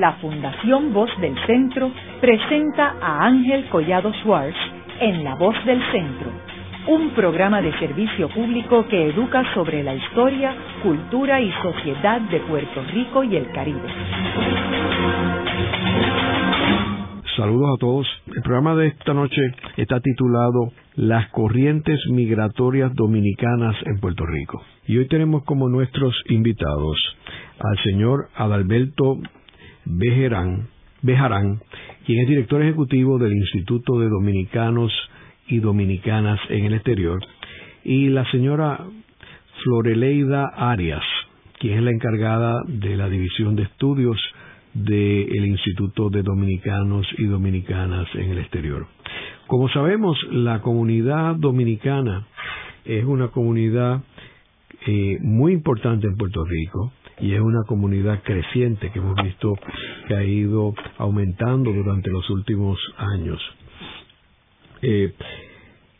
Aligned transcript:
la 0.00 0.12
Fundación 0.14 0.92
Voz 0.92 1.10
del 1.20 1.34
Centro 1.46 1.90
presenta 2.20 2.96
a 3.00 3.26
Ángel 3.26 3.66
Collado 3.70 4.12
Schwartz 4.22 4.56
en 5.00 5.24
La 5.24 5.34
Voz 5.36 5.56
del 5.64 5.80
Centro, 5.90 6.30
un 6.88 7.10
programa 7.10 7.62
de 7.62 7.72
servicio 7.78 8.28
público 8.28 8.86
que 8.88 9.10
educa 9.10 9.42
sobre 9.54 9.82
la 9.82 9.94
historia, 9.94 10.54
cultura 10.82 11.40
y 11.40 11.50
sociedad 11.62 12.20
de 12.20 12.40
Puerto 12.40 12.82
Rico 12.92 13.24
y 13.24 13.36
el 13.36 13.50
Caribe. 13.52 13.88
Saludos 17.36 17.74
a 17.74 17.78
todos. 17.78 18.06
El 18.34 18.42
programa 18.42 18.74
de 18.76 18.88
esta 18.88 19.12
noche 19.12 19.40
está 19.76 20.00
titulado 20.00 20.72
Las 20.94 21.28
corrientes 21.30 22.00
migratorias 22.10 22.94
dominicanas 22.94 23.76
en 23.84 24.00
Puerto 24.00 24.24
Rico. 24.24 24.62
Y 24.86 24.98
hoy 24.98 25.08
tenemos 25.08 25.44
como 25.44 25.68
nuestros 25.68 26.14
invitados 26.28 26.96
al 27.58 27.78
señor 27.84 28.28
Adalberto 28.36 29.18
Bejarán, 29.86 30.68
Bejarán, 31.02 31.60
quien 32.04 32.22
es 32.22 32.28
director 32.28 32.60
ejecutivo 32.60 33.18
del 33.18 33.32
Instituto 33.32 34.00
de 34.00 34.08
Dominicanos 34.08 34.92
y 35.46 35.60
Dominicanas 35.60 36.40
en 36.48 36.64
el 36.64 36.74
Exterior, 36.74 37.20
y 37.84 38.08
la 38.08 38.28
señora 38.32 38.84
Floreleida 39.62 40.46
Arias, 40.56 41.04
quien 41.60 41.78
es 41.78 41.84
la 41.84 41.92
encargada 41.92 42.62
de 42.66 42.96
la 42.96 43.08
División 43.08 43.54
de 43.54 43.62
Estudios 43.62 44.20
del 44.74 45.46
Instituto 45.46 46.10
de 46.10 46.22
Dominicanos 46.22 47.06
y 47.16 47.24
Dominicanas 47.26 48.08
en 48.14 48.30
el 48.30 48.38
Exterior. 48.38 48.86
Como 49.46 49.68
sabemos, 49.68 50.18
la 50.32 50.60
comunidad 50.62 51.36
dominicana 51.36 52.26
es 52.84 53.04
una 53.04 53.28
comunidad 53.28 54.02
eh, 54.86 55.18
muy 55.22 55.52
importante 55.52 56.08
en 56.08 56.16
Puerto 56.16 56.44
Rico 56.44 56.92
y 57.20 57.34
es 57.34 57.40
una 57.40 57.62
comunidad 57.66 58.22
creciente 58.22 58.90
que 58.90 58.98
hemos 58.98 59.16
visto 59.22 59.54
que 60.06 60.14
ha 60.14 60.24
ido 60.24 60.74
aumentando 60.98 61.72
durante 61.72 62.10
los 62.10 62.28
últimos 62.30 62.78
años. 62.96 63.40
Eh, 64.82 65.14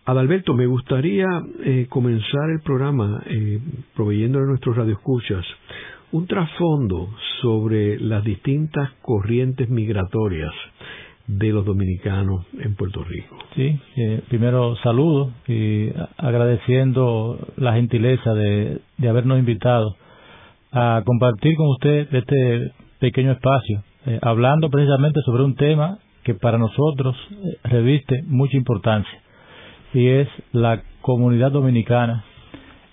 Adalberto, 0.06 0.54
me 0.54 0.66
gustaría 0.66 1.26
eh, 1.64 1.86
comenzar 1.88 2.50
el 2.50 2.60
programa 2.60 3.24
eh, 3.26 3.58
proveyendo 3.96 4.38
a 4.38 4.42
nuestros 4.42 4.76
radioescuchas 4.76 5.44
un 6.12 6.28
trasfondo 6.28 7.10
sobre 7.42 7.98
las 7.98 8.22
distintas 8.22 8.92
corrientes 9.02 9.68
migratorias 9.68 10.52
de 11.26 11.48
los 11.48 11.64
dominicanos 11.64 12.46
en 12.60 12.76
Puerto 12.76 13.02
Rico. 13.02 13.36
Sí, 13.56 13.80
eh, 13.96 14.22
primero 14.28 14.76
saludo 14.76 15.32
y 15.48 15.90
agradeciendo 16.18 17.38
la 17.56 17.74
gentileza 17.74 18.32
de, 18.32 18.80
habernos 19.08 19.40
invitado 19.40 19.96
a 20.76 21.02
compartir 21.04 21.56
con 21.56 21.68
usted 21.68 22.14
este 22.14 22.72
pequeño 22.98 23.32
espacio, 23.32 23.82
eh, 24.06 24.18
hablando 24.22 24.68
precisamente 24.68 25.20
sobre 25.24 25.42
un 25.42 25.54
tema 25.54 25.98
que 26.22 26.34
para 26.34 26.58
nosotros 26.58 27.16
eh, 27.30 27.58
reviste 27.64 28.22
mucha 28.26 28.56
importancia 28.56 29.18
y 29.94 30.06
es 30.08 30.28
la 30.52 30.82
comunidad 31.00 31.52
dominicana 31.52 32.24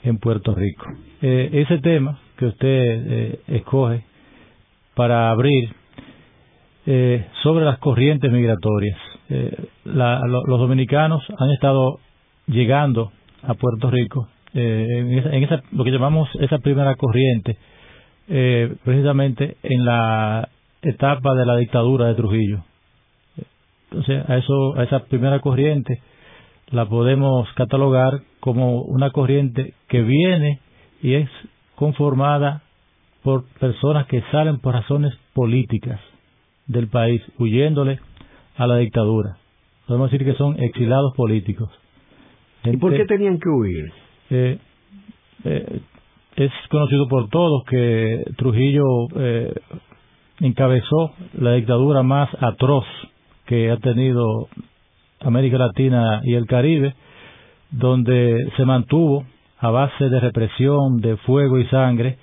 en 0.04 0.18
Puerto 0.18 0.56
Rico. 0.56 0.86
ese 1.22 1.80
tema 1.80 2.20
que 2.38 2.46
usted 2.46 3.40
escoge 3.48 4.04
para 4.96 5.30
abrir 5.30 5.74
eh, 6.86 7.26
sobre 7.42 7.64
las 7.66 7.80
corrientes 7.80 8.32
migratorias. 8.32 8.98
Eh, 9.30 9.70
los 9.86 10.60
dominicanos 10.60 11.24
han 11.38 11.50
estado 11.52 12.00
llegando 12.48 13.12
a 13.42 13.54
Puerto 13.54 13.90
Rico 13.90 14.28
eh, 14.54 15.22
en, 15.32 15.44
esa, 15.44 15.64
lo 15.72 15.84
que 15.84 15.92
llamamos 15.92 16.30
esa 16.40 16.60
primera 16.60 16.96
corriente, 16.96 17.58
precisamente 18.84 19.58
en 19.64 19.86
la 19.86 20.48
etapa 20.82 21.34
de 21.36 21.46
la 21.46 21.58
dictadura 21.58 22.08
de 22.08 22.16
Trujillo. 22.16 22.64
Entonces, 23.90 24.24
a, 24.28 24.38
eso, 24.38 24.78
a 24.78 24.84
esa 24.84 25.00
primera 25.06 25.40
corriente 25.40 26.02
la 26.72 26.88
podemos 26.88 27.48
catalogar 27.54 28.22
como 28.40 28.82
una 28.82 29.12
corriente 29.12 29.74
que 29.88 30.02
viene 30.02 30.60
y 31.02 31.14
es 31.14 31.30
conformada 31.76 32.64
por 33.24 33.46
personas 33.60 34.08
que 34.08 34.22
salen 34.32 34.60
por 34.60 34.74
razones 34.74 35.14
políticas 35.34 36.00
del 36.68 36.88
país, 36.88 37.22
huyéndole 37.38 38.00
a 38.58 38.68
la 38.68 38.78
dictadura. 38.78 39.38
Podemos 39.88 40.12
decir 40.12 40.26
que 40.26 40.36
son 40.36 40.60
exilados 40.62 41.14
políticos. 41.16 41.70
¿Y 42.64 42.78
por 42.78 42.96
qué 42.96 43.06
tenían 43.06 43.38
que 43.40 43.50
huir? 43.50 43.92
Eh, 44.34 45.82
es 46.36 46.52
conocido 46.70 47.08
por 47.08 47.30
todos 47.30 47.64
que 47.66 48.24
Trujillo 48.38 49.08
eh, 49.16 49.54
encabezó 50.40 51.14
la 51.34 51.54
dictadura 51.54 52.02
más 52.02 52.30
atroz 52.42 52.86
que 53.46 53.70
ha 53.70 53.78
tenido 53.78 54.48
América 55.22 55.58
Latina 55.58 56.22
y 56.24 56.34
el 56.34 56.48
Caribe, 56.48 56.96
donde 57.70 58.52
se 58.58 58.66
mantuvo 58.66 59.26
a 59.60 59.70
base 59.70 60.10
de 60.10 60.20
represión, 60.20 61.02
de 61.02 61.18
fuego 61.18 61.60
y 61.60 61.66
sangre 61.68 62.18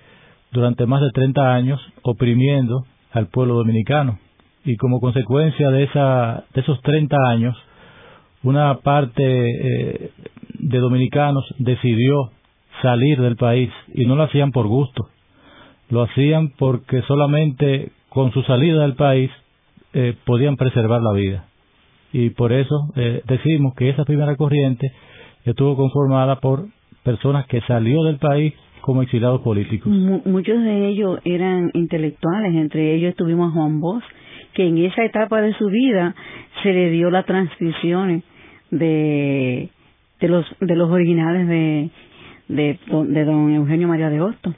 durante 0.50 0.87
más 0.87 1.00
de 1.00 1.10
30 1.10 1.54
años, 1.54 1.81
oprimiendo 2.03 2.84
al 3.12 3.28
pueblo 3.28 3.54
dominicano. 3.54 4.19
Y 4.65 4.77
como 4.77 5.00
consecuencia 5.00 5.71
de, 5.71 5.84
esa, 5.84 6.44
de 6.53 6.60
esos 6.60 6.81
30 6.82 7.16
años, 7.28 7.56
una 8.42 8.75
parte 8.78 9.22
eh, 9.22 10.10
de 10.62 10.78
dominicanos 10.78 11.44
decidió 11.59 12.31
salir 12.82 13.21
del 13.21 13.37
país 13.37 13.71
y 13.94 14.06
no 14.06 14.16
lo 14.16 14.25
hacían 14.25 14.53
por 14.53 14.66
gusto, 14.66 15.09
lo 15.91 16.03
hacían 16.03 16.53
porque 16.59 17.03
solamente 17.03 17.93
con 18.09 18.32
su 18.32 18.43
salida 18.43 18.82
del 18.82 18.94
país 18.94 19.31
eh, 19.93 20.15
podían 20.25 20.56
preservar 20.56 21.03
la 21.03 21.12
vida. 21.12 21.47
Y 22.12 22.31
por 22.31 22.53
eso 22.53 22.93
eh, 22.97 23.22
decimos 23.26 23.75
que 23.75 23.88
esa 23.88 24.04
primera 24.04 24.37
corriente 24.37 24.93
estuvo 25.44 25.76
conformada 25.76 26.37
por 26.37 26.66
personas 27.03 27.47
que 27.47 27.60
salió 27.62 28.03
del 28.04 28.19
país 28.19 28.54
como 28.81 29.03
exiliados 29.03 29.42
políticos. 29.42 29.92
muchos 29.92 30.62
de 30.62 30.88
ellos 30.88 31.21
eran 31.25 31.71
intelectuales, 31.75 32.54
entre 32.54 32.94
ellos 32.94 33.10
estuvimos 33.10 33.53
Juan 33.53 33.81
Bosch, 33.81 34.04
que 34.54 34.66
en 34.66 34.78
esa 34.78 35.04
etapa 35.04 35.41
de 35.42 35.54
su 35.54 35.66
vida 35.66 36.15
se 36.62 36.72
le 36.72 36.91
dio 36.91 37.10
las 37.10 37.27
transcripciones 37.27 38.25
de, 38.71 39.71
de 40.20 40.28
los 40.28 40.47
de 40.60 40.76
los 40.76 40.91
originales 40.91 41.48
de, 41.48 41.91
de, 42.48 42.78
de 43.08 43.25
don 43.25 43.53
Eugenio 43.53 43.88
María 43.88 44.10
de 44.10 44.20
Hostos. 44.20 44.54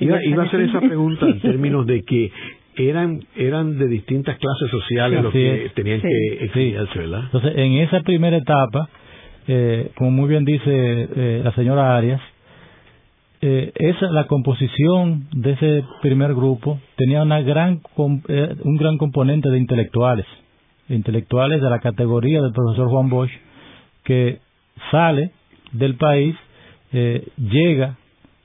Iba, 0.00 0.22
iba 0.24 0.42
a 0.42 0.46
hacer 0.46 0.60
esa 0.60 0.80
pregunta 0.80 1.26
en 1.26 1.40
términos 1.42 1.86
de 1.86 2.02
que 2.02 2.30
eran 2.76 3.20
eran 3.36 3.78
de 3.78 3.86
distintas 3.88 4.38
clases 4.38 4.70
sociales 4.70 5.22
los 5.22 5.32
que 5.32 5.70
tenían 5.74 6.00
que 6.00 6.44
exiliarse, 6.44 6.98
¿verdad? 6.98 7.22
Entonces, 7.24 7.52
en 7.56 7.72
esa 7.74 8.00
primera 8.00 8.36
etapa, 8.36 8.88
eh, 9.48 9.90
como 9.96 10.10
muy 10.10 10.28
bien 10.28 10.44
dice 10.44 10.62
eh, 10.66 11.40
la 11.42 11.52
señora 11.52 11.96
Arias, 11.96 12.20
eh, 13.42 13.72
esa 13.74 14.10
la 14.10 14.26
composición 14.26 15.28
de 15.32 15.52
ese 15.52 15.84
primer 16.00 16.34
grupo 16.34 16.80
tenía 16.96 17.22
una 17.22 17.42
gran 17.42 17.80
eh, 18.28 18.56
un 18.64 18.76
gran 18.76 18.96
componente 18.96 19.50
de 19.50 19.58
intelectuales 19.58 20.26
intelectuales 20.88 21.60
de 21.60 21.68
la 21.68 21.80
categoría 21.80 22.40
del 22.40 22.52
profesor 22.52 22.88
Juan 22.88 23.10
Bosch 23.10 23.30
que 24.04 24.38
sale 24.90 25.32
del 25.72 25.96
país 25.96 26.34
eh, 26.92 27.28
llega 27.36 27.96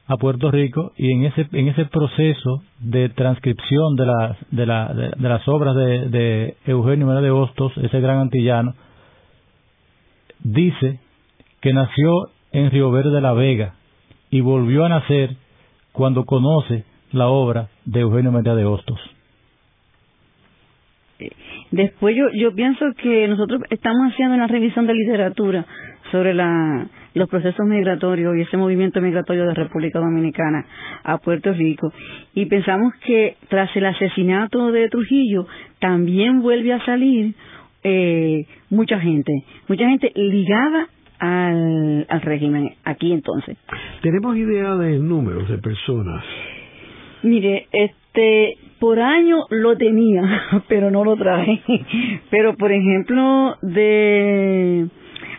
a 0.08 0.18
Puerto 0.18 0.52
Rico 0.52 0.92
y 0.98 1.12
en 1.12 1.24
ese 1.26 1.48
en 1.54 1.70
ese 1.70 1.86
proceso 1.86 2.64
de 2.80 3.10
transcripción 3.10 3.96
de 3.96 4.06
las 4.06 4.38
de, 4.52 4.66
la, 4.66 4.94
de, 4.94 5.30
las 5.30 5.48
obras 5.48 5.76
de, 5.76 6.58
Eugenio 6.66 7.08
Mera 7.08 7.22
de 7.22 7.32
Hostos 7.32 7.72
ese 7.78 8.02
gran 8.02 8.20
antillano 8.20 8.74
dice 10.44 11.00
que 11.62 11.74
nació 11.74 12.30
en 12.52 12.72
Río 12.72 12.92
Verde 12.92 13.12
de 13.12 13.22
la 13.22 13.34
Vega 13.34 13.76
y 14.30 14.42
volvió 14.42 14.86
a 14.86 14.90
nacer 14.90 15.38
cuando 15.92 16.26
conoce 16.26 16.84
la 17.12 17.28
obra 17.28 17.70
de 17.86 18.00
Eugenio 18.02 18.32
María 18.32 18.56
de 18.56 18.66
Hostos. 18.66 19.00
Después 21.72 22.16
yo, 22.16 22.26
yo 22.34 22.54
pienso 22.54 22.86
que 22.98 23.28
nosotros 23.28 23.62
estamos 23.70 24.12
haciendo 24.12 24.36
una 24.36 24.48
revisión 24.48 24.88
de 24.88 24.94
literatura 24.94 25.66
sobre 26.12 26.34
la, 26.34 26.88
los 27.14 27.30
procesos 27.30 27.66
migratorios 27.66 28.36
y 28.36 28.42
ese 28.42 28.58
movimiento 28.58 29.02
migratorio 29.02 29.46
de 29.46 29.54
República 29.54 30.00
Dominicana 30.00 30.66
a 31.04 31.18
Puerto 31.18 31.54
Rico 31.54 31.92
y 32.34 32.46
pensamos 32.46 32.94
que 33.06 33.38
tras 33.50 33.76
el 33.76 33.86
asesinato 33.86 34.72
de 34.72 34.90
Trujillo 34.90 35.48
también 35.80 36.42
vuelve 36.42 36.74
a 36.74 36.86
salir 36.86 37.34
eh, 37.84 38.46
mucha 38.70 39.00
gente, 39.00 39.32
mucha 39.68 39.88
gente 39.88 40.12
ligada 40.16 40.88
al, 41.20 42.06
al 42.10 42.22
régimen 42.22 42.76
aquí 42.84 43.12
entonces. 43.12 43.58
¿Tenemos 44.02 44.36
idea 44.38 44.76
de 44.76 45.00
números 45.00 45.50
de 45.50 45.58
personas? 45.58 46.24
Mire, 47.24 47.68
este, 47.72 48.58
por 48.80 49.00
año 49.00 49.46
lo 49.50 49.78
tenía, 49.78 50.24
pero 50.68 50.90
no 50.90 51.04
lo 51.04 51.16
traje. 51.16 51.62
Pero, 52.32 52.56
por 52.56 52.72
ejemplo, 52.72 53.56
de 53.62 54.88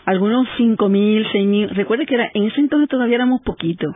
algunos 0.04 0.46
cinco 0.56 0.88
mil, 0.88 1.24
seis 1.32 1.46
mil, 1.46 1.68
recuerde 1.70 2.06
que 2.06 2.14
era, 2.14 2.30
en 2.34 2.44
ese 2.44 2.60
entonces 2.60 2.88
todavía 2.88 3.16
éramos 3.16 3.40
poquitos. 3.42 3.94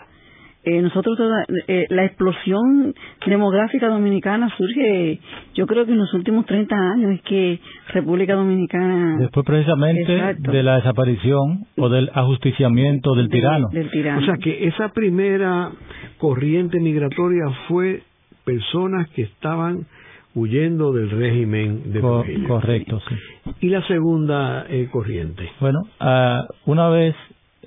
eh, 0.64 0.82
nosotros 0.82 1.16
toda, 1.16 1.44
eh, 1.68 1.86
la 1.90 2.04
explosión 2.04 2.92
demográfica 3.24 3.88
dominicana 3.88 4.48
surge, 4.56 5.20
yo 5.54 5.64
creo 5.66 5.86
que 5.86 5.92
en 5.92 5.98
los 5.98 6.12
últimos 6.12 6.44
30 6.44 6.74
años 6.74 7.12
es 7.12 7.22
que 7.22 7.60
República 7.92 8.34
Dominicana... 8.34 9.16
Después 9.18 9.46
precisamente 9.46 10.34
de 10.38 10.62
la 10.64 10.76
desaparición 10.76 11.66
o 11.76 11.88
del 11.88 12.10
ajusticiamiento 12.12 13.14
del 13.14 13.28
tirano. 13.28 13.68
Del 13.70 13.90
tirano. 13.90 14.22
O 14.22 14.24
sea 14.24 14.34
que 14.42 14.66
esa 14.66 14.88
primera 14.88 15.70
corriente 16.18 16.80
migratoria 16.80 17.44
fue 17.68 18.02
personas 18.44 19.08
que 19.10 19.22
estaban 19.22 19.86
huyendo 20.36 20.92
del 20.92 21.10
régimen 21.10 21.92
de 21.92 22.00
Co 22.00 22.24
Correcto, 22.46 23.00
sí. 23.08 23.16
¿Y 23.62 23.68
la 23.70 23.84
segunda 23.88 24.66
eh, 24.68 24.88
corriente? 24.92 25.50
Bueno, 25.60 25.80
uh, 26.00 26.70
una 26.70 26.88
vez 26.88 27.16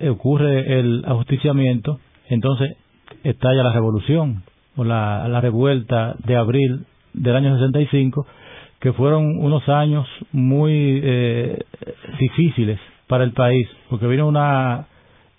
ocurre 0.08 0.80
el 0.80 1.04
ajusticiamiento, 1.04 2.00
entonces 2.30 2.74
estalla 3.22 3.62
la 3.62 3.72
revolución 3.72 4.42
o 4.76 4.84
la, 4.84 5.28
la 5.28 5.42
revuelta 5.42 6.14
de 6.24 6.36
abril 6.36 6.86
del 7.12 7.36
año 7.36 7.54
65, 7.54 8.26
que 8.80 8.92
fueron 8.92 9.38
unos 9.38 9.68
años 9.68 10.06
muy 10.32 11.00
eh, 11.02 11.58
difíciles 12.18 12.78
para 13.06 13.24
el 13.24 13.32
país, 13.32 13.68
porque 13.88 14.06
vino 14.06 14.26
una 14.26 14.86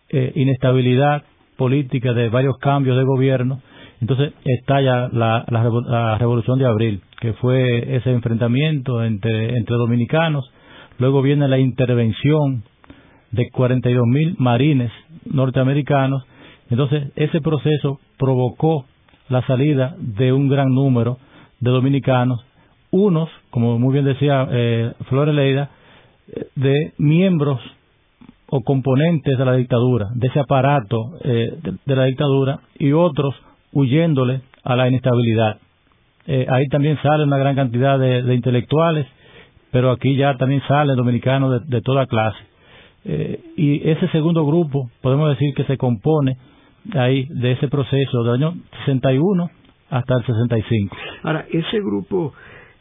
eh, 0.10 0.32
inestabilidad 0.36 1.24
política 1.58 2.14
de 2.14 2.30
varios 2.30 2.58
cambios 2.58 2.98
de 2.98 3.04
gobierno, 3.04 3.62
entonces 4.00 4.34
estalla 4.46 5.10
la, 5.12 5.46
la, 5.48 6.18
revolución 6.18 6.60
de 6.60 6.66
abril, 6.66 7.02
que 7.22 7.34
fue 7.34 7.96
ese 7.96 8.12
enfrentamiento 8.12 9.04
entre, 9.04 9.56
entre 9.56 9.76
dominicanos, 9.78 10.52
luego 10.98 11.22
viene 11.22 11.48
la 11.48 11.60
intervención 11.60 12.64
de 13.32 13.50
42 13.52 14.06
mil 14.08 14.36
marines 14.40 14.92
norteamericanos. 15.26 16.24
Entonces, 16.70 17.12
ese 17.16 17.40
proceso 17.40 18.00
provocó 18.18 18.86
la 19.30 19.46
salida 19.46 19.96
de 20.00 20.34
un 20.34 20.50
gran 20.50 20.70
número 20.70 21.20
de 21.60 21.70
dominicanos, 21.70 22.44
unos, 22.90 23.30
como 23.52 23.80
muy 23.80 23.94
bien 23.94 24.06
decía 24.06 24.48
eh, 24.52 24.92
Flores 25.08 25.34
Leida, 25.34 25.70
de 26.56 26.94
miembros 26.98 27.60
o 28.48 28.62
componentes 28.62 29.38
de 29.38 29.46
la 29.46 29.54
dictadura, 29.54 30.10
de 30.16 30.28
ese 30.28 30.40
aparato 30.40 30.98
eh, 31.24 31.54
de, 31.86 31.96
la 31.96 32.06
dictadura, 32.06 32.60
y 32.80 32.92
otros 32.94 33.36
huyéndole 33.72 34.42
a 34.64 34.76
la 34.76 34.90
inestabilidad. 34.90 35.60
Eh, 36.28 36.46
ahí 36.50 36.68
también 36.68 36.98
sale 37.02 37.24
una 37.24 37.38
gran 37.38 37.56
cantidad 37.56 38.00
de, 38.00 38.34
intelectuales, 38.34 39.08
pero 39.72 39.92
aquí 39.92 40.16
ya 40.16 40.38
también 40.38 40.62
salen 40.68 40.96
dominicanos 40.96 41.52
de, 41.52 41.78
de 41.78 41.82
toda 41.82 42.06
clase. 42.06 42.40
y 43.58 43.90
ese 43.90 44.08
segundo 44.10 44.46
grupo, 44.46 44.90
podemos 45.02 45.30
decir 45.30 45.54
que 45.56 45.64
se 45.64 45.78
compone 45.78 46.38
ahí 46.94 47.28
de 47.30 47.54
ese 47.54 47.68
proceso 47.68 48.24
del 48.24 48.34
año 48.34 48.54
61 48.86 49.50
hasta 49.90 50.16
el 50.18 50.26
65. 50.26 50.96
Ahora, 51.24 51.46
ese 51.52 51.80
grupo 51.80 52.34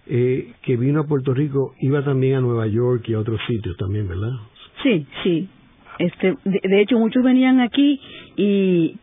eh, 0.07 0.55
que 0.63 0.77
vino 0.77 1.01
a 1.01 1.05
Puerto 1.05 1.35
Rico 1.35 1.75
iba 1.81 2.03
también 2.03 2.37
a 2.37 2.41
Nueva 2.41 2.67
York 2.67 3.05
y 3.09 3.15
a 3.15 3.19
otros 3.19 3.41
sitios 3.47 3.77
también, 3.77 4.09
¿verdad? 4.09 4.33
Sí, 4.83 5.07
sí. 5.23 5.49
Este, 5.99 6.35
de, 6.45 6.81
hecho, 6.81 6.99
muchos 6.99 7.23
venían 7.23 7.61
aquí 7.61 8.01
y 8.37 8.97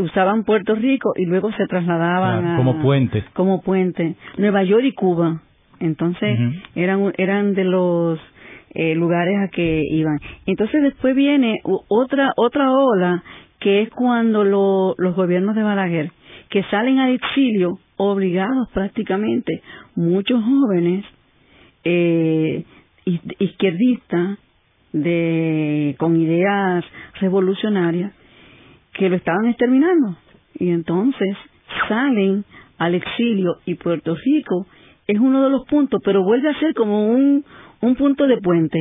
usaban 0.00 0.44
Puerto 0.44 0.74
Rico 0.74 1.12
y 1.16 1.26
luego 1.26 1.52
se 1.52 1.66
trasladaban 1.66 2.46
a, 2.46 2.56
como 2.56 2.80
puente. 2.80 3.24
Como 3.32 3.62
puente. 3.62 4.16
Nueva 4.36 4.62
York 4.62 4.84
y 4.84 4.92
Cuba. 4.92 5.42
Entonces, 5.80 6.38
eran, 6.74 7.12
eran 7.16 7.54
de 7.54 7.64
los 7.64 8.18
eh, 8.74 8.94
lugares 8.94 9.36
a 9.38 9.48
que 9.48 9.82
iban. 9.90 10.18
Entonces 10.46 10.82
después 10.82 11.14
viene 11.14 11.60
otra 11.88 12.32
otra 12.36 12.72
ola 12.72 13.22
que 13.60 13.82
es 13.82 13.90
cuando 13.90 14.44
los 14.44 15.16
gobiernos 15.16 15.56
de 15.56 15.62
Balaguer, 15.62 16.12
que 16.48 16.62
salen 16.64 16.98
al 16.98 17.12
exilio 17.12 17.78
obligados 17.96 18.68
prácticamente, 18.72 19.62
muchos 19.96 20.42
jóvenes 20.44 21.04
eh, 21.82 22.64
izquierdistas 23.04 24.38
de, 24.92 25.96
con 25.98 26.16
ideas 26.16 26.84
revolucionarias 27.20 28.12
que 28.98 29.08
lo 29.08 29.16
estaban 29.16 29.46
exterminando. 29.46 30.16
Y 30.58 30.70
entonces 30.70 31.36
salen 31.88 32.44
al 32.78 32.94
exilio 32.94 33.56
y 33.64 33.74
Puerto 33.74 34.14
Rico 34.14 34.66
es 35.06 35.18
uno 35.18 35.44
de 35.44 35.50
los 35.50 35.64
puntos, 35.66 36.00
pero 36.04 36.22
vuelve 36.22 36.50
a 36.50 36.58
ser 36.58 36.74
como 36.74 37.06
un, 37.06 37.44
un 37.80 37.94
punto 37.94 38.26
de 38.26 38.38
puente, 38.38 38.78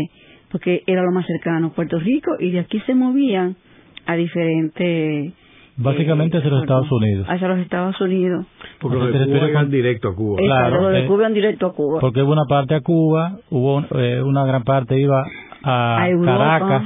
porque 0.52 0.84
era 0.88 1.04
lo 1.04 1.12
más 1.12 1.26
cercano, 1.26 1.72
Puerto 1.72 2.00
Rico, 2.00 2.32
y 2.40 2.52
de 2.52 2.60
aquí 2.60 2.80
se 2.82 2.96
movían 2.96 3.56
a 4.06 4.16
diferentes... 4.16 5.34
Básicamente 5.78 6.38
hacia 6.38 6.50
los 6.50 6.64
Estados 6.64 6.92
Unidos. 6.92 7.28
Hacia 7.30 7.48
los 7.48 7.60
Estados 7.60 8.02
Unidos. 8.02 8.48
Porque 8.80 8.98
los 8.98 9.14
de 9.14 9.26
Cuba 9.26 9.50
iban 9.50 9.70
directo 9.70 10.10
a 10.10 10.16
Cuba. 10.16 10.38
Claro, 10.40 10.82
los 10.82 10.94
de 10.94 11.06
Cuba 11.06 11.20
iban 11.20 11.34
directo 11.36 11.68
a 11.68 11.74
Cuba. 11.74 12.00
Porque 12.02 12.24
hubo 12.24 12.32
una 12.32 12.46
parte 12.50 12.74
a 12.74 12.82
Cuba, 12.82 13.38
hubo 13.52 13.86
eh, 13.96 14.22
una 14.24 14.44
gran 14.46 14.64
parte 14.64 15.00
iba 15.00 15.24
a, 15.64 16.08
Caracas, 16.26 16.84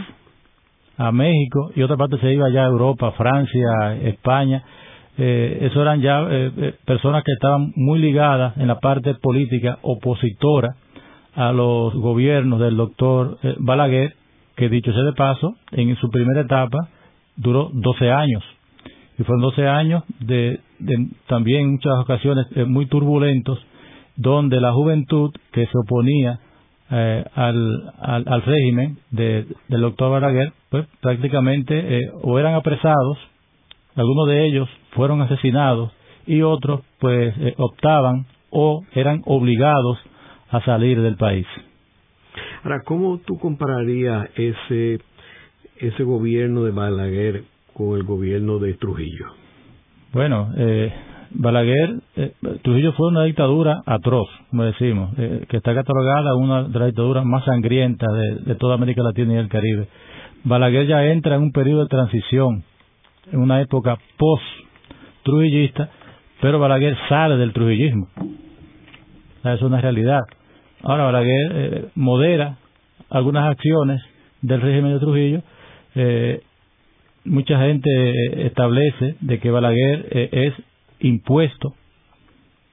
a 0.97 1.11
México, 1.11 1.71
y 1.75 1.81
otra 1.81 1.97
parte 1.97 2.17
se 2.19 2.33
iba 2.33 2.47
allá 2.47 2.63
a 2.63 2.69
Europa, 2.69 3.11
Francia, 3.13 3.95
España. 4.03 4.63
Eh, 5.17 5.67
eso 5.69 5.81
eran 5.81 6.01
ya 6.01 6.21
eh, 6.29 6.51
eh, 6.55 6.73
personas 6.85 7.23
que 7.23 7.33
estaban 7.33 7.73
muy 7.75 7.99
ligadas 7.99 8.55
en 8.57 8.67
la 8.67 8.79
parte 8.79 9.13
política 9.15 9.79
opositora 9.81 10.75
a 11.35 11.51
los 11.51 11.93
gobiernos 11.93 12.59
del 12.59 12.75
doctor 12.77 13.37
Balaguer, 13.59 14.15
que 14.55 14.69
dicho 14.69 14.91
sea 14.91 15.03
de 15.03 15.13
paso, 15.13 15.55
en 15.71 15.95
su 15.95 16.09
primera 16.09 16.41
etapa 16.41 16.89
duró 17.35 17.69
12 17.73 18.11
años. 18.11 18.43
Y 19.17 19.23
fueron 19.23 19.41
12 19.41 19.67
años 19.67 20.03
de, 20.19 20.59
también 21.27 21.71
muchas 21.73 21.99
ocasiones 21.99 22.47
eh, 22.55 22.65
muy 22.65 22.85
turbulentos, 22.87 23.59
donde 24.15 24.59
la 24.59 24.73
juventud 24.73 25.31
que 25.51 25.65
se 25.65 25.77
oponía 25.77 26.39
eh, 26.91 27.23
al, 27.35 27.93
al, 27.99 28.41
régimen 28.43 28.97
de, 29.11 29.45
del 29.67 29.81
doctor 29.81 30.11
Balaguer, 30.11 30.51
pues 30.69 30.85
prácticamente 31.01 31.99
eh, 31.99 32.11
o 32.21 32.37
eran 32.37 32.53
apresados, 32.55 33.17
algunos 33.95 34.27
de 34.27 34.45
ellos 34.45 34.69
fueron 34.91 35.21
asesinados 35.21 35.91
y 36.25 36.41
otros 36.41 36.81
pues 36.99 37.33
optaban 37.57 38.25
o 38.51 38.83
eran 38.93 39.21
obligados 39.25 39.97
a 40.49 40.61
salir 40.61 41.01
del 41.01 41.15
país. 41.15 41.47
Ahora, 42.63 42.81
¿cómo 42.85 43.17
tú 43.19 43.39
compararías 43.39 44.29
ese 44.35 44.99
ese 45.81 46.03
gobierno 46.03 46.63
de 46.63 46.71
Balaguer 46.71 47.43
con 47.73 47.97
el 47.97 48.03
gobierno 48.03 48.59
de 48.59 48.75
Trujillo? 48.75 49.27
Bueno, 50.13 50.51
eh, 50.55 50.93
Balaguer, 51.33 51.95
eh, 52.17 52.33
Trujillo 52.61 52.93
fue 52.93 53.07
una 53.07 53.23
dictadura 53.23 53.81
atroz, 53.85 54.27
como 54.49 54.63
decimos, 54.65 55.11
eh, 55.17 55.45
que 55.49 55.57
está 55.57 55.73
catalogada 55.73 56.35
una 56.35 56.63
de 56.63 56.79
las 56.79 56.87
dictaduras 56.87 57.25
más 57.25 57.45
sangrientas 57.45 58.09
de, 58.45 58.55
toda 58.55 58.75
América 58.75 59.01
Latina 59.01 59.33
y 59.33 59.37
el 59.37 59.47
Caribe. 59.47 59.87
Balaguer 60.43 60.87
ya 60.87 61.05
entra 61.05 61.35
en 61.35 61.43
un 61.43 61.51
periodo 61.51 61.83
de 61.83 61.87
transición, 61.87 62.63
en 63.31 63.39
una 63.39 63.61
época 63.61 63.97
post-trujillista, 64.17 65.89
pero 66.41 66.59
Balaguer 66.59 66.97
sale 67.07 67.37
del 67.37 67.53
trujillismo. 67.53 68.07
es 69.43 69.61
una 69.61 69.79
realidad. 69.79 70.21
Ahora 70.83 71.05
Balaguer 71.05 71.51
eh, 71.53 71.85
modera 71.95 72.57
algunas 73.09 73.49
acciones 73.49 74.01
del 74.41 74.61
régimen 74.61 74.93
de 74.93 74.99
Trujillo, 74.99 75.41
eh, 75.95 76.41
mucha 77.25 77.59
gente 77.59 77.89
eh, 77.89 78.47
establece 78.47 79.15
de 79.21 79.39
que 79.39 79.51
Balaguer 79.51 80.07
eh, 80.11 80.29
es 80.31 80.53
impuesto 81.01 81.73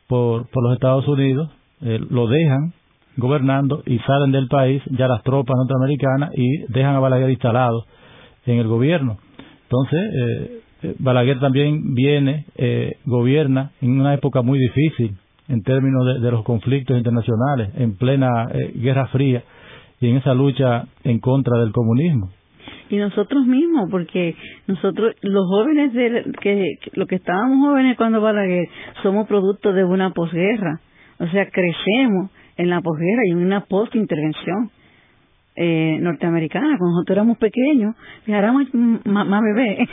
por, 0.06 0.48
por 0.50 0.62
los 0.62 0.74
Estados 0.74 1.06
Unidos, 1.08 1.50
eh, 1.82 1.98
lo 2.10 2.26
dejan 2.28 2.72
gobernando 3.16 3.82
y 3.84 3.98
salen 4.00 4.32
del 4.32 4.48
país 4.48 4.82
ya 4.90 5.08
las 5.08 5.22
tropas 5.22 5.56
norteamericanas 5.56 6.30
y 6.36 6.72
dejan 6.72 6.94
a 6.94 7.00
Balaguer 7.00 7.30
instalado 7.30 7.84
en 8.46 8.58
el 8.58 8.68
gobierno. 8.68 9.18
Entonces, 9.64 10.62
Balaguer 11.00 11.40
también 11.40 11.94
viene, 11.94 12.46
gobierna 13.04 13.72
en 13.82 14.00
una 14.00 14.14
época 14.14 14.40
muy 14.42 14.58
difícil 14.58 15.16
en 15.48 15.62
términos 15.62 16.06
de, 16.06 16.20
de 16.20 16.30
los 16.30 16.44
conflictos 16.44 16.96
internacionales, 16.96 17.70
en 17.76 17.96
plena 17.96 18.46
Guerra 18.76 19.08
Fría 19.08 19.42
y 20.00 20.08
en 20.08 20.16
esa 20.16 20.32
lucha 20.32 20.86
en 21.02 21.18
contra 21.18 21.58
del 21.58 21.72
comunismo 21.72 22.30
y 22.90 22.96
nosotros 22.96 23.46
mismos, 23.46 23.88
porque 23.90 24.34
nosotros, 24.66 25.14
los 25.22 25.46
jóvenes, 25.46 25.92
de, 25.92 26.24
que, 26.40 26.78
lo 26.94 27.06
que 27.06 27.16
estábamos 27.16 27.58
jóvenes 27.58 27.96
cuando 27.96 28.20
Balaguer, 28.20 28.68
somos 29.02 29.26
producto 29.26 29.72
de 29.72 29.84
una 29.84 30.10
posguerra, 30.10 30.80
o 31.18 31.26
sea, 31.28 31.48
crecemos 31.50 32.30
en 32.56 32.70
la 32.70 32.80
posguerra 32.80 33.22
y 33.26 33.32
en 33.32 33.38
una 33.38 33.62
postintervención 33.62 34.70
eh, 35.56 35.98
norteamericana, 36.00 36.76
cuando 36.78 36.96
nosotros 36.96 37.16
éramos 37.16 37.38
pequeños, 37.38 37.96
éramos 38.26 38.68
más 39.04 39.40
bebé, 39.42 39.88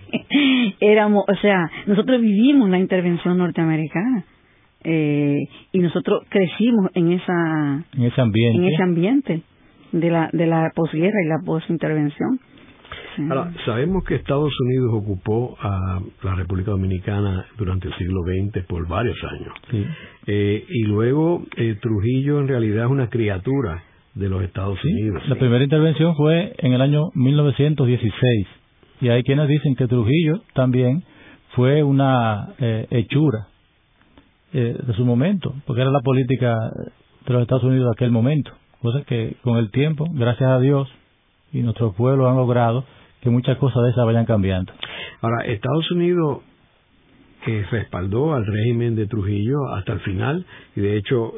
éramos, 0.80 1.24
o 1.26 1.34
sea, 1.40 1.70
nosotros 1.86 2.20
vivimos 2.20 2.68
la 2.68 2.78
intervención 2.78 3.38
norteamericana. 3.38 4.24
Eh, 4.82 5.40
y 5.72 5.78
nosotros 5.78 6.22
crecimos 6.30 6.90
en 6.94 7.12
esa 7.12 7.84
en 7.92 8.02
ese 8.02 8.18
ambiente. 8.18 8.58
en 8.58 8.64
ese 8.64 8.82
ambiente 8.82 9.42
de 9.92 10.10
la, 10.10 10.30
de 10.32 10.46
la 10.46 10.70
posguerra 10.74 11.22
y 11.22 11.28
la 11.28 11.38
posintervención. 11.44 12.40
Ahora, 13.28 13.52
sabemos 13.64 14.04
que 14.04 14.14
Estados 14.14 14.52
Unidos 14.60 14.92
ocupó 14.94 15.56
a 15.60 16.00
la 16.22 16.34
República 16.34 16.70
Dominicana 16.70 17.44
durante 17.58 17.88
el 17.88 17.94
siglo 17.94 18.22
XX 18.22 18.64
por 18.66 18.86
varios 18.88 19.16
años. 19.24 19.86
Eh, 20.26 20.64
y 20.68 20.84
luego 20.84 21.44
eh, 21.56 21.76
Trujillo 21.80 22.40
en 22.40 22.48
realidad 22.48 22.84
es 22.84 22.90
una 22.90 23.08
criatura 23.08 23.82
de 24.14 24.28
los 24.28 24.42
Estados 24.42 24.82
Unidos. 24.84 25.22
La 25.28 25.36
primera 25.36 25.62
intervención 25.62 26.14
fue 26.16 26.54
en 26.58 26.72
el 26.72 26.80
año 26.80 27.10
1916. 27.14 28.46
Y 29.02 29.08
hay 29.08 29.22
quienes 29.22 29.48
dicen 29.48 29.74
que 29.76 29.86
Trujillo 29.86 30.42
también 30.54 31.02
fue 31.54 31.82
una 31.82 32.54
eh, 32.58 32.86
hechura 32.90 33.48
de 34.52 34.94
su 34.96 35.06
momento, 35.06 35.54
porque 35.64 35.82
era 35.82 35.92
la 35.92 36.00
política 36.00 36.56
de 37.24 37.32
los 37.32 37.42
Estados 37.42 37.62
Unidos 37.62 37.86
de 37.86 37.92
aquel 37.92 38.10
momento. 38.10 38.50
Cosa 38.82 39.04
que 39.04 39.36
con 39.42 39.58
el 39.58 39.70
tiempo, 39.70 40.06
gracias 40.12 40.48
a 40.48 40.58
Dios 40.58 40.88
y 41.52 41.60
nuestro 41.60 41.92
pueblo 41.92 42.28
han 42.28 42.36
logrado 42.36 42.84
que 43.20 43.30
muchas 43.30 43.58
cosas 43.58 43.82
de 43.84 43.90
esas 43.90 44.06
vayan 44.06 44.24
cambiando. 44.24 44.72
Ahora, 45.20 45.44
Estados 45.44 45.90
Unidos 45.90 46.38
eh, 47.46 47.66
respaldó 47.70 48.34
al 48.34 48.46
régimen 48.46 48.96
de 48.96 49.06
Trujillo 49.06 49.68
hasta 49.74 49.92
el 49.92 50.00
final 50.00 50.46
y 50.76 50.80
de 50.80 50.96
hecho 50.96 51.34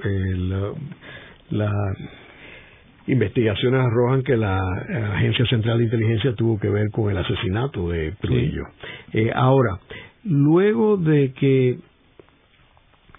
las 1.51 1.73
investigaciones 3.07 3.81
arrojan 3.81 4.23
que 4.23 4.37
la 4.37 4.59
Agencia 5.15 5.47
Central 5.47 5.79
de 5.79 5.85
Inteligencia 5.85 6.35
tuvo 6.35 6.59
que 6.59 6.69
ver 6.69 6.91
con 6.91 7.11
el 7.11 7.19
asesinato 7.19 7.91
de 7.91 8.13
Trujillo. 8.21 8.65
Eh, 9.13 9.31
ahora, 9.35 9.81
luego 10.25 10.97
de 10.97 11.33
que 11.33 11.79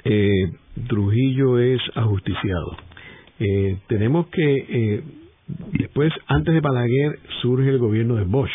eh, 0.05 0.51
Trujillo 0.87 1.59
es 1.59 1.81
ajusticiado, 1.95 2.77
tenemos 3.87 4.27
que 4.27 5.03
Después, 5.47 6.11
antes 6.27 6.53
de 6.53 6.61
Balaguer, 6.61 7.19
surge 7.41 7.69
el 7.69 7.77
gobierno 7.77 8.15
de 8.15 8.23
Bosch. 8.23 8.51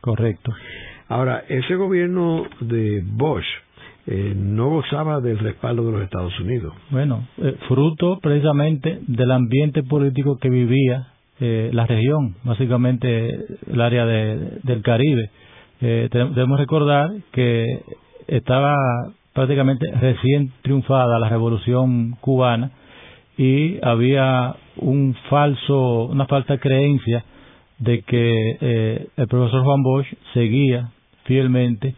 Correcto. 0.00 0.52
Ahora, 1.08 1.44
ese 1.48 1.76
gobierno 1.76 2.44
de 2.60 3.02
Bosch 3.04 3.46
eh, 4.06 4.34
no 4.36 4.70
gozaba 4.70 5.20
del 5.20 5.38
respaldo 5.38 5.86
de 5.86 5.92
los 5.92 6.02
Estados 6.02 6.38
Unidos. 6.40 6.74
Bueno, 6.90 7.28
eh, 7.38 7.56
fruto 7.68 8.18
precisamente 8.20 8.98
del 9.06 9.30
ambiente 9.30 9.82
político 9.82 10.38
que 10.38 10.50
vivía 10.50 11.08
eh, 11.38 11.70
la 11.72 11.86
región, 11.86 12.34
básicamente 12.42 13.28
el 13.70 13.80
área 13.80 14.04
del 14.06 14.82
Caribe. 14.82 15.30
debemos 15.80 16.58
recordar 16.58 17.10
que 17.32 17.64
estaba 18.26 18.76
prácticamente 19.32 19.90
recién 19.92 20.52
triunfada 20.62 21.18
la 21.18 21.28
revolución 21.28 22.16
cubana 22.20 22.70
y 23.36 23.78
había 23.82 24.56
un 24.76 25.14
falso, 25.30 26.04
una 26.04 26.26
falsa 26.26 26.58
creencia 26.58 27.24
de 27.78 28.02
que 28.02 28.58
eh, 28.60 29.08
el 29.16 29.26
profesor 29.28 29.64
Juan 29.64 29.82
Bosch 29.82 30.06
seguía 30.34 30.90
fielmente 31.24 31.94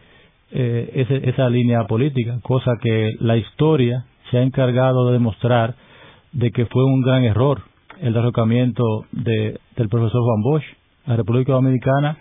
eh, 0.51 1.21
esa 1.25 1.49
línea 1.49 1.85
política, 1.85 2.39
cosa 2.41 2.71
que 2.81 3.11
la 3.19 3.37
historia 3.37 4.05
se 4.31 4.37
ha 4.37 4.41
encargado 4.41 5.07
de 5.07 5.13
demostrar 5.13 5.75
de 6.31 6.51
que 6.51 6.65
fue 6.65 6.83
un 6.85 7.01
gran 7.01 7.23
error 7.23 7.61
el 8.01 8.13
derrocamiento 8.13 9.05
de, 9.11 9.59
del 9.75 9.89
profesor 9.89 10.21
Juan 10.21 10.41
Bosch. 10.41 10.65
La 11.05 11.15
República 11.15 11.53
Dominicana 11.53 12.17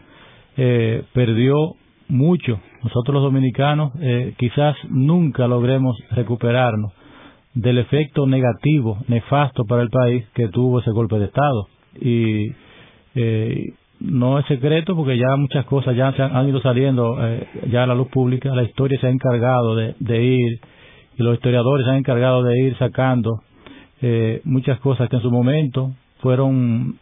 eh, 0.56 1.04
perdió 1.12 1.74
mucho. 2.08 2.60
Nosotros 2.82 3.14
los 3.14 3.22
dominicanos 3.22 3.92
quizás 4.36 4.76
nunca 4.90 5.48
logremos 5.48 5.96
recuperarnos 6.10 6.92
del 7.54 7.78
efecto 7.78 8.26
negativo, 8.26 8.98
nefasto 9.08 9.64
para 9.64 9.82
el 9.82 9.90
país 9.90 10.24
que 10.34 10.48
tuvo 10.48 10.80
ese 10.80 10.90
golpe 10.90 11.18
de 11.18 11.26
Estado. 11.26 11.68
Y 12.00 12.52
eh, 13.14 13.72
no 14.00 14.38
es 14.38 14.46
secreto 14.46 14.96
porque 14.96 15.16
ya 15.16 15.36
muchas 15.36 15.64
cosas 15.66 15.96
ya 15.96 16.12
se 16.12 16.22
han, 16.22 16.48
ido 16.48 16.60
saliendo 16.60 17.16
eh, 17.24 17.46
ya 17.70 17.84
a 17.84 17.86
la 17.86 17.94
luz 17.94 18.08
pública, 18.08 18.54
la 18.54 18.64
historia 18.64 18.98
se 19.00 19.06
ha 19.06 19.10
encargado 19.10 19.76
de, 19.76 20.24
ir, 20.24 20.60
y 21.16 21.22
los 21.22 21.34
historiadores 21.34 21.86
se 21.86 21.92
han 21.92 21.98
encargado 21.98 22.42
de 22.42 22.60
ir 22.60 22.76
sacando 22.76 23.40
eh, 24.02 24.40
muchas 24.44 24.80
cosas 24.80 25.08
que 25.08 25.16
en 25.16 25.22
su 25.22 25.30
momento 25.30 25.92
fueron 26.18 26.98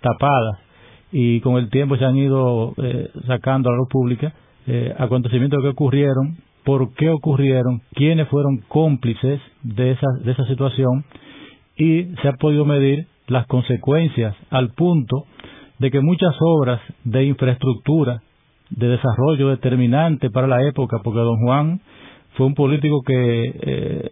tapadas 0.00 0.60
y 1.10 1.40
con 1.40 1.56
el 1.56 1.68
tiempo 1.68 1.96
se 1.96 2.04
han 2.04 2.16
ido 2.16 2.74
sacando 3.26 3.68
a 3.68 3.72
la 3.72 3.78
luz 3.78 3.88
pública 3.88 4.32
acontecimientos 4.98 5.60
que 5.62 5.68
ocurrieron 5.68 6.36
por 6.66 6.92
qué 6.94 7.10
ocurrieron, 7.10 7.80
quiénes 7.94 8.28
fueron 8.28 8.58
cómplices 8.66 9.40
de 9.62 9.92
esa, 9.92 10.06
de 10.24 10.32
esa 10.32 10.44
situación 10.46 11.04
y 11.76 12.06
se 12.20 12.28
ha 12.28 12.32
podido 12.32 12.64
medir 12.64 13.06
las 13.28 13.46
consecuencias 13.46 14.34
al 14.50 14.70
punto 14.74 15.26
de 15.78 15.92
que 15.92 16.00
muchas 16.00 16.34
obras 16.40 16.80
de 17.04 17.24
infraestructura, 17.24 18.20
de 18.70 18.88
desarrollo 18.88 19.50
determinante 19.50 20.28
para 20.28 20.48
la 20.48 20.66
época, 20.66 20.98
porque 21.04 21.20
don 21.20 21.38
Juan 21.38 21.80
fue 22.36 22.46
un 22.46 22.54
político 22.54 23.00
que 23.06 23.44
eh, 23.60 24.10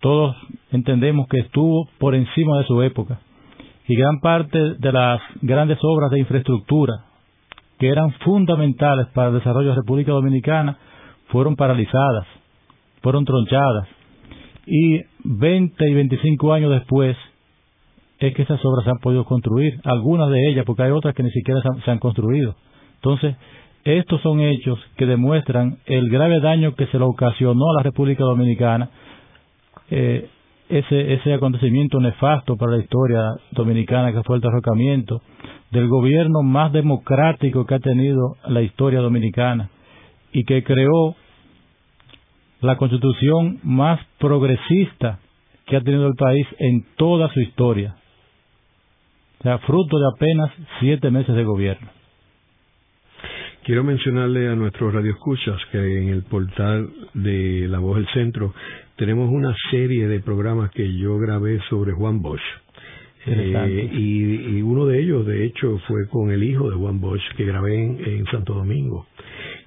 todos 0.00 0.36
entendemos 0.72 1.26
que 1.26 1.38
estuvo 1.38 1.88
por 1.98 2.14
encima 2.14 2.58
de 2.58 2.64
su 2.64 2.82
época, 2.82 3.18
y 3.88 3.96
gran 3.96 4.20
parte 4.20 4.58
de 4.74 4.92
las 4.92 5.22
grandes 5.40 5.78
obras 5.80 6.10
de 6.10 6.20
infraestructura 6.20 6.92
que 7.78 7.88
eran 7.88 8.12
fundamentales 8.24 9.06
para 9.14 9.28
el 9.28 9.34
desarrollo 9.36 9.70
de 9.70 9.76
la 9.76 9.80
República 9.80 10.12
Dominicana 10.12 10.78
fueron 11.28 11.56
paralizadas, 11.56 12.26
fueron 13.02 13.24
tronchadas. 13.24 13.88
Y 14.66 15.00
20 15.24 15.88
y 15.88 15.94
25 15.94 16.52
años 16.52 16.70
después 16.72 17.16
es 18.18 18.34
que 18.34 18.42
esas 18.42 18.64
obras 18.64 18.84
se 18.84 18.90
han 18.90 18.98
podido 18.98 19.24
construir, 19.24 19.78
algunas 19.84 20.30
de 20.30 20.48
ellas, 20.48 20.64
porque 20.64 20.84
hay 20.84 20.90
otras 20.90 21.14
que 21.14 21.22
ni 21.22 21.30
siquiera 21.30 21.60
se 21.84 21.90
han, 21.90 21.98
construido. 21.98 22.54
Entonces, 22.96 23.36
estos 23.84 24.20
son 24.22 24.40
hechos 24.40 24.78
que 24.96 25.06
demuestran 25.06 25.78
el 25.86 26.08
grave 26.08 26.40
daño 26.40 26.74
que 26.74 26.86
se 26.86 26.98
le 26.98 27.04
ocasionó 27.04 27.70
a 27.70 27.74
la 27.78 27.82
República 27.82 28.24
Dominicana, 28.24 28.90
eh, 29.90 30.28
ese, 30.68 31.14
ese 31.14 31.32
acontecimiento 31.32 32.00
nefasto 32.00 32.56
para 32.56 32.72
la 32.72 32.82
historia 32.82 33.22
dominicana 33.52 34.12
que 34.12 34.22
fue 34.24 34.36
el 34.36 34.42
derrocamiento 34.42 35.22
del 35.70 35.86
gobierno 35.86 36.42
más 36.42 36.72
democrático 36.72 37.66
que 37.66 37.74
ha 37.76 37.78
tenido 37.78 38.34
la 38.48 38.62
historia 38.62 39.00
dominicana 39.00 39.70
y 40.36 40.44
que 40.44 40.62
creó 40.62 41.16
la 42.60 42.76
constitución 42.76 43.58
más 43.62 43.98
progresista 44.18 45.18
que 45.64 45.76
ha 45.76 45.80
tenido 45.80 46.06
el 46.08 46.14
país 46.14 46.46
en 46.58 46.84
toda 46.96 47.32
su 47.32 47.40
historia. 47.40 47.96
O 49.40 49.42
sea, 49.44 49.58
fruto 49.60 49.98
de 49.98 50.04
apenas 50.14 50.50
siete 50.78 51.10
meses 51.10 51.34
de 51.34 51.42
gobierno. 51.42 51.88
Quiero 53.64 53.82
mencionarle 53.82 54.48
a 54.50 54.54
nuestros 54.54 54.92
radioescuchas 54.92 55.56
que 55.72 56.02
en 56.02 56.10
el 56.10 56.22
portal 56.24 56.90
de 57.14 57.66
La 57.68 57.78
Voz 57.78 57.96
del 57.96 58.08
Centro 58.08 58.52
tenemos 58.96 59.30
una 59.32 59.56
serie 59.70 60.06
de 60.06 60.20
programas 60.20 60.70
que 60.72 60.98
yo 60.98 61.16
grabé 61.16 61.60
sobre 61.70 61.92
Juan 61.92 62.20
Bosch. 62.20 62.44
Eh, 63.24 63.90
y, 63.90 64.60
uno 64.60 64.84
de 64.84 65.00
ellos, 65.00 65.26
de 65.26 65.46
hecho, 65.46 65.80
fue 65.88 66.06
con 66.10 66.30
el 66.30 66.44
hijo 66.44 66.68
de 66.68 66.76
Juan 66.76 67.00
Bosch 67.00 67.22
que 67.38 67.46
grabé 67.46 67.74
en 67.74 68.26
Santo 68.26 68.52
Domingo 68.52 69.06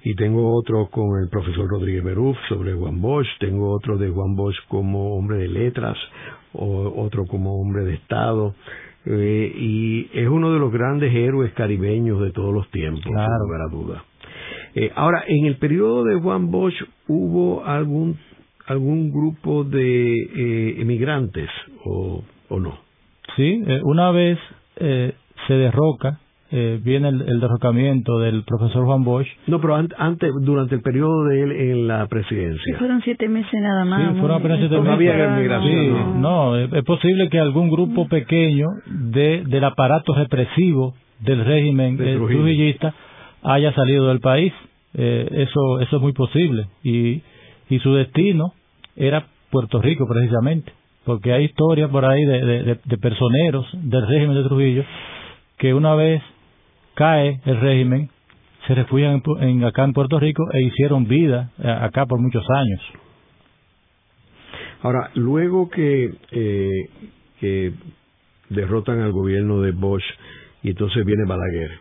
y 0.02 0.14
tengo 0.14 0.54
otro 0.54 0.88
con 0.90 1.20
el 1.22 1.28
profesor 1.28 1.68
Rodríguez 1.68 2.02
Beruf 2.02 2.36
sobre 2.48 2.72
Juan 2.74 3.00
Bosch, 3.00 3.26
tengo 3.38 3.72
otro 3.72 3.98
de 3.98 4.08
Juan 4.08 4.34
Bosch 4.34 4.56
como 4.68 5.16
hombre 5.16 5.38
de 5.38 5.48
letras, 5.48 5.96
o 6.52 7.02
otro 7.02 7.26
como 7.26 7.60
hombre 7.60 7.84
de 7.84 7.94
Estado, 7.94 8.54
eh, 9.06 9.52
y 9.54 10.08
es 10.12 10.28
uno 10.28 10.52
de 10.52 10.58
los 10.58 10.72
grandes 10.72 11.14
héroes 11.14 11.52
caribeños 11.52 12.20
de 12.20 12.32
todos 12.32 12.52
los 12.52 12.68
tiempos, 12.70 13.02
sin 13.02 13.12
lugar 13.12 13.60
a 13.62 13.70
duda. 13.70 14.04
Eh, 14.74 14.90
ahora, 14.94 15.24
en 15.26 15.46
el 15.46 15.56
periodo 15.56 16.04
de 16.04 16.20
Juan 16.20 16.50
Bosch 16.50 16.74
hubo 17.08 17.64
algún 17.64 18.18
algún 18.66 19.10
grupo 19.10 19.64
de 19.64 20.14
eh, 20.14 20.80
emigrantes 20.80 21.48
o, 21.84 22.22
o 22.48 22.60
no? 22.60 22.78
Sí, 23.34 23.64
una 23.82 24.12
vez 24.12 24.38
se 24.76 25.54
derroca 25.54 26.20
eh, 26.52 26.80
viene 26.82 27.08
el, 27.10 27.38
derrocamiento 27.38 28.18
del 28.18 28.42
profesor 28.42 28.84
Juan 28.84 29.04
Bosch. 29.04 29.28
No, 29.46 29.60
pero 29.60 29.76
antes, 29.76 30.32
durante 30.40 30.74
el 30.74 30.82
periodo 30.82 31.24
de 31.26 31.42
él 31.42 31.52
en 31.52 31.86
la 31.86 32.06
presidencia. 32.08 32.76
fueron 32.78 33.00
siete 33.02 33.28
meses 33.28 33.52
nada 33.60 33.84
más. 33.84 34.14
Sí, 34.14 34.18
fueron 34.18 34.38
apenas 34.38 34.58
siete 34.58 34.80
meses. 34.80 36.16
no, 36.16 36.56
es, 36.56 36.84
posible 36.84 37.28
que 37.28 37.38
algún 37.38 37.70
grupo 37.70 38.08
pequeño 38.08 38.66
de, 38.86 39.44
del 39.46 39.62
aparato 39.62 40.12
represivo 40.12 40.94
del 41.20 41.44
régimen 41.44 41.96
de 41.96 42.16
trujillista 42.16 42.94
haya 43.42 43.72
salido 43.72 44.08
del 44.08 44.18
país. 44.18 44.52
Eh, 44.94 45.28
eso, 45.30 45.78
eso 45.78 45.96
es 45.96 46.02
muy 46.02 46.12
posible. 46.12 46.66
Y, 46.82 47.22
y 47.68 47.78
su 47.78 47.94
destino 47.94 48.54
era 48.96 49.24
Puerto 49.50 49.80
Rico 49.80 50.04
precisamente. 50.08 50.72
Porque 51.04 51.32
hay 51.32 51.44
historias 51.44 51.90
por 51.90 52.04
ahí 52.04 52.24
de, 52.24 52.44
de, 52.44 52.78
de 52.84 52.98
personeros 52.98 53.66
del 53.72 54.06
régimen 54.08 54.34
de 54.34 54.42
Trujillo 54.42 54.84
que 55.60 55.74
una 55.74 55.94
vez 55.94 56.22
cae 57.00 57.40
el 57.46 57.58
régimen, 57.68 58.10
se 58.66 58.74
refugian 58.74 59.22
en, 59.40 59.64
acá 59.64 59.84
en 59.84 59.94
Puerto 59.94 60.20
Rico 60.20 60.42
e 60.52 60.60
hicieron 60.68 61.08
vida 61.08 61.50
eh, 61.58 61.86
acá 61.88 62.04
por 62.04 62.18
muchos 62.20 62.44
años. 62.62 62.80
Ahora, 64.82 65.10
luego 65.14 65.68
que, 65.70 66.12
eh, 66.30 66.82
que 67.40 67.72
derrotan 68.50 69.00
al 69.00 69.12
gobierno 69.12 69.62
de 69.62 69.72
Bosch 69.72 70.04
y 70.62 70.70
entonces 70.70 71.04
viene 71.06 71.24
Balaguer, 71.26 71.72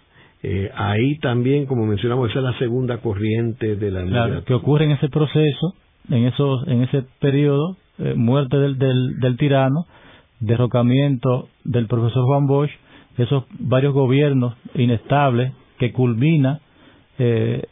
Eh, 0.42 0.72
ahí 0.74 1.20
también, 1.20 1.66
como 1.66 1.86
mencionamos, 1.86 2.30
esa 2.30 2.40
es 2.40 2.46
la 2.46 2.58
segunda 2.58 2.96
corriente 3.08 3.76
de 3.76 3.92
la 3.92 4.02
claro, 4.06 4.44
que 4.46 4.54
ocurre 4.54 4.86
en 4.86 4.92
ese 4.92 5.10
proceso, 5.10 5.74
en 6.10 6.24
esos, 6.32 6.66
en 6.68 6.84
ese 6.84 7.04
periodo, 7.20 7.76
eh, 7.98 8.14
muerte 8.16 8.56
del, 8.58 8.78
del, 8.78 9.20
del 9.20 9.36
tirano, 9.36 9.80
derrocamiento 10.40 11.50
del 11.66 11.88
profesor 11.88 12.24
Juan 12.24 12.46
Bosch, 12.48 12.72
esos 13.24 13.44
varios 13.60 13.94
gobiernos 13.94 14.56
inestables 14.76 15.52
que 15.78 15.92
culmina 15.92 16.62
eh, 17.18 17.64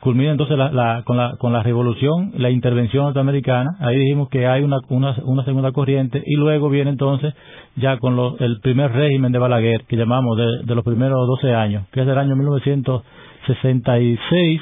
culmina 0.00 0.32
entonces 0.32 0.58
la, 0.58 1.02
con, 1.04 1.16
la, 1.16 1.36
con 1.38 1.52
la 1.52 1.62
revolución, 1.62 2.32
la 2.36 2.50
intervención 2.50 3.04
norteamericana, 3.04 3.76
ahí 3.80 3.98
dijimos 3.98 4.28
que 4.28 4.46
hay 4.46 4.62
una, 4.62 4.80
una, 4.88 5.16
una 5.24 5.44
segunda 5.44 5.72
corriente 5.72 6.22
y 6.24 6.36
luego 6.36 6.68
viene 6.68 6.90
entonces 6.90 7.34
ya 7.76 7.96
con 7.98 8.36
el 8.40 8.60
primer 8.60 8.92
régimen 8.92 9.32
de 9.32 9.38
Balaguer, 9.38 9.84
que 9.86 9.96
llamamos 9.96 10.36
de, 10.36 10.64
de 10.64 10.74
los 10.74 10.84
primeros 10.84 11.26
12 11.26 11.54
años, 11.54 11.86
que 11.92 12.00
es 12.00 12.06
del 12.06 12.18
año 12.18 12.36
1966 12.36 14.60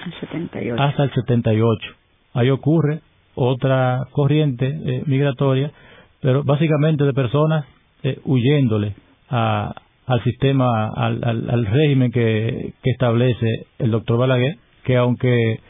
hasta 0.79 1.03
el 1.05 1.13
78. 1.13 1.89
Ahí 2.35 2.51
ocurre 2.51 3.01
otra 3.35 4.07
corriente 4.13 4.69
eh, 4.69 5.03
migratoria, 5.07 5.73
pero 6.21 6.45
básicamente 6.45 7.05
de 7.05 7.13
personas 7.13 7.65
eh, 8.03 8.21
huyéndole 8.25 8.95
a, 9.31 9.75
al 10.07 10.25
sistema, 10.25 10.89
al, 10.89 11.23
al, 11.25 11.67
régimen 11.67 12.11
que, 12.11 12.75
que 12.83 12.91
establece 12.91 13.67
el 13.79 13.91
doctor 13.91 14.19
Balaguer 14.19 14.57
que 14.85 14.97
aunque 14.97 15.61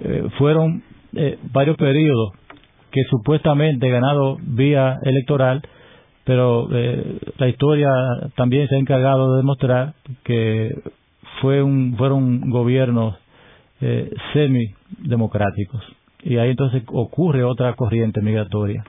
eh, 0.00 0.28
fueron 0.38 0.82
eh, 1.14 1.38
varios 1.52 1.76
periodos 1.76 2.32
que 2.90 3.02
supuestamente 3.04 3.88
ganado 3.88 4.36
vía 4.40 4.98
electoral, 5.02 5.62
pero 6.24 6.68
eh, 6.72 7.18
la 7.38 7.48
historia 7.48 7.90
también 8.36 8.68
se 8.68 8.76
ha 8.76 8.78
encargado 8.78 9.32
de 9.32 9.38
demostrar 9.38 9.94
que 10.24 10.70
fue 11.40 11.62
un, 11.62 11.96
fueron 11.96 12.50
gobiernos 12.50 13.16
eh, 13.80 14.10
semi-democráticos. 14.32 15.82
Y 16.22 16.36
ahí 16.38 16.50
entonces 16.50 16.82
ocurre 16.88 17.44
otra 17.44 17.74
corriente 17.74 18.20
migratoria. 18.20 18.84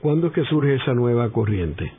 ¿Cuándo 0.00 0.28
es 0.28 0.32
que 0.32 0.44
surge 0.44 0.76
esa 0.76 0.94
nueva 0.94 1.30
corriente? 1.30 1.90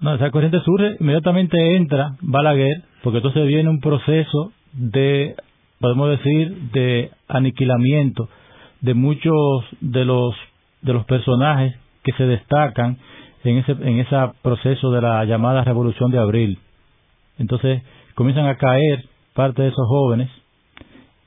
No, 0.00 0.14
esa 0.14 0.30
corriente 0.30 0.60
surge, 0.60 0.96
inmediatamente 1.00 1.76
entra 1.76 2.16
Balaguer, 2.20 2.82
porque 3.02 3.18
entonces 3.18 3.46
viene 3.46 3.68
un 3.68 3.80
proceso 3.80 4.52
de 4.72 5.34
podemos 5.80 6.10
decir, 6.10 6.70
de 6.72 7.10
aniquilamiento 7.28 8.28
de 8.80 8.94
muchos 8.94 9.64
de 9.80 10.04
los 10.04 10.34
de 10.82 10.92
los 10.92 11.04
personajes 11.06 11.74
que 12.04 12.12
se 12.12 12.24
destacan 12.24 12.98
en 13.44 13.58
ese 13.58 13.72
en 13.72 13.98
ese 13.98 14.16
proceso 14.42 14.90
de 14.90 15.02
la 15.02 15.24
llamada 15.24 15.64
Revolución 15.64 16.10
de 16.10 16.18
Abril. 16.18 16.58
Entonces 17.38 17.82
comienzan 18.14 18.46
a 18.46 18.56
caer 18.56 19.04
parte 19.34 19.62
de 19.62 19.68
esos 19.68 19.86
jóvenes 19.86 20.28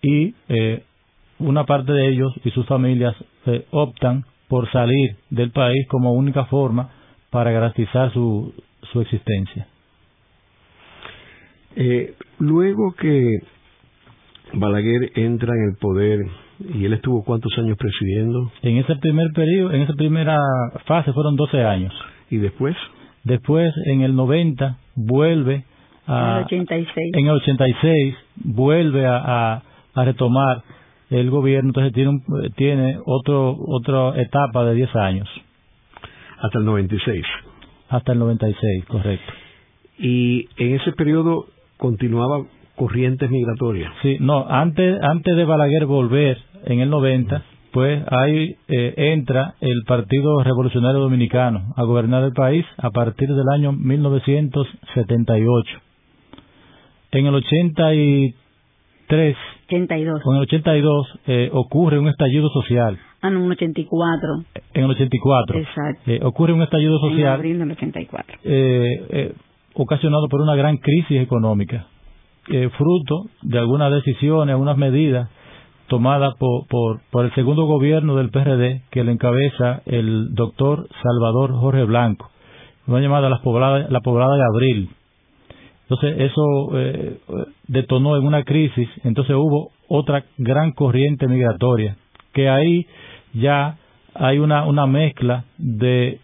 y 0.01 0.34
eh, 0.50 0.84
una 1.40 1.66
parte 1.66 1.92
de 1.92 2.10
ellos 2.10 2.34
y 2.44 2.51
sus 2.51 2.66
familias 2.68 3.16
eh, 3.46 3.66
optan 3.72 4.25
por 4.48 4.70
salir 4.72 5.18
del 5.30 5.51
país 5.51 5.88
como 5.88 6.13
única 6.13 6.46
forma 6.46 6.90
para 7.32 7.52
garantizar 7.52 8.14
su, 8.14 8.54
su 8.92 9.02
existencia. 9.02 9.68
Eh, 11.76 12.14
luego 12.40 12.94
que 12.94 13.40
Balaguer 14.54 15.12
entra 15.16 15.54
en 15.56 15.70
el 15.70 15.78
poder 15.78 16.20
y 16.74 16.86
él 16.86 16.94
estuvo 16.94 17.24
cuántos 17.24 17.58
años 17.58 17.78
presidiendo? 17.78 18.52
En 18.62 18.78
ese 18.78 18.96
primer 18.98 19.32
periodo, 19.34 19.72
en 19.72 19.82
esa 19.82 19.94
primera 19.94 20.38
fase 20.86 21.14
fueron 21.14 21.36
12 21.36 21.64
años. 21.64 21.94
¿Y 22.30 22.38
después? 22.38 22.76
Después, 23.24 23.74
en 23.86 24.02
el 24.02 24.16
90, 24.16 24.78
vuelve 24.96 25.64
a... 26.08 26.32
En 26.32 26.38
el 26.38 26.44
86. 26.44 27.10
En 27.14 27.26
el 27.28 27.32
86, 27.32 28.16
vuelve 28.36 29.06
a, 29.06 29.62
a, 29.94 30.04
retomar 30.04 30.64
el 31.10 31.30
gobierno, 31.30 31.70
entonces 31.70 31.94
tiene, 31.94 32.22
tiene 32.56 32.98
otro, 33.06 33.58
otra 33.68 34.20
etapa 34.22 34.64
de 34.66 34.76
10 34.76 34.96
años. 34.96 35.30
Hasta 36.41 36.60
el 36.60 36.65
96. 36.65 37.25
Hasta 37.89 38.12
el 38.13 38.19
96, 38.19 38.86
correcto. 38.86 39.34
Y 39.99 40.47
en 40.58 40.75
ese 40.75 40.93
periodo 40.93 41.45
continuaba 41.77 42.45
corrientes 42.75 43.30
migratorias. 43.30 43.93
Sí, 44.01 44.17
no, 44.19 44.47
antes, 44.47 44.99
antes 45.04 45.36
de 45.36 45.45
Balaguer 45.45 45.86
volver 45.86 46.39
en 46.65 46.80
el 46.80 46.89
90, 46.89 47.43
pues 47.71 48.04
ahí 48.10 48.56
eh, 48.67 48.93
entra 49.13 49.54
el 49.62 49.84
Partido 49.86 50.43
Revolucionario 50.43 50.99
Dominicano 50.99 51.75
a 51.75 51.84
gobernar 51.84 52.23
el 52.23 52.34
país 52.34 52.65
a 52.77 52.89
partir 52.89 53.30
del 53.30 53.47
año 53.54 53.73
1978. 53.73 55.80
En 57.12 57.27
el 57.27 57.36
83 57.36 59.38
82. 59.67 60.21
en 60.25 60.36
el 60.36 60.41
82 60.41 61.19
eh, 61.27 61.51
ocurre 61.54 61.99
un 61.99 62.08
estallido 62.08 62.49
social. 62.49 62.97
Ah, 63.21 63.29
no, 63.29 63.39
en 63.39 63.45
el 63.45 63.51
84. 63.51 64.43
En 64.73 64.84
el 64.84 64.91
84. 64.91 65.60
Exacto. 65.60 66.12
Eh, 66.12 66.19
ocurre 66.23 66.53
un 66.53 66.62
estallido 66.63 66.99
social. 66.99 67.19
En 67.19 67.27
abril 67.27 67.60
del 67.60 67.71
84. 67.71 68.38
ocasionado 69.75 70.27
por 70.27 70.41
una 70.41 70.55
gran 70.55 70.77
crisis 70.77 71.21
económica 71.21 71.88
eh, 72.47 72.69
fruto 72.75 73.25
de 73.43 73.60
algunas 73.60 73.91
decisiones, 73.91 74.53
algunas 74.53 74.77
medidas 74.77 75.29
tomadas 75.88 76.34
por, 76.39 76.65
por, 77.12 77.25
el 77.25 77.34
segundo 77.36 77.65
gobierno 77.65 78.15
del 78.15 78.31
PRD 78.31 78.81
que 78.89 79.03
le 79.03 79.12
encabeza 79.12 79.84
el 79.86 80.34
doctor 80.34 80.88
Salvador 81.03 81.53
Jorge 81.53 81.84
Blanco, 81.84 82.31
una 82.88 82.99
llamada 82.99 83.29
la 83.29 83.41
poblada, 83.41 83.88
la 83.89 83.99
poblada 83.99 84.36
de 84.36 84.43
Abril. 84.43 84.89
Entonces 85.84 86.31
eso 86.31 86.79
eh, 86.79 87.19
detonó 87.67 88.17
en 88.17 88.25
una 88.25 88.43
crisis, 88.43 88.89
entonces 89.03 89.36
hubo 89.36 89.71
otra 89.88 90.23
gran 90.38 90.71
corriente 90.71 91.27
migratoria, 91.27 91.97
que 92.34 92.49
ahí 92.49 92.88
ya 93.34 93.78
hay 94.13 94.39
una, 94.39 94.65
una 94.65 94.86
mezcla 94.86 95.46
de, 95.58 96.20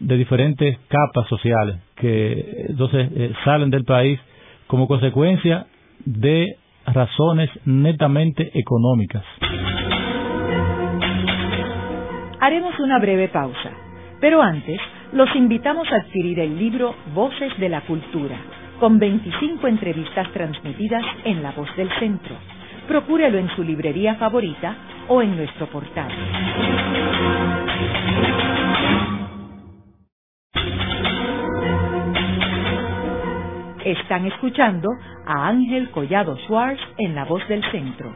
de 0.00 0.16
diferentes 0.16 0.78
capas 0.88 1.28
sociales 1.28 1.76
que 1.96 2.66
entonces 2.68 3.10
eh, 3.14 3.32
salen 3.44 3.70
del 3.70 3.84
país 3.84 4.20
como 4.66 4.86
consecuencia 4.86 5.66
de 6.04 6.56
razones 6.86 7.50
netamente 7.64 8.50
económicas. 8.54 9.24
Haremos 12.40 12.78
una 12.78 12.98
breve 13.00 13.28
pausa, 13.28 13.72
pero 14.20 14.40
antes 14.40 14.80
los 15.12 15.34
invitamos 15.34 15.90
a 15.90 15.96
adquirir 15.96 16.38
el 16.38 16.56
libro 16.56 16.94
Voces 17.14 17.58
de 17.58 17.68
la 17.68 17.80
Cultura, 17.80 18.36
con 18.78 18.98
25 18.98 19.66
entrevistas 19.66 20.30
transmitidas 20.32 21.02
en 21.24 21.42
La 21.42 21.50
Voz 21.52 21.68
del 21.76 21.90
Centro. 21.98 22.36
Procúrelo 22.86 23.38
en 23.38 23.48
su 23.56 23.64
librería 23.64 24.14
favorita 24.14 24.76
o 25.08 25.22
en 25.22 25.36
nuestro 25.36 25.66
portal. 25.68 26.12
Están 33.84 34.26
escuchando 34.26 34.88
a 35.26 35.48
Ángel 35.48 35.90
Collado 35.92 36.36
Schwartz 36.46 36.80
en 36.98 37.14
La 37.14 37.24
Voz 37.24 37.46
del 37.48 37.62
Centro. 37.70 38.12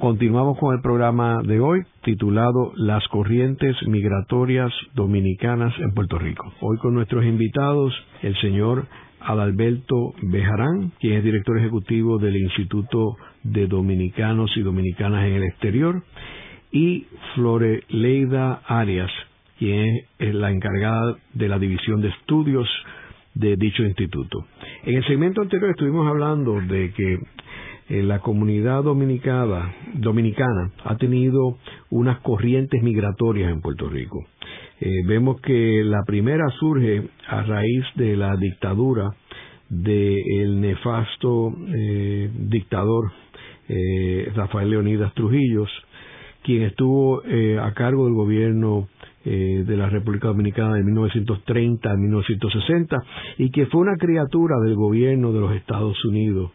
Continuamos 0.00 0.58
con 0.58 0.74
el 0.74 0.80
programa 0.80 1.42
de 1.44 1.60
hoy 1.60 1.82
titulado 2.02 2.72
Las 2.74 3.06
corrientes 3.08 3.76
migratorias 3.86 4.72
dominicanas 4.94 5.72
en 5.78 5.94
Puerto 5.94 6.18
Rico. 6.18 6.52
Hoy 6.60 6.76
con 6.78 6.94
nuestros 6.94 7.24
invitados, 7.24 7.94
el 8.22 8.34
señor 8.40 8.88
Adalberto 9.24 10.14
Bejarán, 10.22 10.92
quien 11.00 11.14
es 11.14 11.24
director 11.24 11.58
ejecutivo 11.58 12.18
del 12.18 12.36
Instituto 12.36 13.16
de 13.42 13.66
Dominicanos 13.66 14.50
y 14.56 14.62
Dominicanas 14.62 15.26
en 15.26 15.34
el 15.34 15.44
Exterior, 15.44 16.02
y 16.70 17.06
Flore 17.34 17.84
Leida 17.88 18.62
Arias, 18.66 19.10
quien 19.58 20.00
es 20.18 20.34
la 20.34 20.50
encargada 20.50 21.16
de 21.34 21.48
la 21.48 21.58
División 21.58 22.00
de 22.00 22.08
Estudios 22.08 22.68
de 23.34 23.56
dicho 23.56 23.82
instituto. 23.82 24.46
En 24.84 24.96
el 24.96 25.06
segmento 25.06 25.42
anterior 25.42 25.70
estuvimos 25.70 26.06
hablando 26.06 26.60
de 26.60 26.92
que 26.92 27.18
eh, 27.88 28.02
la 28.02 28.20
comunidad 28.20 28.82
dominicana, 28.82 29.74
dominicana 29.94 30.72
ha 30.84 30.96
tenido 30.96 31.58
unas 31.90 32.20
corrientes 32.20 32.82
migratorias 32.82 33.52
en 33.52 33.60
Puerto 33.60 33.88
Rico. 33.88 34.24
Eh, 34.84 35.02
vemos 35.06 35.40
que 35.40 35.82
la 35.84 36.02
primera 36.04 36.48
surge 36.58 37.08
a 37.28 37.42
raíz 37.42 37.84
de 37.94 38.16
la 38.16 38.36
dictadura 38.36 39.10
del 39.68 40.60
nefasto 40.60 41.54
eh, 41.68 42.30
dictador 42.34 43.12
Rafael 44.34 44.68
Leonidas 44.68 45.14
Trujillos, 45.14 45.70
quien 46.42 46.64
estuvo 46.64 47.22
a 47.22 47.72
cargo 47.72 48.04
del 48.04 48.12
gobierno 48.12 48.88
eh, 49.24 49.62
de 49.64 49.76
la 49.76 49.88
República 49.88 50.26
Dominicana 50.26 50.74
de 50.74 50.82
1930 50.82 51.88
a 51.88 51.96
1960 51.96 52.96
y 53.38 53.52
que 53.52 53.66
fue 53.66 53.82
una 53.82 53.96
criatura 53.96 54.56
del 54.64 54.74
gobierno 54.74 55.32
de 55.32 55.38
los 55.38 55.54
Estados 55.54 56.04
Unidos 56.04 56.50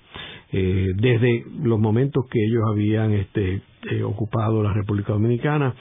eh, 0.52 0.88
desde 0.98 1.46
los 1.64 1.80
momentos 1.80 2.26
que 2.30 2.44
ellos 2.44 2.64
habían 2.70 3.14
este, 3.14 3.62
eh, 3.90 4.04
ocupado 4.04 4.62
la 4.62 4.74
República 4.74 5.14
Dominicana, 5.14 5.76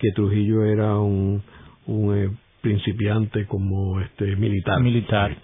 que 0.00 0.10
Trujillo 0.16 0.64
era 0.64 0.98
un, 0.98 1.44
un 1.86 2.38
principiante 2.60 3.46
como 3.46 4.00
este 4.00 4.36
militar. 4.36 4.80
Militar. 4.80 5.36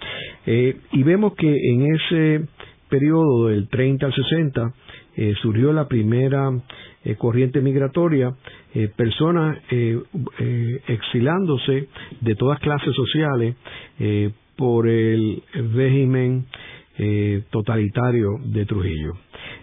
y 0.46 1.02
vemos 1.02 1.34
que 1.34 1.48
en 1.48 1.94
ese 1.94 2.46
periodo 2.88 3.48
del 3.48 3.68
30 3.68 4.06
al 4.06 4.14
60 4.14 4.72
surgió 5.42 5.72
la 5.72 5.88
primera 5.88 6.52
eh, 7.04 7.14
corriente 7.14 7.60
migratoria, 7.60 8.34
eh, 8.74 8.90
personas 8.94 9.56
eh, 9.70 9.98
exilándose 10.88 11.88
de 12.20 12.34
todas 12.34 12.58
clases 12.58 12.92
sociales 12.94 13.54
por 14.56 14.88
el 14.88 15.42
régimen 15.74 16.46
totalitario 17.50 18.30
de 18.44 18.66
Trujillo. 18.66 19.12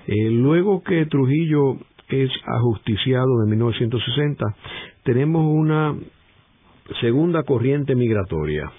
luego 0.08 0.82
que 0.84 1.06
Trujillo 1.06 1.78
es 2.08 2.32
ajusticiado 2.46 3.44
en 3.44 3.50
1960, 3.52 4.46
tenemos 5.04 5.46
una 5.46 5.96
segunda 7.02 7.44
corriente 7.44 7.96
migratoria 7.96 8.72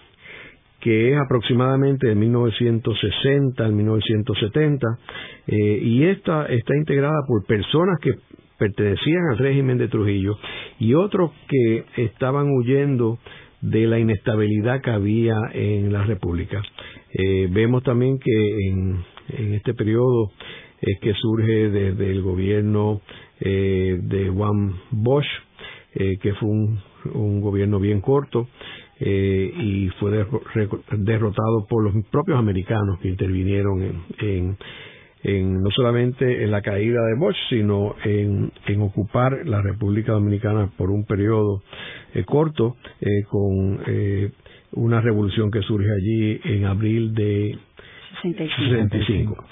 que 0.80 1.12
es 1.12 1.18
aproximadamente 1.18 2.06
de 2.06 2.14
1960 2.14 3.64
al 3.64 3.72
1970, 3.72 4.86
y 5.48 6.04
esta 6.04 6.46
está 6.46 6.76
integrada 6.76 7.22
por 7.26 7.44
personas 7.44 7.98
que 8.00 8.12
pertenecían 8.58 9.30
al 9.30 9.38
régimen 9.38 9.78
de 9.78 9.88
Trujillo 9.88 10.36
y 10.78 10.94
otros 10.94 11.32
que 11.48 11.84
estaban 11.96 12.48
huyendo 12.50 13.18
de 13.60 13.86
la 13.86 13.98
inestabilidad 13.98 14.80
que 14.80 14.90
había 14.90 15.36
en 15.52 15.92
la 15.92 16.04
República. 16.04 16.62
Eh, 17.12 17.48
vemos 17.50 17.82
también 17.82 18.18
que 18.18 18.68
en, 18.68 19.04
este 19.54 19.74
periodo 19.74 20.30
es 20.80 21.00
que 21.00 21.12
surge 21.14 21.70
desde 21.70 22.10
el 22.10 22.22
gobierno 22.22 23.00
eh, 23.40 23.98
de 24.00 24.28
Juan 24.28 24.74
Bosch, 24.90 25.26
eh, 25.94 26.18
que 26.22 26.32
fue 26.34 26.48
un, 26.48 26.78
gobierno 27.40 27.80
bien 27.80 28.00
corto, 28.00 28.48
y 28.98 29.88
fue 30.00 30.26
derrotado 30.92 31.66
por 31.68 31.84
los 31.84 32.04
propios 32.06 32.38
americanos 32.38 32.98
que 33.00 33.08
intervinieron 33.08 34.04
en, 34.18 34.56
no 35.26 35.70
solamente 35.70 36.44
en 36.44 36.50
la 36.50 36.62
caída 36.62 37.00
de 37.04 37.14
Bosch, 37.18 37.36
sino 37.48 37.94
en, 38.04 38.52
ocupar 38.80 39.46
la 39.46 39.60
República 39.62 40.12
Dominicana 40.12 40.70
por 40.76 40.90
un 40.90 41.04
periodo 41.04 41.62
eh, 42.14 42.24
corto, 42.24 42.76
eh, 43.00 43.24
con 43.28 43.80
eh, 43.86 44.30
una 44.72 45.00
revolución 45.00 45.50
que 45.50 45.62
surge 45.62 45.90
allí 45.90 46.40
en 46.44 46.64
abril 46.64 47.14
de 47.14 47.58
65. 48.22 49.44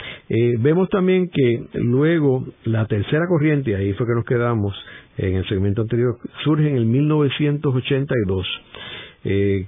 vemos 0.60 0.88
también 0.88 1.28
que 1.28 1.66
luego 1.74 2.46
la 2.64 2.86
tercera 2.86 3.26
corriente, 3.28 3.76
ahí 3.76 3.92
fue 3.92 4.06
que 4.06 4.14
nos 4.14 4.24
quedamos 4.24 4.74
en 5.16 5.36
el 5.36 5.48
segmento 5.48 5.82
anterior, 5.82 6.18
surge 6.44 6.68
en 6.68 6.76
el 6.76 6.86
1982. 6.86 8.46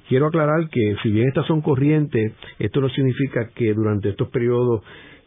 quiero 0.08 0.26
aclarar 0.26 0.68
que 0.70 0.96
si 1.02 1.10
bien 1.10 1.28
estas 1.28 1.46
son 1.46 1.62
corrientes, 1.62 2.32
esto 2.58 2.80
no 2.80 2.88
significa 2.90 3.48
que 3.54 3.72
durante 3.72 4.10
estos 4.10 4.28
periodos 4.28 4.82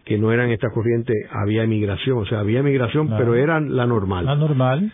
que 0.10 0.18
no 0.18 0.32
eran 0.32 0.50
estas 0.50 0.74
corrientes, 0.74 1.16
había 1.30 1.64
emigración, 1.64 2.18
o 2.18 2.26
sea, 2.26 2.40
había 2.40 2.62
emigración, 2.62 3.10
pero 3.16 3.36
eran 3.36 3.76
la 3.76 3.86
normal. 3.86 4.26
La 4.26 4.36
normal. 4.36 4.92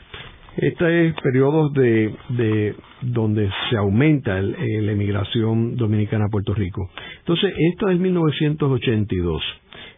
Este 0.58 1.08
es 1.08 1.16
periodos 1.22 1.74
de, 1.74 2.14
de 2.30 2.76
donde 3.02 3.50
se 3.70 3.78
aumenta 3.78 4.42
la 4.42 4.92
emigración 4.92 5.78
dominicana 5.78 6.26
a 6.26 6.30
Puerto 6.30 6.54
Rico. 6.54 6.90
Entonces, 7.20 7.54
esto 7.72 7.90
es 7.90 8.00
1982. 8.00 9.44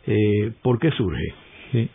Eh, 0.06 0.52
¿Por 0.62 0.78
qué 0.78 0.92
surge? 0.92 1.34
E, 1.74 1.90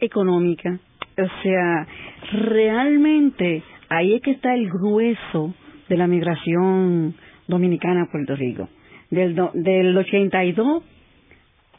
económica. 0.00 0.78
O 1.18 1.42
sea, 1.42 1.86
realmente 2.32 3.62
ahí 3.88 4.14
es 4.14 4.22
que 4.22 4.32
está 4.32 4.54
el 4.54 4.68
grueso 4.68 5.54
de 5.88 5.96
la 5.96 6.06
migración 6.06 7.14
dominicana 7.48 8.02
a 8.02 8.10
Puerto 8.10 8.36
Rico. 8.36 8.68
Del, 9.10 9.34
do, 9.34 9.50
del 9.54 9.96
82 9.96 10.82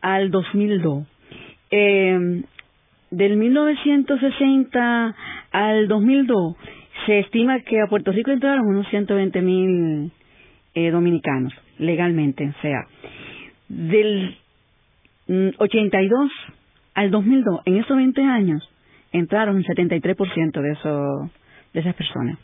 al 0.02 0.32
2002. 0.32 1.08
Eh, 1.70 2.44
del 3.12 3.38
1960 3.38 5.16
al 5.52 5.88
2002 5.88 6.56
se 7.06 7.20
estima 7.20 7.60
que 7.62 7.80
a 7.80 7.88
Puerto 7.88 8.12
Rico 8.12 8.32
entraron 8.32 8.68
unos 8.68 8.88
120 8.90 9.42
mil 9.42 10.12
eh, 10.74 10.92
dominicanos 10.92 11.54
legalmente. 11.78 12.48
O 12.48 12.62
sea, 12.62 12.86
del 13.70 14.38
82 15.58 16.26
mm, 16.26 16.52
al 16.96 17.12
2002, 17.12 17.62
en 17.66 17.78
esos 17.78 17.96
20 17.96 18.22
años, 18.24 18.70
entraron 19.18 19.58
el 19.58 19.66
73% 19.66 20.62
de, 20.62 20.72
esos, 20.72 21.32
de 21.74 21.80
esas 21.80 21.96
personas. 21.96 22.38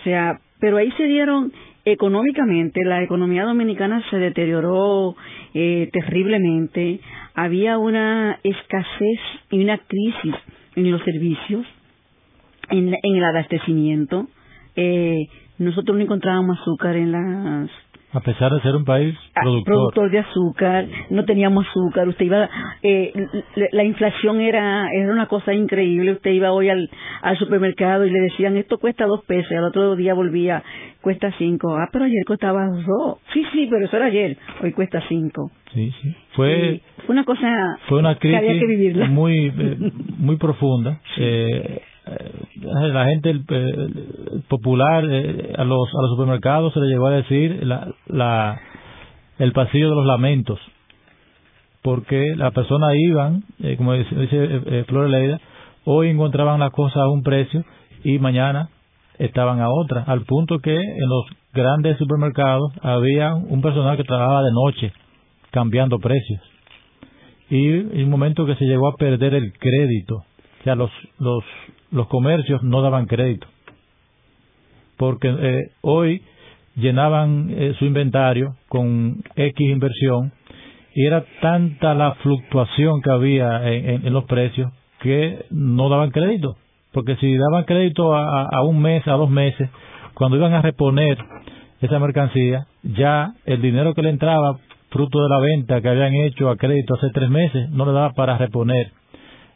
O 0.00 0.02
sea, 0.04 0.40
pero 0.60 0.76
ahí 0.76 0.90
se 0.92 1.04
dieron 1.04 1.52
económicamente, 1.84 2.84
la 2.84 3.02
economía 3.02 3.44
dominicana 3.44 4.02
se 4.10 4.18
deterioró 4.18 5.16
eh, 5.54 5.88
terriblemente, 5.92 7.00
había 7.34 7.78
una 7.78 8.38
escasez 8.42 9.20
y 9.50 9.62
una 9.62 9.78
crisis 9.78 10.34
en 10.76 10.90
los 10.90 11.02
servicios, 11.02 11.66
en, 12.68 12.94
el 13.02 13.24
abastecimiento. 13.24 14.28
Eh, 14.76 15.26
nosotros 15.58 15.96
no 15.96 16.02
encontrábamos 16.02 16.58
azúcar 16.60 16.96
en 16.96 17.12
las 17.12 17.70
a 18.12 18.20
pesar 18.20 18.52
de 18.52 18.60
ser 18.60 18.74
un 18.74 18.84
país 18.84 19.16
ah, 19.34 19.42
productor. 19.42 20.10
de 20.10 20.18
azúcar, 20.18 20.86
no 21.10 21.24
teníamos 21.24 21.66
azúcar, 21.68 22.08
usted 22.08 22.26
iba, 22.26 22.48
eh, 22.82 23.12
la 23.72 23.84
inflación 23.84 24.40
era, 24.40 24.88
era 24.92 25.12
una 25.12 25.26
cosa 25.26 25.54
increíble, 25.54 26.12
usted 26.12 26.32
iba 26.32 26.52
hoy 26.52 26.68
al, 26.68 26.90
al 27.22 27.38
supermercado 27.38 28.04
y 28.04 28.10
le 28.10 28.20
decían 28.20 28.56
esto 28.56 28.78
cuesta 28.78 29.06
dos 29.06 29.24
pesos, 29.24 29.50
y 29.52 29.54
al 29.54 29.64
otro 29.64 29.94
día 29.94 30.14
volvía, 30.14 30.62
cuesta 31.00 31.32
cinco, 31.38 31.76
ah, 31.76 31.88
pero 31.92 32.06
ayer 32.06 32.24
costaba 32.26 32.66
dos, 32.66 33.18
sí, 33.32 33.44
sí, 33.52 33.68
pero 33.70 33.84
eso 33.84 33.96
era 33.96 34.06
ayer, 34.06 34.36
hoy 34.62 34.72
cuesta 34.72 35.02
cinco. 35.08 35.50
Sí, 35.72 35.92
sí. 36.02 36.14
Fue, 36.32 36.80
fue 37.06 37.12
una 37.12 37.24
cosa 37.24 37.76
fue 37.88 37.98
una 38.00 38.16
crisis 38.16 38.40
que 38.40 38.48
había 38.48 38.60
que 38.60 39.08
muy, 39.08 39.52
eh, 39.56 39.92
muy 40.18 40.36
profunda. 40.36 41.00
Eh, 41.16 41.46
eh, 41.48 41.82
la 42.56 43.04
gente 43.06 43.34
popular 44.48 45.04
eh, 45.10 45.54
a 45.56 45.64
los 45.64 45.88
a 45.88 46.02
los 46.02 46.10
supermercados 46.10 46.72
se 46.72 46.80
le 46.80 46.86
llegó 46.88 47.06
a 47.06 47.12
decir 47.12 47.64
la, 47.66 47.88
la 48.06 48.60
el 49.38 49.52
pasillo 49.52 49.90
de 49.90 49.96
los 49.96 50.06
lamentos 50.06 50.58
porque 51.82 52.34
las 52.36 52.52
personas 52.52 52.94
iban 52.96 53.42
eh, 53.62 53.76
como 53.76 53.94
dice, 53.94 54.14
dice 54.14 54.84
Flor 54.84 55.08
Leida 55.08 55.40
hoy 55.84 56.08
encontraban 56.08 56.60
las 56.60 56.70
cosas 56.70 56.98
a 56.98 57.08
un 57.08 57.22
precio 57.22 57.64
y 58.04 58.18
mañana 58.18 58.68
estaban 59.18 59.60
a 59.60 59.68
otra 59.70 60.02
al 60.06 60.22
punto 60.24 60.58
que 60.58 60.74
en 60.74 61.08
los 61.08 61.26
grandes 61.52 61.98
supermercados 61.98 62.72
había 62.82 63.34
un 63.34 63.60
personal 63.60 63.96
que 63.96 64.04
trabajaba 64.04 64.42
de 64.42 64.52
noche 64.52 64.92
cambiando 65.50 65.98
precios. 65.98 66.40
Y 67.48 67.66
en 67.68 68.04
un 68.04 68.10
momento 68.10 68.46
que 68.46 68.54
se 68.54 68.64
llegó 68.64 68.88
a 68.88 68.94
perder 68.94 69.34
el 69.34 69.52
crédito. 69.58 70.16
O 70.60 70.64
sea 70.64 70.74
los 70.74 70.90
los 71.18 71.42
los 71.90 72.06
comercios 72.08 72.62
no 72.62 72.82
daban 72.82 73.06
crédito. 73.06 73.46
Porque 74.96 75.28
eh, 75.28 75.70
hoy 75.80 76.22
llenaban 76.76 77.48
eh, 77.50 77.74
su 77.78 77.84
inventario 77.84 78.56
con 78.68 79.22
X 79.34 79.70
inversión 79.70 80.32
y 80.94 81.06
era 81.06 81.24
tanta 81.40 81.94
la 81.94 82.14
fluctuación 82.16 83.00
que 83.02 83.10
había 83.10 83.66
en, 83.68 84.12
los 84.12 84.24
precios 84.24 84.72
que 85.00 85.46
no 85.50 85.88
daban 85.88 86.10
crédito. 86.10 86.56
Porque 86.92 87.16
si 87.16 87.36
daban 87.36 87.64
crédito 87.64 88.14
a, 88.14 88.48
a, 88.48 88.62
un 88.64 88.82
mes, 88.82 89.06
a 89.06 89.12
dos 89.12 89.30
meses, 89.30 89.70
cuando 90.14 90.36
iban 90.36 90.52
a 90.52 90.62
reponer 90.62 91.16
esa 91.80 91.98
mercancía, 91.98 92.66
ya 92.82 93.34
el 93.46 93.62
dinero 93.62 93.94
que 93.94 94.02
le 94.02 94.10
entraba, 94.10 94.58
fruto 94.90 95.22
de 95.22 95.28
la 95.28 95.38
venta 95.38 95.80
que 95.80 95.88
habían 95.88 96.14
hecho 96.14 96.50
a 96.50 96.56
crédito 96.56 96.94
hace 96.94 97.10
tres 97.14 97.30
meses, 97.30 97.70
no 97.70 97.86
le 97.86 97.92
daba 97.92 98.12
para 98.12 98.36
reponer 98.36 98.92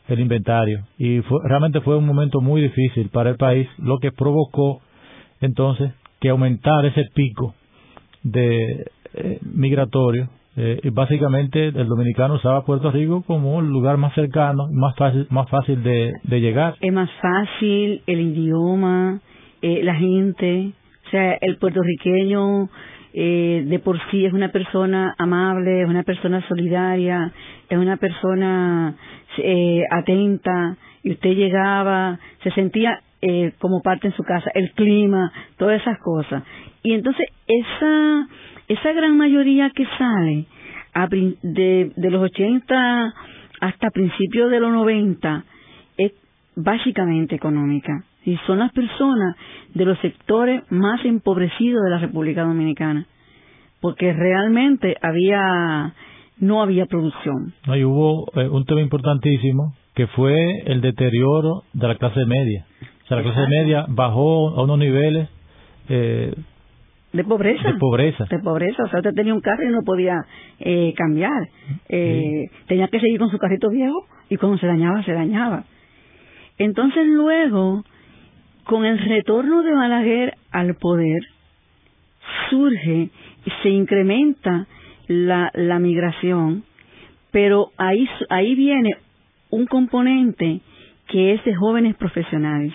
el 0.09 0.21
inventario. 0.21 0.85
Y 0.99 1.21
realmente 1.45 1.81
fue 1.81 1.97
un 1.97 2.07
momento 2.07 2.41
muy 2.41 2.63
difícil 2.63 3.09
para 3.11 3.31
el 3.31 3.37
país, 3.37 3.69
lo 3.79 3.99
que 3.99 4.13
provocó 4.13 4.81
entonces 5.41 5.93
que 6.21 6.29
aumentara 6.31 6.89
ese 6.89 7.05
pico 7.15 7.55
de 8.23 8.87
eh, 9.15 9.39
migratorio. 9.43 10.29
Eh, 10.57 10.81
y 10.85 10.91
básicamente 10.91 11.67
el 11.67 11.89
dominicano 11.89 12.35
usaba 12.35 12.65
Puerto 12.65 12.91
Rico 12.93 13.25
como 13.27 13.59
el 13.59 13.67
lugar 13.67 13.97
más 13.97 14.15
cercano, 14.15 14.69
más 14.73 14.95
fácil, 14.97 15.27
más 15.31 15.51
fácil 15.51 15.83
de, 15.83 16.13
de 16.23 16.41
llegar. 16.41 16.77
Es 16.81 16.93
más 16.93 17.11
fácil 17.21 18.03
el 18.07 18.21
idioma, 18.21 19.21
eh, 19.63 19.83
la 19.83 19.97
gente, 19.97 20.73
o 21.07 21.11
sea, 21.11 21.39
el 21.41 21.57
puertorriqueño 21.57 22.69
eh, 23.17 23.63
de 23.67 23.79
por 23.79 23.97
sí 24.11 24.25
es 24.27 24.33
una 24.33 24.51
persona 24.51 25.15
amable, 25.19 25.83
es 25.83 25.89
una 25.89 26.03
persona 26.03 26.47
solidaria, 26.49 27.33
es 27.69 27.79
una 27.79 27.97
persona 27.97 28.97
eh, 29.39 29.83
atenta, 29.91 30.77
y 31.03 31.13
usted 31.13 31.31
llegaba, 31.31 32.19
se 32.43 32.51
sentía 32.53 33.01
eh, 33.21 33.53
como 33.59 33.83
parte 33.83 34.09
en 34.09 34.15
su 34.15 34.23
casa, 34.23 34.51
el 34.55 34.73
clima, 34.73 35.33
todas 35.57 35.81
esas 35.81 35.99
cosas. 35.99 36.43
Y 36.83 36.93
entonces 36.93 37.27
esa, 37.47 38.29
esa 38.69 38.93
gran 38.93 39.17
mayoría 39.17 39.71
que 39.71 39.87
sale 39.99 40.47
de, 41.43 41.93
de 41.97 42.11
los 42.11 42.23
80 42.23 43.15
hasta 43.61 43.91
principios 43.91 44.51
de 44.51 44.61
los 44.61 44.71
90 44.73 45.45
es 45.97 46.13
básicamente 46.57 47.35
económica. 47.35 48.05
Y 48.25 48.37
son 48.47 48.59
las 48.59 48.73
personas 48.73 49.37
de 49.75 49.85
los 49.85 49.99
sectores 50.01 50.63
más 50.71 51.05
empobrecidos 51.05 51.83
de 51.85 51.91
la 51.91 51.99
República 51.99 52.43
Dominicana. 52.43 53.07
Porque 53.81 54.13
realmente 54.13 54.97
había, 55.03 55.93
no 56.39 56.63
había 56.63 56.87
producción. 56.87 57.53
No, 57.67 57.75
hubo 57.89 58.31
eh, 58.35 58.49
un 58.49 58.65
tema 58.65 58.81
importantísimo 58.81 59.75
que 59.95 60.07
fue 60.09 60.63
el 60.67 60.81
deterioro 60.81 61.63
de 61.73 61.89
la 61.89 61.95
clase 61.97 62.25
media. 62.27 62.67
O 63.05 63.07
sea, 63.07 63.19
la 63.19 63.23
clase 63.23 63.47
media 63.49 63.87
bajó 63.89 64.51
a 64.51 64.63
unos 64.65 64.79
niveles 64.79 65.29
eh, 65.89 66.35
de 67.15 67.23
pobreza. 67.23 67.71
De 67.71 67.79
pobreza. 67.79 68.27
De 68.29 68.39
pobreza. 68.41 68.83
O 68.83 68.89
sea, 68.89 68.99
usted 68.99 69.15
tenía 69.15 69.33
un 69.35 69.41
carro 69.41 69.63
y 69.63 69.71
no 69.71 69.83
podía 69.85 70.27
eh, 70.59 70.93
cambiar. 70.97 71.49
Eh, 71.89 72.47
tenía 72.67 72.89
que 72.89 72.99
seguir 72.99 73.21
con 73.21 73.31
su 73.31 73.39
carrito 73.39 73.71
viejo 73.71 74.05
y 74.29 74.37
cuando 74.37 74.59
se 74.59 74.67
dañaba, 74.67 75.05
se 75.05 75.13
dañaba. 75.13 75.63
Entonces 76.59 77.07
luego, 77.07 77.85
con 78.65 78.85
el 78.85 78.99
retorno 78.99 79.63
de 79.63 79.75
Balaguer 79.75 80.35
al 80.51 80.75
poder, 80.75 81.23
surge 82.51 83.11
y 83.45 83.51
se 83.63 83.69
incrementa 83.69 84.67
la, 85.09 85.51
la 85.55 85.79
migración, 85.79 86.65
pero 87.31 87.71
ahí, 87.77 88.09
ahí 88.31 88.55
viene 88.55 88.91
un 89.51 89.67
componente 89.67 90.61
que 91.09 91.35
es 91.35 91.45
de 91.45 91.55
jóvenes 91.55 91.97
profesionales. 91.97 92.73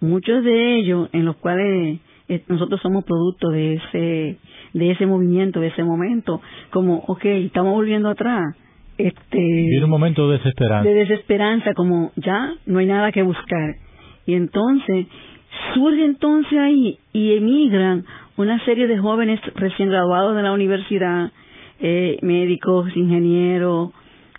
Muchos 0.00 0.42
de 0.42 0.76
ellos, 0.76 1.08
en 1.12 1.24
los 1.24 1.36
cuales 1.36 2.00
eh, 2.28 2.42
nosotros 2.48 2.80
somos 2.80 3.04
producto 3.04 3.50
de 3.50 3.74
ese, 3.74 4.38
de 4.72 4.90
ese 4.90 5.06
movimiento, 5.06 5.60
de 5.60 5.68
ese 5.68 5.84
momento, 5.84 6.40
como, 6.70 6.98
ok, 7.06 7.24
estamos 7.24 7.74
volviendo 7.74 8.08
atrás. 8.08 8.56
Este, 8.98 9.38
Viene 9.38 9.84
un 9.84 9.90
momento 9.90 10.28
de 10.28 10.38
desesperanza. 10.38 10.88
De 10.88 10.94
desesperanza, 10.94 11.74
como 11.74 12.12
ya 12.16 12.54
no 12.66 12.78
hay 12.78 12.86
nada 12.86 13.12
que 13.12 13.22
buscar. 13.22 13.76
Y 14.26 14.34
entonces, 14.34 15.06
surge 15.74 16.04
entonces 16.04 16.58
ahí 16.58 16.98
y 17.12 17.34
emigran 17.34 18.04
una 18.36 18.64
serie 18.64 18.86
de 18.86 18.98
jóvenes 18.98 19.40
recién 19.54 19.88
graduados 19.88 20.36
de 20.36 20.42
la 20.42 20.52
universidad, 20.52 21.30
eh, 21.80 22.18
médicos, 22.22 22.94
ingenieros, 22.96 23.90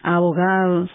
abogados, 0.01 0.89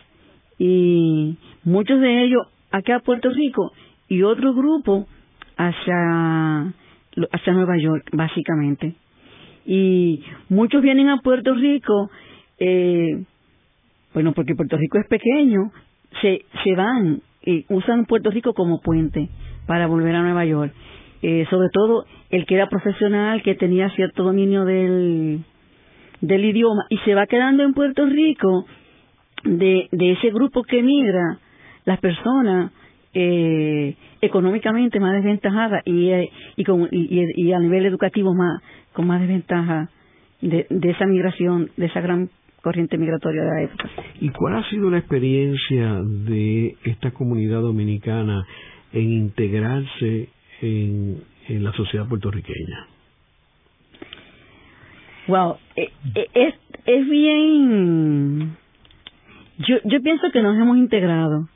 y 0.59 1.37
muchos 1.65 2.01
de 2.01 2.25
ellos 2.25 2.43
acá 2.71 2.97
a 2.97 3.01
Puerto 3.01 3.31
Rico 3.31 3.73
y 4.09 4.23
otro 4.23 4.55
grupo 4.55 5.07
hacia 5.57 6.75
hacia 7.33 7.53
Nueva 7.53 7.77
York, 7.79 8.09
básicamente. 8.13 8.95
Y 9.67 10.23
muchos 10.49 10.83
vienen 10.83 11.09
a 11.09 11.19
Puerto 11.19 11.55
Rico, 11.55 12.11
eh, 12.59 13.25
bueno, 14.15 14.33
porque 14.33 14.55
Puerto 14.55 14.77
Rico 14.77 14.99
es 14.99 15.07
pequeño, 15.09 15.73
se, 16.23 16.45
se 16.65 16.75
van 16.75 17.21
y 17.45 17.65
usan 17.69 18.07
Puerto 18.07 18.31
Rico 18.31 18.55
como 18.55 18.81
puente 18.81 19.29
para 19.67 19.87
volver 19.87 20.15
a 20.15 20.23
Nueva 20.23 20.45
York. 20.45 20.73
Eh, 21.21 21.47
sobre 21.51 21.69
todo 21.73 22.05
el 22.31 22.47
que 22.47 22.55
era 22.55 22.69
profesional, 22.69 23.43
que 23.43 23.57
tenía 23.57 23.91
cierto 23.91 24.23
dominio 24.23 24.65
del, 24.65 25.41
del 26.21 26.45
idioma 26.45 26.87
y 26.91 26.99
se 26.99 27.15
va 27.15 27.27
quedando 27.27 27.65
en 27.65 27.75
Puerto 27.75 28.07
Rico 28.07 28.67
de, 29.43 29.89
ese 29.91 30.31
grupo 30.31 30.63
que 30.63 30.83
migra, 30.83 31.39
las 31.85 31.99
personas 31.99 32.73
eh, 33.15 33.97
económicamente 34.21 35.01
más 35.01 35.13
desventajada 35.15 35.83
y, 35.85 36.11
eh, 36.11 36.31
y, 36.57 36.65
con, 36.65 36.89
y, 36.91 37.53
a 37.53 37.59
nivel 37.59 37.87
educativo 37.87 38.35
más 38.35 38.63
con 38.93 39.07
más 39.07 39.21
desventaja 39.21 39.89
de, 40.41 40.67
de 40.71 40.91
esa 40.91 41.07
migración, 41.07 41.71
de 41.77 41.87
esa 41.87 42.01
gran 42.01 42.31
corriente 42.63 42.97
migratoria 42.97 43.43
de 43.43 43.49
la 43.49 43.63
época. 43.63 43.91
¿Y 44.21 44.29
cuál 44.31 44.57
ha 44.57 44.71
sido 44.71 44.91
la 44.91 44.99
experiencia 44.99 46.01
de 46.03 46.77
esta 46.85 47.11
comunidad 47.13 47.61
dominicana 47.61 48.45
en 48.93 49.13
integrarse 49.13 50.29
en, 50.61 51.23
la 51.49 51.73
sociedad 51.73 52.07
puertorriqueña? 52.07 52.87
Wow, 55.27 55.57
eh, 55.77 55.91
eh, 56.15 56.27
es, 56.35 56.55
es 56.85 57.09
bien. 57.09 58.57
Yo, 59.59 59.77
yo 59.85 60.03
pienso 60.03 60.31
que 60.31 60.43
nos 60.43 60.57
hemos 60.57 60.77
integrado. 60.77 61.49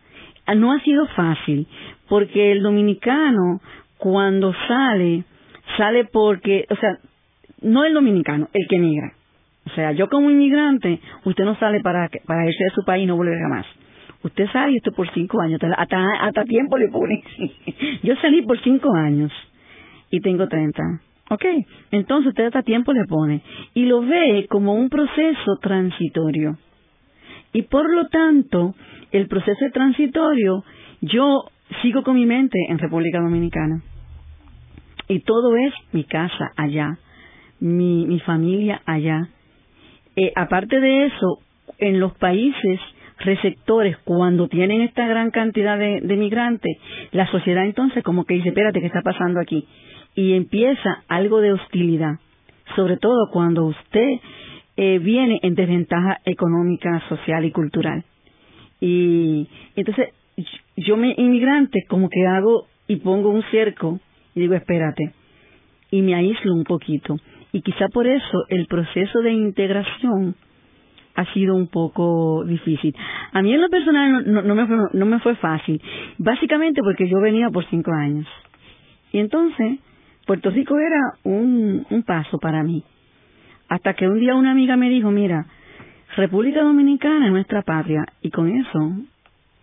Ah, 0.46 0.54
no 0.54 0.72
ha 0.72 0.80
sido 0.80 1.06
fácil, 1.08 1.66
porque 2.08 2.52
el 2.52 2.62
dominicano 2.62 3.60
cuando 4.02 4.52
sale, 4.66 5.24
sale 5.76 6.04
porque, 6.04 6.66
o 6.68 6.76
sea, 6.76 6.98
no 7.60 7.84
el 7.84 7.94
dominicano, 7.94 8.48
el 8.52 8.66
que 8.68 8.78
migra. 8.78 9.12
O 9.66 9.70
sea, 9.70 9.92
yo 9.92 10.08
como 10.08 10.28
inmigrante, 10.28 10.98
usted 11.24 11.44
no 11.44 11.54
sale 11.60 11.80
para, 11.80 12.10
para 12.26 12.46
irse 12.46 12.64
de 12.64 12.70
su 12.70 12.84
país 12.84 13.04
y 13.04 13.06
no 13.06 13.16
volver 13.16 13.38
jamás. 13.38 13.64
Usted 14.24 14.46
sale 14.52 14.76
esto 14.76 14.92
por 14.92 15.12
cinco 15.12 15.40
años, 15.40 15.60
hasta, 15.76 16.06
hasta 16.20 16.44
tiempo 16.44 16.78
le 16.78 16.88
pone. 16.88 17.22
yo 18.02 18.14
salí 18.16 18.42
por 18.42 18.60
cinco 18.62 18.94
años 18.94 19.32
y 20.10 20.20
tengo 20.20 20.46
treinta. 20.48 20.82
¿Ok? 21.30 21.44
Entonces 21.90 22.28
usted 22.28 22.46
hasta 22.46 22.62
tiempo 22.62 22.92
le 22.92 23.04
pone. 23.06 23.42
Y 23.74 23.86
lo 23.86 24.02
ve 24.02 24.46
como 24.48 24.74
un 24.74 24.88
proceso 24.88 25.56
transitorio. 25.60 26.58
Y 27.52 27.62
por 27.62 27.90
lo 27.90 28.06
tanto, 28.08 28.74
el 29.10 29.26
proceso 29.28 29.64
transitorio, 29.72 30.64
yo 31.00 31.44
sigo 31.82 32.02
con 32.02 32.16
mi 32.16 32.26
mente 32.26 32.58
en 32.68 32.78
República 32.78 33.20
Dominicana. 33.20 33.82
Y 35.08 35.20
todo 35.20 35.56
es 35.56 35.74
mi 35.92 36.04
casa 36.04 36.52
allá, 36.56 36.98
mi, 37.60 38.06
mi 38.06 38.20
familia 38.20 38.82
allá. 38.86 39.28
Eh, 40.16 40.32
aparte 40.36 40.80
de 40.80 41.06
eso, 41.06 41.38
en 41.78 41.98
los 41.98 42.12
países 42.18 42.80
receptores, 43.24 43.96
cuando 44.04 44.48
tienen 44.48 44.82
esta 44.82 45.06
gran 45.06 45.30
cantidad 45.30 45.78
de, 45.78 46.00
migrantes, 46.16 46.76
la 47.12 47.30
sociedad 47.30 47.64
entonces 47.64 48.02
como 48.02 48.24
que 48.24 48.34
dice, 48.34 48.48
espérate, 48.48 48.80
¿qué 48.80 48.86
está 48.86 49.02
pasando 49.02 49.40
aquí? 49.40 49.66
Y 50.14 50.34
empieza 50.34 51.02
algo 51.08 51.40
de 51.40 51.52
hostilidad, 51.52 52.18
sobre 52.76 52.96
todo 52.96 53.30
cuando 53.32 53.64
usted 53.66 54.20
eh, 54.76 54.98
viene 54.98 55.38
en 55.42 55.54
desventaja 55.54 56.18
económica, 56.24 57.02
social 57.08 57.44
y 57.44 57.50
cultural. 57.50 58.04
Y 58.80 59.48
entonces 59.76 60.08
yo 60.76 60.96
me 60.96 61.14
inmigrante 61.16 61.84
como 61.88 62.08
que 62.08 62.26
hago 62.26 62.66
y 62.88 62.96
pongo 62.96 63.30
un 63.30 63.42
cerco 63.50 64.00
y 64.34 64.40
digo, 64.40 64.54
espérate, 64.54 65.12
y 65.90 66.02
me 66.02 66.14
aíslo 66.14 66.54
un 66.54 66.64
poquito. 66.64 67.16
Y 67.52 67.60
quizá 67.60 67.88
por 67.88 68.06
eso 68.06 68.44
el 68.48 68.66
proceso 68.66 69.20
de 69.20 69.32
integración 69.32 70.34
ha 71.14 71.32
sido 71.32 71.54
un 71.54 71.68
poco 71.68 72.44
difícil. 72.44 72.94
A 73.32 73.42
mí 73.42 73.52
en 73.52 73.60
lo 73.60 73.68
personal 73.68 74.24
no, 74.32 74.42
no, 74.42 74.54
me, 74.54 74.66
fue, 74.66 74.76
no 74.92 75.06
me 75.06 75.20
fue 75.20 75.36
fácil, 75.36 75.80
básicamente 76.18 76.80
porque 76.82 77.08
yo 77.08 77.20
venía 77.20 77.50
por 77.50 77.64
cinco 77.66 77.92
años. 77.92 78.26
Y 79.12 79.18
entonces 79.18 79.78
Puerto 80.26 80.50
Rico 80.50 80.78
era 80.78 81.14
un, 81.24 82.04
paso 82.06 82.38
para 82.38 82.62
mí. 82.62 82.84
Hasta 83.68 83.94
que 83.94 84.08
un 84.08 84.18
día 84.18 84.34
una 84.34 84.52
amiga 84.52 84.76
me 84.76 84.88
dijo, 84.88 85.10
mira, 85.10 85.46
República 86.16 86.62
Dominicana 86.62 87.26
es 87.26 87.32
nuestra 87.32 87.62
patria 87.62 88.04
y 88.20 88.30
con 88.30 88.48
eso, 88.48 88.92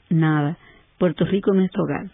nada. 0.09 0.57
Puerto 0.97 1.25
Rico 1.25 1.51
es 1.51 1.57
nuestro 1.57 1.83
hogar. 1.83 2.07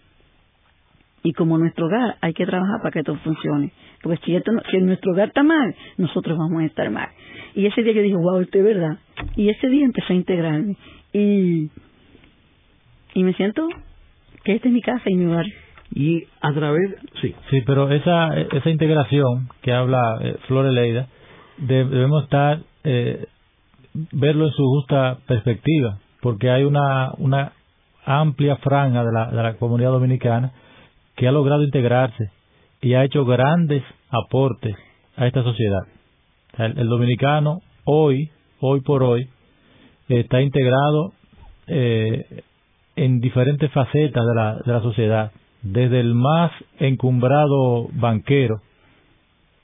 Y 1.26 1.32
como 1.32 1.58
nuestro 1.58 1.86
hogar 1.86 2.18
hay 2.20 2.32
que 2.34 2.46
trabajar 2.46 2.80
para 2.80 2.92
que 2.92 3.02
todo 3.02 3.16
funcione. 3.16 3.72
Porque 4.00 4.16
si, 4.24 4.36
esto 4.36 4.52
si 4.70 4.78
nuestro 4.78 5.10
hogar 5.10 5.26
está 5.26 5.42
mal, 5.42 5.74
nosotros 5.96 6.38
vamos 6.38 6.62
a 6.62 6.66
estar 6.66 6.88
mal. 6.88 7.08
Y 7.56 7.66
ese 7.66 7.82
día 7.82 7.94
yo 7.94 8.02
dije, 8.02 8.14
wow, 8.14 8.38
esto 8.38 8.58
es 8.58 8.64
verdad. 8.64 8.98
Y 9.34 9.48
ese 9.48 9.66
día 9.66 9.86
empecé 9.86 10.12
a 10.12 10.16
integrarme. 10.16 10.76
Y, 11.12 11.68
y 13.14 13.24
me 13.24 13.32
siento 13.32 13.66
que 14.44 14.54
esta 14.54 14.68
es 14.68 14.74
mi 14.74 14.80
casa 14.82 15.02
y 15.06 15.16
mi 15.16 15.26
hogar. 15.26 15.46
Y 15.92 16.28
a 16.42 16.52
través, 16.52 16.94
sí. 17.20 17.34
Sí, 17.50 17.60
pero 17.66 17.90
esa, 17.90 18.28
esa 18.38 18.70
integración 18.70 19.48
que 19.62 19.72
habla 19.72 20.18
eh, 20.20 20.36
Flore 20.46 20.70
Leida, 20.70 21.08
debemos 21.58 22.22
estar 22.22 22.60
eh, 22.84 23.26
verlo 24.12 24.46
en 24.46 24.52
su 24.52 24.62
justa 24.62 25.18
perspectiva, 25.26 25.98
porque 26.20 26.50
hay 26.50 26.62
una, 26.62 27.10
una 27.18 27.50
amplia 28.04 28.58
franja 28.58 29.02
de 29.02 29.12
la, 29.12 29.30
de 29.32 29.42
la 29.42 29.54
comunidad 29.54 29.90
dominicana 29.90 30.52
que 31.16 31.26
ha 31.26 31.32
logrado 31.32 31.64
integrarse 31.64 32.30
y 32.80 32.94
ha 32.94 33.04
hecho 33.04 33.24
grandes 33.24 33.82
aportes 34.10 34.76
a 35.16 35.26
esta 35.26 35.42
sociedad. 35.42 35.82
El, 36.58 36.88
dominicano 36.88 37.62
hoy, 37.84 38.30
hoy 38.60 38.80
por 38.82 39.02
hoy, 39.02 39.28
está 40.08 40.40
integrado 40.40 41.12
eh, 41.66 42.42
en 42.96 43.20
diferentes 43.20 43.70
facetas 43.72 44.24
de 44.24 44.72
la, 44.72 44.80
sociedad, 44.82 45.32
desde 45.62 46.00
el 46.00 46.14
más 46.14 46.52
encumbrado 46.78 47.88
banquero, 47.92 48.60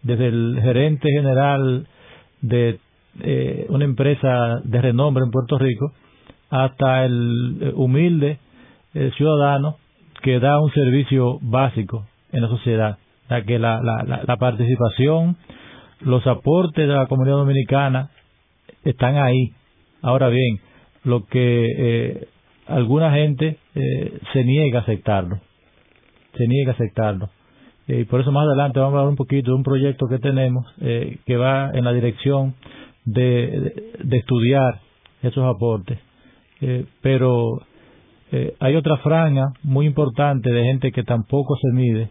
desde 0.02 0.26
el 0.26 0.58
gerente 0.62 1.08
general 1.10 1.86
de 2.40 2.78
eh, 3.20 3.66
una 3.68 3.84
empresa 3.84 4.60
de 4.64 4.80
renombre 4.80 5.22
en 5.24 5.30
Puerto 5.30 5.58
Rico 5.58 5.92
hasta 6.50 7.04
el 7.04 7.58
eh, 7.60 7.72
humilde 7.74 8.38
ciudadano 9.16 9.76
que 10.22 10.40
da 10.40 10.60
un 10.60 10.72
servicio 10.72 11.38
básico 11.42 12.06
en 12.32 12.42
la 12.42 12.48
sociedad. 12.48 12.98
Sea, 13.28 13.42
que 13.42 13.58
la, 13.58 13.80
la, 13.82 14.22
la 14.26 14.36
participación, 14.36 15.36
los 16.00 16.26
aportes 16.26 16.86
de 16.86 16.94
la 16.94 17.06
comunidad 17.06 17.36
dominicana 17.36 18.10
están 18.84 19.16
ahí. 19.16 19.52
Ahora 20.02 20.28
bien, 20.28 20.60
lo 21.04 21.26
que 21.26 21.66
eh, 21.76 22.28
alguna 22.66 23.12
gente 23.12 23.58
eh, 23.74 24.18
se 24.32 24.44
niega 24.44 24.80
a 24.80 24.82
aceptarlo. 24.82 25.40
Se 26.36 26.46
niega 26.46 26.72
a 26.72 26.74
aceptarlo. 26.74 27.30
Eh, 27.88 28.00
y 28.00 28.04
por 28.04 28.20
eso 28.20 28.32
más 28.32 28.46
adelante 28.46 28.78
vamos 28.78 28.94
a 28.94 28.98
hablar 28.98 29.10
un 29.10 29.16
poquito 29.16 29.50
de 29.50 29.56
un 29.56 29.62
proyecto 29.62 30.06
que 30.08 30.18
tenemos 30.18 30.66
que 30.78 31.36
va 31.36 31.70
en 31.72 31.84
la 31.84 31.92
dirección 31.92 32.54
de, 33.04 33.72
de, 34.02 34.16
estudiar 34.16 34.80
esos 35.22 35.44
aportes. 35.44 35.98
pero 37.00 37.60
hay 38.60 38.76
otra 38.76 38.96
franja 38.98 39.52
muy 39.62 39.86
importante 39.86 40.50
de 40.50 40.64
gente 40.64 40.90
que 40.90 41.02
tampoco 41.02 41.54
se 41.56 41.72
mide 41.72 42.08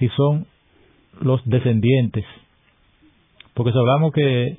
y 0.00 0.08
son 0.08 0.46
los 1.20 1.40
descendientes. 1.44 2.24
Porque 3.54 3.72
si 3.72 3.78
hablamos 3.78 4.12
que 4.12 4.58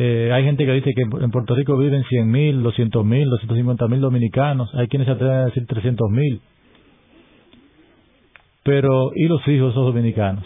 eh, 0.00 0.30
hay 0.32 0.44
gente 0.44 0.64
que 0.64 0.72
dice 0.72 0.94
que 0.94 1.02
en 1.02 1.30
Puerto 1.32 1.56
Rico 1.56 1.76
viven 1.76 2.04
100.000, 2.04 2.62
200.000, 2.62 3.28
250.000 3.48 3.98
dominicanos. 3.98 4.72
Hay 4.74 4.86
quienes 4.86 5.06
se 5.06 5.12
atreven 5.12 5.36
a 5.36 5.44
decir 5.46 5.66
300.000. 5.66 6.40
Pero, 8.62 9.10
¿y 9.16 9.24
los 9.24 9.40
hijos 9.48 9.68
de 9.68 9.70
esos 9.70 9.86
dominicanos? 9.86 10.44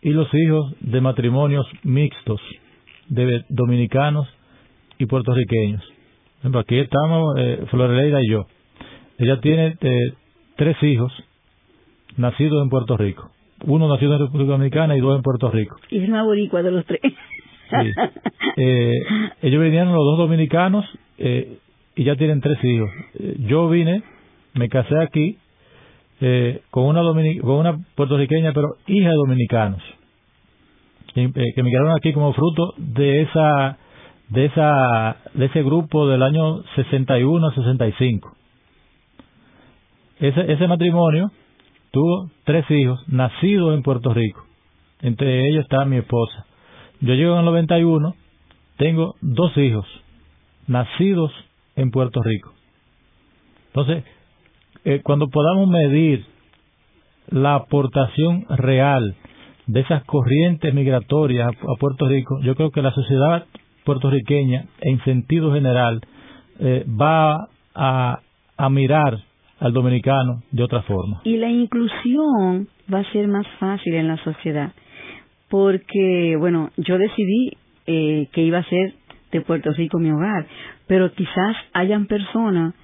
¿Y 0.00 0.10
los 0.10 0.28
hijos 0.34 0.74
de 0.80 1.00
matrimonios 1.00 1.64
mixtos 1.84 2.40
de 3.08 3.44
dominicanos 3.48 4.26
y 4.98 5.06
puertorriqueños? 5.06 5.91
Aquí 6.58 6.78
estamos 6.78 7.34
eh, 7.38 7.64
Floreleida 7.70 8.22
y 8.22 8.28
yo. 8.28 8.46
Ella 9.18 9.40
tiene 9.40 9.76
eh, 9.80 10.12
tres 10.56 10.76
hijos 10.82 11.12
nacidos 12.16 12.62
en 12.62 12.68
Puerto 12.70 12.96
Rico. 12.96 13.30
Uno 13.64 13.88
nacido 13.88 14.14
en 14.14 14.20
República 14.20 14.52
Dominicana 14.52 14.96
y 14.96 15.00
dos 15.00 15.16
en 15.16 15.22
Puerto 15.22 15.50
Rico. 15.50 15.76
Y 15.90 16.02
es 16.02 16.08
una 16.08 16.24
boricua 16.24 16.62
de 16.62 16.70
los 16.70 16.84
tres. 16.84 17.00
Eh, 18.54 19.00
ellos 19.40 19.62
vinieron 19.62 19.94
los 19.94 20.04
dos 20.04 20.18
dominicanos 20.18 20.84
eh, 21.16 21.56
y 21.96 22.04
ya 22.04 22.16
tienen 22.16 22.42
tres 22.42 22.62
hijos. 22.62 22.90
Eh, 23.18 23.36
yo 23.48 23.66
vine, 23.70 24.02
me 24.52 24.68
casé 24.68 24.94
aquí 25.00 25.38
con 26.70 26.84
una 26.84 27.00
con 27.40 27.54
una 27.56 27.78
puertorriqueña, 27.94 28.52
pero 28.52 28.76
hija 28.86 29.08
de 29.08 29.14
dominicanos 29.14 29.82
que, 31.14 31.32
que 31.54 31.62
migraron 31.62 31.96
aquí 31.96 32.12
como 32.12 32.32
fruto 32.32 32.74
de 32.76 33.22
esa 33.22 33.78
de 34.32 34.46
esa 34.46 35.16
de 35.34 35.46
ese 35.46 35.62
grupo 35.62 36.08
del 36.08 36.22
año 36.22 36.62
61 36.74 37.46
a 37.46 37.54
65. 37.54 38.34
Ese, 40.20 40.52
ese 40.52 40.66
matrimonio 40.68 41.30
tuvo 41.90 42.30
tres 42.44 42.64
hijos 42.70 43.00
nacidos 43.08 43.74
en 43.74 43.82
Puerto 43.82 44.14
Rico. 44.14 44.44
Entre 45.02 45.48
ellos 45.48 45.64
está 45.64 45.84
mi 45.84 45.98
esposa. 45.98 46.46
Yo 47.00 47.14
llego 47.14 47.32
en 47.34 47.40
el 47.40 47.44
91, 47.46 48.14
tengo 48.78 49.16
dos 49.20 49.56
hijos 49.58 49.86
nacidos 50.66 51.32
en 51.76 51.90
Puerto 51.90 52.22
Rico. 52.22 52.52
Entonces, 53.66 54.04
eh, 54.84 55.00
cuando 55.02 55.28
podamos 55.28 55.68
medir 55.68 56.24
la 57.28 57.56
aportación 57.56 58.46
real 58.48 59.16
de 59.66 59.80
esas 59.80 60.04
corrientes 60.04 60.72
migratorias 60.72 61.48
a, 61.48 61.78
Puerto 61.78 62.06
Rico, 62.06 62.40
yo 62.42 62.54
creo 62.54 62.70
que 62.70 62.82
la 62.82 62.92
sociedad 62.92 63.46
puertorriqueña, 63.84 64.66
en 64.80 65.02
sentido 65.04 65.52
general, 65.52 66.00
eh, 66.58 66.84
va 66.88 67.48
a, 67.74 68.20
a 68.56 68.70
mirar 68.70 69.18
al 69.60 69.72
dominicano 69.72 70.42
de 70.50 70.62
otra 70.62 70.82
forma. 70.82 71.20
Y 71.24 71.36
la 71.36 71.48
inclusión 71.48 72.68
va 72.92 73.00
a 73.00 73.12
ser 73.12 73.28
más 73.28 73.46
fácil 73.58 73.94
en 73.94 74.08
la 74.08 74.16
sociedad 74.24 74.72
porque, 75.52 76.34
bueno, 76.38 76.70
yo 76.78 76.96
decidí 76.96 77.58
eh, 77.86 78.26
que 78.32 78.40
iba 78.40 78.56
a 78.56 78.64
ser 78.70 78.94
de 79.32 79.42
Puerto 79.42 79.70
Rico 79.72 79.98
mi 79.98 80.10
hogar, 80.10 80.46
pero 80.86 81.12
quizás 81.12 81.56
hayan 81.74 82.06
personas 82.06 82.74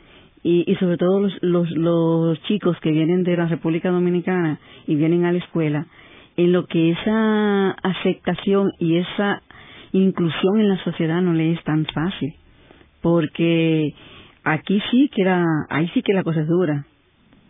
y, 0.43 0.71
y 0.71 0.75
sobre 0.77 0.99
todo 0.99 1.19
los, 1.19 1.33
los, 1.41 1.71
los 1.71 2.43
chicos 2.43 2.77
que 2.83 2.91
vienen 2.91 3.23
de 3.25 3.39
la 3.39 3.47
República 3.47 3.91
Dominicana 3.91 4.61
y 4.87 4.97
vienen 4.97 5.25
a 5.25 5.33
la 5.33 5.39
escuela, 5.39 5.87
en 6.37 6.53
lo 6.53 6.67
que 6.67 6.91
esa 6.91 7.71
aceptación 7.71 8.71
y 8.79 8.99
esa 8.99 9.43
inclusión 9.93 10.61
en 10.61 10.69
la 10.69 10.83
sociedad 10.85 11.21
no 11.21 11.33
le 11.33 11.53
es 11.53 11.63
tan 11.65 11.87
fácil, 11.87 12.35
porque 13.03 13.95
aquí 14.45 14.81
sí 14.91 15.11
que 15.15 15.23
era, 15.23 15.45
ahí 15.71 15.89
sí 15.95 16.03
que 16.03 16.13
la 16.13 16.23
cosa 16.23 16.41
es 16.41 16.49
dura. 16.49 16.85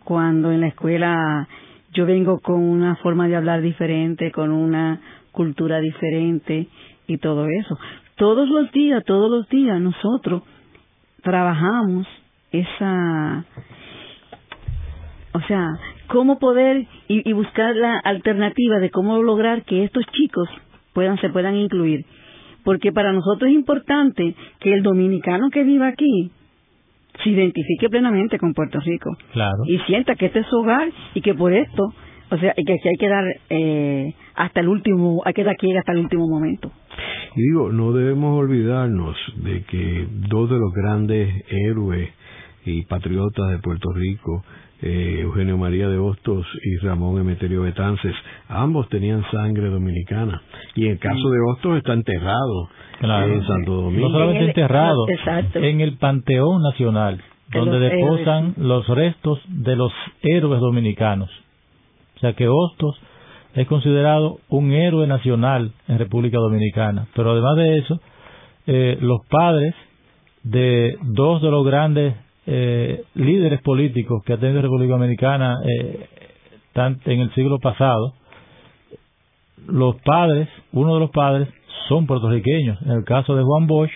Cuando 0.03 0.51
en 0.51 0.61
la 0.61 0.67
escuela 0.67 1.47
yo 1.93 2.05
vengo 2.05 2.39
con 2.39 2.61
una 2.61 2.95
forma 2.97 3.27
de 3.27 3.35
hablar 3.35 3.61
diferente, 3.61 4.31
con 4.31 4.51
una 4.51 5.01
cultura 5.31 5.79
diferente 5.79 6.67
y 7.07 7.17
todo 7.17 7.45
eso. 7.47 7.77
Todos 8.15 8.49
los 8.49 8.71
días, 8.71 9.03
todos 9.05 9.31
los 9.31 9.47
días 9.49 9.79
nosotros 9.79 10.43
trabajamos 11.21 12.07
esa, 12.51 13.45
o 15.33 15.41
sea, 15.41 15.67
cómo 16.07 16.39
poder 16.39 16.87
y, 17.07 17.31
buscar 17.33 17.75
la 17.75 17.97
alternativa 17.99 18.79
de 18.79 18.89
cómo 18.89 19.21
lograr 19.21 19.63
que 19.63 19.83
estos 19.83 20.05
chicos 20.07 20.49
puedan 20.93 21.19
se 21.21 21.29
puedan 21.29 21.55
incluir, 21.55 22.05
porque 22.63 22.91
para 22.91 23.13
nosotros 23.13 23.49
es 23.49 23.55
importante 23.55 24.35
que 24.59 24.73
el 24.73 24.83
dominicano 24.83 25.49
que 25.49 25.63
viva 25.63 25.87
aquí 25.87 26.31
se 27.23 27.29
identifique 27.29 27.89
plenamente 27.89 28.37
con 28.37 28.53
Puerto 28.53 28.79
Rico 28.79 29.17
claro. 29.33 29.63
y 29.65 29.77
sienta 29.79 30.15
que 30.15 30.27
este 30.27 30.39
es 30.39 30.47
su 30.47 30.57
hogar 30.57 30.89
y 31.13 31.21
que 31.21 31.33
por 31.33 31.53
esto, 31.53 31.93
o 32.31 32.37
sea, 32.37 32.53
y 32.55 32.63
que, 32.63 32.73
hay 32.73 32.97
que 32.97 33.09
dar 33.09 33.25
eh, 33.49 34.13
hasta 34.35 34.61
el 34.61 34.69
último, 34.69 35.21
hay 35.25 35.33
que 35.33 35.43
dar 35.43 35.53
aquí 35.53 35.75
hasta 35.75 35.91
el 35.91 35.99
último 35.99 36.27
momento. 36.27 36.71
Y 37.35 37.41
digo, 37.41 37.71
no 37.71 37.91
debemos 37.91 38.39
olvidarnos 38.39 39.15
de 39.37 39.63
que 39.63 40.07
dos 40.29 40.49
de 40.49 40.57
los 40.57 40.73
grandes 40.73 41.29
héroes 41.49 42.09
y 42.65 42.83
patriotas 42.85 43.51
de 43.51 43.59
Puerto 43.59 43.91
Rico, 43.93 44.43
eh, 44.81 45.19
Eugenio 45.21 45.57
María 45.57 45.89
de 45.89 45.97
Hostos 45.97 46.45
y 46.63 46.77
Ramón 46.77 47.19
Emeterio 47.19 47.63
Betances, 47.63 48.15
ambos 48.47 48.87
tenían 48.89 49.23
sangre 49.31 49.69
dominicana. 49.69 50.41
Y 50.75 50.85
en 50.85 50.91
el 50.93 50.99
caso 50.99 51.29
de 51.29 51.39
Hostos 51.51 51.77
está 51.77 51.93
enterrado 51.93 52.69
en 53.01 53.45
Santo 53.45 53.73
Domingo. 53.73 54.07
No 54.07 54.13
solamente 54.13 54.45
enterrado, 54.45 55.05
en 55.55 55.81
el 55.81 55.97
Panteón 55.97 56.61
Nacional, 56.61 57.21
donde 57.51 57.79
deposan 57.79 58.53
los 58.57 58.87
restos 58.87 59.39
de 59.47 59.75
los 59.75 59.91
héroes 60.21 60.61
dominicanos. 60.61 61.29
O 62.15 62.19
sea 62.19 62.33
que 62.33 62.47
Hostos 62.47 62.99
es 63.55 63.67
considerado 63.67 64.39
un 64.49 64.71
héroe 64.71 65.07
nacional 65.07 65.73
en 65.87 65.99
República 65.99 66.37
Dominicana. 66.37 67.07
Pero 67.15 67.31
además 67.31 67.55
de 67.57 67.77
eso, 67.79 67.99
eh, 68.67 68.97
los 69.01 69.25
padres 69.29 69.73
de 70.43 70.97
dos 71.01 71.41
de 71.41 71.49
los 71.49 71.65
grandes 71.65 72.15
eh, 72.51 73.03
líderes 73.13 73.61
políticos 73.61 74.23
que 74.25 74.33
ha 74.33 74.37
tenido 74.37 74.59
República 74.63 74.93
Dominicana 74.93 75.57
eh, 75.63 76.07
en 76.73 77.19
el 77.19 77.31
siglo 77.35 77.59
pasado, 77.59 78.13
los 79.67 79.97
padres, 80.01 80.49
uno 80.71 80.95
de 80.95 80.99
los 80.99 81.11
padres, 81.11 81.47
son 81.87 82.07
puertorriqueños, 82.07 82.81
en 82.81 82.91
el 82.91 83.03
caso 83.03 83.35
de 83.35 83.43
Juan 83.43 83.67
Bosch 83.67 83.91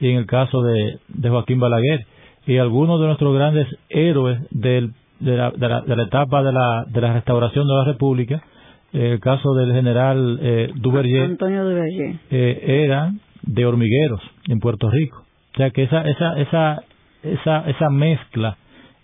y 0.00 0.10
en 0.10 0.18
el 0.18 0.26
caso 0.26 0.60
de, 0.62 0.98
Joaquín 1.22 1.58
Balaguer. 1.58 2.04
Y 2.46 2.58
algunos 2.58 3.00
de 3.00 3.06
nuestros 3.06 3.34
grandes 3.34 3.66
héroes 3.88 4.40
de, 4.50 4.90
la, 5.20 5.50
de, 5.52 5.96
la, 5.96 6.02
etapa 6.02 6.42
de 6.42 6.52
la, 6.52 6.84
de 6.88 7.00
la 7.00 7.14
restauración 7.14 7.66
de 7.66 7.74
la 7.74 7.84
República, 7.84 8.42
el 8.92 9.20
caso 9.20 9.54
del 9.54 9.72
general 9.72 10.38
eh, 10.42 10.68
Antonio 10.70 11.64
Duverger, 11.64 12.16
eh, 12.30 12.84
eran 12.84 13.20
de 13.42 13.64
hormigueros 13.64 14.20
en 14.48 14.60
Puerto 14.60 14.90
Rico. 14.90 15.24
O 15.54 15.56
sea 15.56 15.70
que 15.70 15.84
esa, 15.84 16.02
esa, 16.02 16.38
esa 16.38 16.82
esa, 17.32 17.68
esa 17.68 17.90
mezcla 17.90 18.56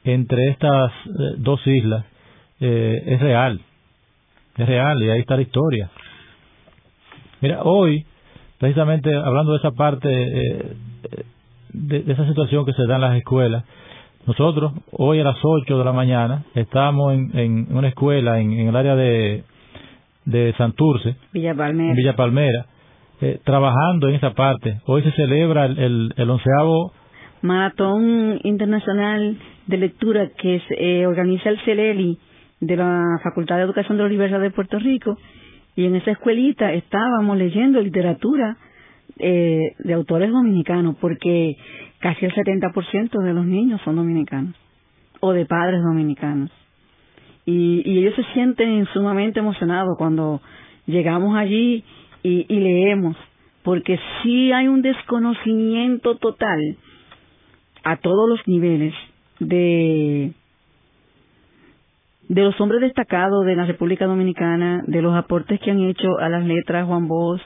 entre 0.05 0.49
estas 0.49 0.93
eh, 1.07 1.35
dos 1.39 1.65
islas 1.67 2.05
eh, 2.61 3.03
es 3.07 3.21
real, 3.21 3.61
es 4.57 4.67
real 4.67 5.03
y 5.03 5.11
ahí 5.11 5.21
está 5.21 5.37
la 5.37 5.43
historia. 5.43 5.91
Mira, 7.41 7.63
hoy, 7.63 8.05
precisamente 8.59 9.15
hablando 9.15 9.53
de 9.53 9.59
esa 9.59 9.73
parte, 9.73 10.09
eh, 10.11 10.77
de, 11.73 12.05
esa 12.13 12.27
situación 12.27 12.65
que 12.65 12.73
se 12.73 12.87
da 12.87 12.97
en 12.97 13.01
las 13.01 13.17
escuelas, 13.17 13.65
nosotros 14.27 14.73
hoy 14.93 15.19
a 15.19 15.25
las 15.25 15.39
8 15.43 15.79
de 15.79 15.85
la 15.85 15.93
mañana 15.93 16.45
estamos 16.55 17.13
en, 17.13 17.37
en 17.37 17.77
una 17.77 17.89
escuela 17.89 18.39
en, 18.39 18.53
el 18.53 18.77
área 18.77 18.95
de, 18.95 19.43
de 20.25 20.55
Santurce, 20.57 21.17
Villa 21.33 21.55
Palmera, 21.55 21.95
Villa 21.95 22.17
Palmera 22.17 22.67
trabajando 23.45 24.09
en 24.09 24.17
esa 24.17 24.33
parte. 24.33 24.81
Hoy 24.87 25.01
se 25.05 25.13
celebra 25.13 25.67
el, 25.67 25.79
el, 25.79 26.15
el 26.17 26.29
onceavo 26.29 26.93
maratón 27.43 28.41
internacional 28.45 29.37
de 29.67 29.77
lectura 29.77 30.31
que 30.39 30.61
se, 30.69 30.75
eh, 30.75 31.07
organiza 31.07 31.51
el 31.51 31.61
CELELI 31.61 32.19
de 32.61 32.77
la 32.77 33.19
Facultad 33.23 33.57
de 33.57 33.63
Educación 33.63 33.99
de 33.99 34.05
la 34.05 34.09
Universidad 34.09 34.41
de 34.41 34.51
Puerto 34.51 34.79
Rico 34.79 35.19
y 35.75 35.87
en 35.87 35.97
esa 35.97 36.13
escuelita 36.13 36.73
estábamos 36.73 37.37
leyendo 37.37 37.81
literatura 37.81 38.57
eh, 39.19 39.75
de 39.79 39.93
autores 39.93 40.31
dominicanos 40.31 40.97
porque 41.01 41.57
casi 41.99 42.25
el 42.25 42.33
70% 42.33 43.23
de 43.23 43.33
los 43.33 43.45
niños 43.45 43.81
son 43.85 43.97
dominicanos. 43.97 44.55
o 45.21 45.33
de 45.33 45.47
padres 45.47 45.81
dominicanos. 45.83 46.51
Y, 47.47 47.83
y 47.85 47.99
ellos 47.99 48.15
se 48.17 48.25
sienten 48.35 48.87
sumamente 48.93 49.39
emocionados 49.41 49.97
cuando 49.99 50.41
llegamos 50.87 51.37
allí 51.37 51.85
y, 52.25 52.47
y 52.49 52.61
leemos, 52.61 53.17
porque 53.63 53.99
sí 54.23 54.53
hay 54.53 54.67
un 54.69 54.83
desconocimiento 54.83 56.17
total 56.17 56.77
a 57.85 57.97
todos 57.97 58.29
los 58.29 58.47
niveles 58.47 58.95
de 59.41 60.33
de 62.29 62.43
los 62.43 62.59
hombres 62.61 62.81
destacados 62.81 63.45
de 63.45 63.57
la 63.57 63.67
República 63.67 64.07
Dominicana, 64.07 64.83
de 64.87 65.03
los 65.03 65.15
aportes 65.15 65.61
que 65.61 65.71
han 65.71 65.81
hecho 65.81 66.19
a 66.19 66.31
las 66.31 66.47
letras 66.47 66.87
Juan 66.87 67.07
Bosch, 67.07 67.43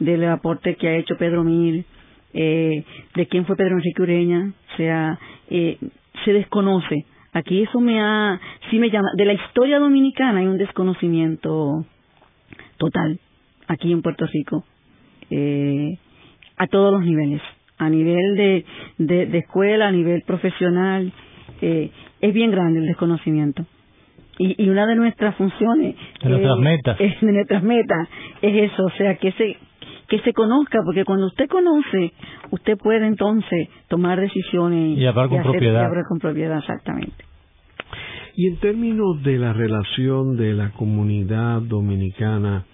del 0.00 0.24
aporte 0.24 0.74
que 0.74 0.88
ha 0.88 0.96
hecho 0.96 1.16
Pedro 1.16 1.44
Mil, 1.44 1.84
eh, 2.32 2.84
de 3.14 3.26
quién 3.28 3.46
fue 3.46 3.54
Pedro 3.54 3.76
Enrique 3.76 4.02
Ureña, 4.02 4.52
o 4.72 4.76
sea, 4.76 5.18
eh, 5.50 5.78
se 6.24 6.32
desconoce. 6.32 7.04
Aquí 7.32 7.62
eso 7.62 7.80
me 7.80 8.00
ha, 8.00 8.40
sí 8.70 8.78
me 8.78 8.90
llama, 8.90 9.08
de 9.16 9.24
la 9.24 9.34
historia 9.34 9.78
dominicana 9.78 10.40
hay 10.40 10.46
un 10.46 10.58
desconocimiento 10.58 11.84
total 12.76 13.20
aquí 13.68 13.92
en 13.92 14.02
Puerto 14.02 14.26
Rico, 14.26 14.64
eh, 15.30 15.98
a 16.56 16.66
todos 16.66 16.92
los 16.92 17.02
niveles, 17.02 17.40
a 17.84 17.90
nivel 17.90 18.36
de, 18.36 18.64
de, 18.98 19.38
escuela, 19.38 19.88
a 19.88 19.92
nivel 19.92 20.22
profesional, 20.22 21.12
eh, 21.60 21.90
es 22.20 22.34
bien 22.34 22.50
grande 22.50 22.80
el 22.80 22.86
desconocimiento. 22.86 23.64
Y, 24.38 24.64
y 24.64 24.68
una 24.68 24.86
de 24.86 24.96
nuestras 24.96 25.36
funciones, 25.36 25.94
de 26.22 26.28
nuestras 26.28 26.58
metas, 26.58 27.00
es, 27.00 27.20
de 27.20 27.32
nuestras 27.32 27.62
metas, 27.62 28.08
es 28.42 28.72
eso, 28.72 28.84
o 28.84 28.90
sea, 28.90 29.14
que 29.16 29.32
se 29.32 29.56
que 30.08 30.18
se 30.20 30.32
conozca, 30.32 30.80
porque 30.84 31.04
cuando 31.04 31.26
usted 31.26 31.48
conoce, 31.48 32.12
usted 32.50 32.76
puede 32.76 33.06
entonces 33.06 33.68
tomar 33.88 34.20
decisiones 34.20 34.98
y 34.98 35.06
hablar 35.06 35.28
con 35.28 35.42
propiedad. 35.42 35.90
Y 35.90 36.08
con 36.08 36.18
propiedad, 36.18 36.58
exactamente. 36.58 37.24
Y 38.36 38.48
en 38.48 38.56
términos 38.58 39.22
de 39.22 39.38
la 39.38 39.52
relación 39.52 40.36
de 40.36 40.54
la 40.54 40.72
comunidad 40.72 41.62
dominicana 41.62 42.64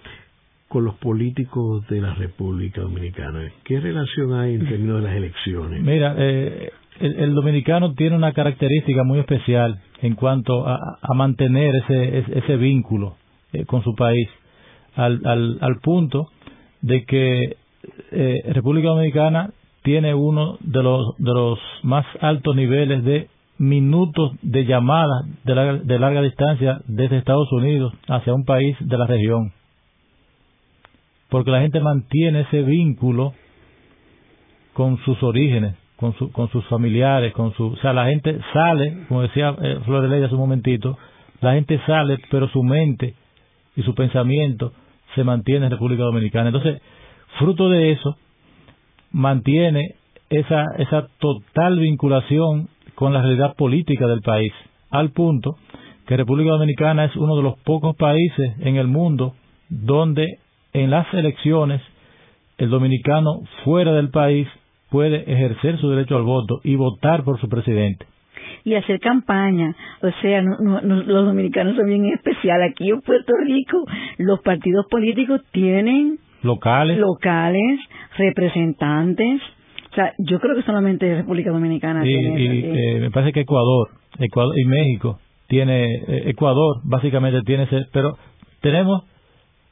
con 0.71 0.85
los 0.85 0.95
políticos 0.95 1.85
de 1.89 1.99
la 1.99 2.13
República 2.13 2.79
Dominicana, 2.79 3.51
¿qué 3.65 3.81
relación 3.81 4.33
hay 4.33 4.55
en 4.55 4.69
términos 4.69 5.01
de 5.01 5.07
las 5.07 5.17
elecciones? 5.17 5.81
Mira, 5.83 6.15
eh, 6.17 6.71
el, 7.01 7.35
dominicano 7.35 7.93
tiene 7.93 8.15
una 8.15 8.31
característica 8.31 9.03
muy 9.03 9.19
especial 9.19 9.81
en 10.01 10.15
cuanto 10.15 10.65
a, 10.65 10.79
mantener 11.13 11.75
ese, 11.75 12.23
ese, 12.37 12.55
vínculo 12.55 13.17
eh, 13.51 13.65
con 13.65 13.83
su 13.83 13.93
país, 13.95 14.29
al, 14.95 15.19
al, 15.25 15.57
al 15.59 15.79
punto 15.81 16.29
de 16.81 17.03
que 17.03 17.57
eh, 18.11 18.41
República 18.53 18.87
Dominicana 18.87 19.49
tiene 19.83 20.15
uno 20.15 20.57
de 20.61 20.83
los, 20.83 21.17
de 21.17 21.33
los 21.33 21.59
más 21.83 22.05
altos 22.21 22.55
niveles 22.55 23.03
de 23.03 23.27
minutos 23.57 24.31
de 24.41 24.63
llamada 24.63 25.25
de, 25.43 25.81
de 25.83 25.99
larga 25.99 26.21
distancia 26.21 26.79
desde 26.87 27.17
Estados 27.17 27.51
Unidos 27.51 27.93
hacia 28.07 28.33
un 28.33 28.45
país 28.45 28.77
de 28.79 28.97
la 28.97 29.05
región. 29.05 29.51
Porque 31.31 31.49
la 31.49 31.61
gente 31.61 31.79
mantiene 31.79 32.41
ese 32.41 32.61
vínculo 32.61 33.33
con 34.73 34.97
sus 35.05 35.23
orígenes, 35.23 35.75
con, 35.95 36.13
su, 36.17 36.29
con 36.33 36.49
sus 36.49 36.65
familiares, 36.65 37.31
con 37.31 37.53
su, 37.53 37.67
o 37.67 37.77
sea, 37.77 37.93
la 37.93 38.07
gente 38.07 38.37
sale, 38.51 39.05
como 39.07 39.21
decía 39.21 39.55
eh, 39.61 39.79
Floreley 39.85 40.21
hace 40.23 40.33
un 40.33 40.41
momentito, 40.41 40.97
la 41.39 41.53
gente 41.53 41.79
sale, 41.87 42.17
pero 42.29 42.49
su 42.49 42.61
mente 42.63 43.15
y 43.77 43.81
su 43.83 43.95
pensamiento 43.95 44.73
se 45.15 45.23
mantiene 45.23 45.67
en 45.67 45.71
República 45.71 46.03
Dominicana. 46.03 46.49
Entonces, 46.49 46.81
fruto 47.39 47.69
de 47.69 47.93
eso, 47.93 48.17
mantiene 49.11 49.95
esa, 50.29 50.65
esa 50.79 51.07
total 51.19 51.79
vinculación 51.79 52.67
con 52.95 53.13
la 53.13 53.21
realidad 53.21 53.55
política 53.55 54.05
del 54.05 54.19
país, 54.19 54.51
al 54.89 55.11
punto 55.11 55.55
que 56.07 56.17
República 56.17 56.51
Dominicana 56.51 57.05
es 57.05 57.15
uno 57.15 57.37
de 57.37 57.43
los 57.43 57.57
pocos 57.59 57.95
países 57.95 58.53
en 58.59 58.75
el 58.75 58.87
mundo 58.87 59.33
donde 59.69 60.39
en 60.73 60.89
las 60.89 61.11
elecciones 61.13 61.81
el 62.57 62.69
dominicano 62.69 63.41
fuera 63.63 63.93
del 63.93 64.09
país 64.09 64.47
puede 64.89 65.31
ejercer 65.31 65.79
su 65.79 65.89
derecho 65.89 66.17
al 66.17 66.23
voto 66.23 66.59
y 66.63 66.75
votar 66.75 67.23
por 67.23 67.39
su 67.39 67.49
presidente 67.49 68.05
y 68.63 68.75
hacer 68.75 68.99
campaña. 68.99 69.75
O 70.01 70.11
sea, 70.21 70.41
los 70.41 71.25
dominicanos 71.25 71.75
son 71.75 71.87
bien 71.87 72.05
especiales. 72.05 72.71
Aquí 72.71 72.89
en 72.89 73.01
Puerto 73.01 73.33
Rico 73.43 73.83
los 74.17 74.39
partidos 74.41 74.85
políticos 74.89 75.41
tienen 75.51 76.17
locales, 76.43 76.97
locales 76.97 77.79
representantes. 78.17 79.41
O 79.91 79.95
sea, 79.95 80.13
yo 80.19 80.39
creo 80.39 80.55
que 80.55 80.63
solamente 80.63 81.15
República 81.15 81.51
Dominicana 81.51 82.03
tiene. 82.03 82.39
Y, 82.39 82.65
eh, 82.65 82.99
me 83.01 83.11
parece 83.11 83.33
que 83.33 83.41
Ecuador, 83.41 83.89
Ecuador 84.19 84.53
y 84.57 84.65
México 84.65 85.19
tiene 85.47 85.83
eh, 85.83 86.29
Ecuador 86.29 86.77
básicamente 86.83 87.41
tiene 87.41 87.63
ese, 87.63 87.81
pero 87.91 88.17
tenemos 88.61 89.03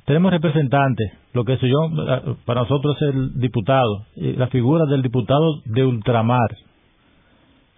tenemos 0.10 0.32
representantes, 0.32 1.14
lo 1.34 1.45
que 1.45 1.55
soy 1.57 1.70
yo, 1.70 1.86
eh, 1.86 2.36
para 2.43 2.62
nosotros 2.62 2.97
es 2.99 3.14
el 3.14 3.39
diputado, 3.39 4.07
la 4.16 4.47
figura 4.47 4.88
del 4.88 5.03
diputado 5.03 5.62
de 5.66 5.86
ultramar, 5.86 6.49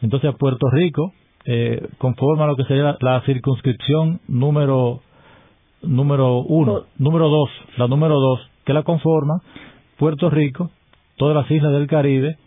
entonces 0.02 0.34
Puerto 0.40 0.70
Rico 0.72 1.12
eh, 1.44 1.90
conforma 1.98 2.46
lo 2.46 2.56
que 2.56 2.64
sería 2.64 2.96
la, 3.02 3.22
circunscripción 3.26 4.22
número 4.30 5.02
número 5.82 6.38
uno, 6.38 6.86
número 6.98 7.28
dos, 7.28 7.50
la 7.76 7.90
número 7.90 8.18
dos, 8.18 8.40
que 8.64 8.72
la 8.72 8.84
conforma 8.84 9.42
Puerto 9.98 10.30
Rico, 10.30 10.72
todas 11.18 11.36
las 11.36 11.52
islas 11.52 11.74
del 11.74 11.88
Caribe, 11.88 12.38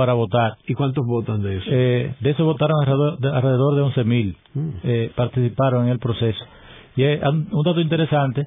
para 0.00 0.14
votar. 0.14 0.56
¿Y 0.66 0.72
cuántos 0.72 1.06
votan 1.06 1.42
de 1.42 1.58
eso? 1.58 1.66
Eh, 1.70 2.14
de 2.20 2.30
eso 2.30 2.42
votaron 2.42 2.80
alrededor 2.80 3.18
de, 3.18 3.28
alrededor 3.28 3.74
de 3.74 4.02
11.000. 4.02 4.36
Mm. 4.54 4.70
Eh, 4.82 5.12
participaron 5.14 5.84
en 5.84 5.90
el 5.90 5.98
proceso. 5.98 6.42
Y 6.96 7.04
un 7.04 7.62
dato 7.62 7.82
interesante, 7.82 8.46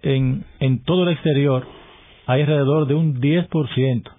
en, 0.00 0.46
en 0.58 0.82
todo 0.84 1.02
el 1.02 1.10
exterior 1.10 1.66
hay 2.26 2.40
alrededor 2.40 2.86
de 2.86 2.94
un 2.94 3.20
10% 3.20 4.10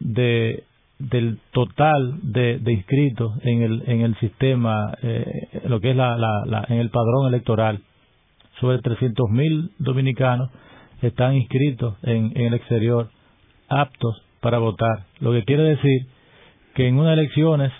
de, 0.00 0.64
del 0.98 1.38
total 1.52 2.18
de, 2.22 2.58
de, 2.58 2.72
inscritos 2.74 3.32
en 3.42 3.62
el, 3.62 3.82
en 3.86 4.02
el 4.02 4.14
sistema, 4.18 4.92
eh, 5.02 5.48
lo 5.64 5.80
que 5.80 5.92
es 5.92 5.96
la, 5.96 6.18
la, 6.18 6.66
en 6.68 6.76
el 6.76 6.90
padrón 6.90 7.28
electoral. 7.28 7.80
Sobre 8.60 8.80
300.000 8.80 9.70
dominicanos 9.78 10.50
están 11.00 11.36
inscritos 11.36 11.96
en, 12.02 12.32
en 12.34 12.48
el 12.48 12.54
exterior, 12.54 13.08
aptos 13.70 14.22
para 14.42 14.58
votar. 14.58 15.06
Lo 15.20 15.32
que 15.32 15.44
quiere 15.44 15.62
decir 15.62 16.17
que 16.78 16.86
en 16.86 16.96
unas 16.96 17.14
elecciones 17.14 17.72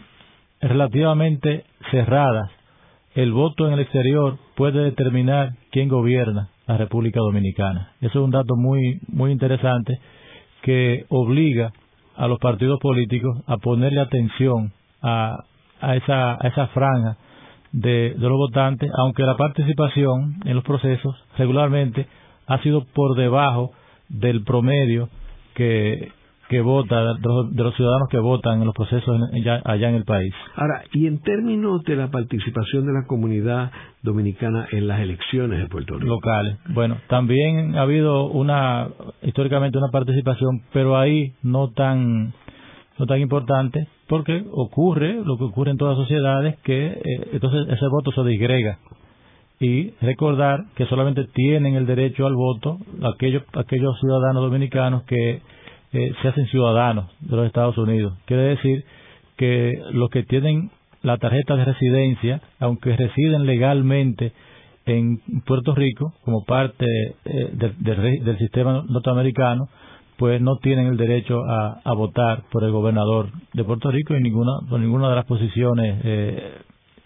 relativamente 0.61 1.62
cerradas, 1.92 2.51
el 3.14 3.30
voto 3.30 3.68
en 3.68 3.74
el 3.74 3.78
exterior 3.78 4.38
puede 4.57 4.82
determinar 4.82 5.53
quién 5.70 5.88
gobierna 5.88 6.49
la 6.66 6.78
República 6.78 7.20
Dominicana. 7.20 7.92
Eso 8.01 8.18
es 8.18 8.24
un 8.24 8.32
dato 8.32 8.57
muy, 8.57 8.99
muy 9.07 9.30
interesante 9.30 10.01
que 10.62 11.05
obliga 11.11 11.72
a 12.16 12.26
los 12.26 12.40
partidos 12.40 12.80
políticos 12.80 13.40
a 13.46 13.59
ponerle 13.59 14.01
atención 14.01 14.72
a, 15.01 15.44
a, 15.80 15.94
esa, 15.94 16.32
a 16.32 16.49
esa 16.49 16.66
franja 16.66 17.18
de, 17.70 18.14
de 18.18 18.28
los 18.28 18.36
votantes, 18.36 18.90
aunque 18.99 19.22
la 19.22 19.36
participación 19.36 20.40
en 20.44 20.57
los 20.57 20.64
procesos 20.64 21.14
regularmente 21.36 22.09
ha 22.49 22.61
sido 22.62 22.84
por 22.84 23.14
debajo 23.14 23.70
del 24.09 24.42
promedio 24.42 25.09
que, 25.55 26.11
que 26.49 26.61
vota, 26.62 27.14
de 27.14 27.62
los, 27.62 27.74
ciudadanos 27.76 28.09
que 28.11 28.18
votan 28.18 28.61
en 28.61 28.66
los 28.66 28.74
procesos 28.74 29.20
allá 29.64 29.88
en 29.88 29.94
el 29.94 30.05
país. 30.05 30.32
Ahora, 30.57 30.82
y 30.92 31.07
en 31.07 31.20
términos 31.20 31.82
de 31.84 31.96
la 31.96 32.09
participación 32.11 32.86
de 32.86 32.92
la 32.94 33.07
comunidad 33.07 33.70
dominicana 34.03 34.66
en 34.72 34.88
las 34.88 35.01
elecciones 35.01 35.59
de 35.59 35.66
Puerto 35.66 35.94
Rico. 35.94 36.07
Locales. 36.07 36.57
Bueno, 36.68 36.96
también 37.09 37.76
ha 37.76 37.82
habido 37.82 38.28
una, 38.28 38.88
históricamente 39.22 39.76
una 39.76 39.90
participación, 39.90 40.62
pero 40.72 40.96
ahí 40.96 41.34
no 41.42 41.68
tan, 41.70 42.32
no 42.99 43.07
tan 43.07 43.20
importante, 43.20 43.86
porque 44.09 44.44
ocurre 44.51 45.20
lo 45.22 45.36
que 45.36 45.44
ocurre 45.44 45.72
en 45.72 45.76
todas 45.76 45.99
las 45.99 46.07
sociedades, 46.07 46.59
que 46.61 46.86
eh, 46.86 47.28
entonces 47.32 47.66
ese 47.68 47.86
voto 47.88 48.11
se 48.12 48.26
disgrega 48.26 48.78
y 49.61 49.90
recordar 50.01 50.66
que 50.76 50.86
solamente 50.86 51.24
tienen 51.34 51.74
el 51.74 51.84
derecho 51.84 52.26
al 52.26 52.34
voto 52.34 52.78
aquellos 53.03 53.42
aquellos 53.55 53.99
ciudadanos 53.99 54.44
dominicanos 54.44 55.03
que 55.03 55.42
eh, 55.93 56.12
se 56.20 56.28
hacen 56.28 56.47
ciudadanos 56.47 57.11
de 57.20 57.36
los 57.36 57.47
Estados 57.47 57.78
Unidos. 57.78 58.14
Quiere 58.26 58.43
decir 58.43 58.84
que 59.36 59.72
los 59.93 60.11
que 60.11 60.22
tienen 60.22 60.70
la 61.03 61.16
tarjeta 61.16 61.57
de 61.57 61.64
residencia, 61.64 62.43
aunque 62.59 62.97
residen 62.97 63.47
legalmente 63.47 64.32
en 64.84 65.20
Puerto 65.47 65.74
Rico 65.74 66.14
como 66.24 66.45
parte 66.45 66.84
eh, 67.24 67.51
del 67.53 68.39
sistema 68.39 68.84
norteamericano, 68.89 69.68
pues 70.16 70.41
no 70.41 70.57
tienen 70.57 70.89
el 70.89 70.97
derecho 70.97 71.41
a, 71.49 71.93
votar 71.95 72.43
por 72.51 72.64
el 72.64 72.72
gobernador 72.72 73.28
de 73.53 73.62
Puerto 73.64 73.91
Rico 73.91 74.14
en 74.14 74.24
ninguna 74.24 74.53
por 74.68 74.80
ninguna 74.80 75.09
de 75.11 75.14
las 75.14 75.26
posiciones 75.26 76.01
eh, 76.05 76.53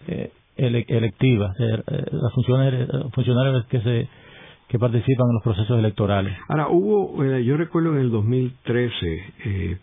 eh 0.07 0.31
electivas, 0.55 1.51
las 1.57 2.31
funciones 2.33 2.87
funcionarios 3.11 3.65
que 3.65 3.81
se 3.81 4.07
que 4.73 4.79
participan 4.79 5.27
en 5.27 5.33
los 5.35 5.43
procesos 5.43 5.77
electorales. 5.77 6.35
Ahora, 6.47 6.67
hubo, 6.67 7.23
eh, 7.23 7.45
yo 7.45 7.57
recuerdo 7.57 7.93
en 7.93 7.99
el 7.99 8.09
2013, 8.09 9.23
eh, 9.45 9.77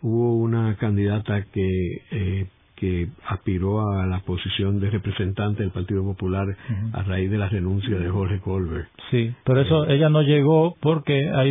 hubo 0.00 0.36
una 0.36 0.76
candidata 0.76 1.44
que, 1.52 1.68
eh, 2.10 2.46
que 2.74 3.08
aspiró 3.26 3.86
a 3.90 4.06
la 4.06 4.20
posición 4.20 4.80
de 4.80 4.88
representante 4.88 5.62
del 5.62 5.72
Partido 5.72 6.02
Popular 6.02 6.46
a 6.94 7.02
raíz 7.02 7.30
de 7.30 7.36
la 7.36 7.50
renuncia 7.50 7.98
de 7.98 8.08
Jorge 8.08 8.40
Colbert. 8.40 8.88
Sí, 9.10 9.30
pero 9.44 9.60
eso 9.60 9.86
ella 9.88 10.08
no 10.08 10.22
llegó 10.22 10.74
porque 10.80 11.28
ahí, 11.34 11.50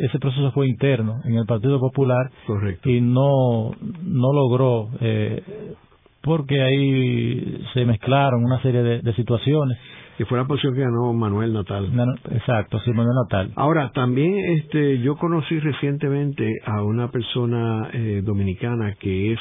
ese 0.00 0.18
proceso 0.18 0.50
fue 0.50 0.66
interno 0.66 1.20
en 1.24 1.36
el 1.36 1.46
Partido 1.46 1.78
Popular 1.78 2.32
Correcto. 2.48 2.90
y 2.90 3.00
no, 3.00 3.76
no 4.02 4.32
logró 4.32 4.88
porque 6.20 6.62
ahí 6.62 7.62
se 7.74 7.84
mezclaron 7.84 8.44
una 8.44 8.60
serie 8.60 8.82
de 8.82 9.14
situaciones 9.14 9.78
que 10.16 10.24
fue 10.26 10.38
la 10.38 10.46
posición 10.46 10.74
que 10.74 10.80
ganó 10.80 11.12
Manuel 11.12 11.52
Natal. 11.52 11.90
exacto, 12.30 12.78
sí, 12.80 12.90
Manuel 12.92 13.16
Natal. 13.24 13.52
Ahora, 13.56 13.90
también 13.92 14.38
este, 14.58 14.98
yo 15.00 15.16
conocí 15.16 15.58
recientemente 15.58 16.60
a 16.64 16.82
una 16.82 17.10
persona 17.10 17.90
eh, 17.92 18.22
dominicana 18.24 18.94
que 18.98 19.32
es 19.32 19.40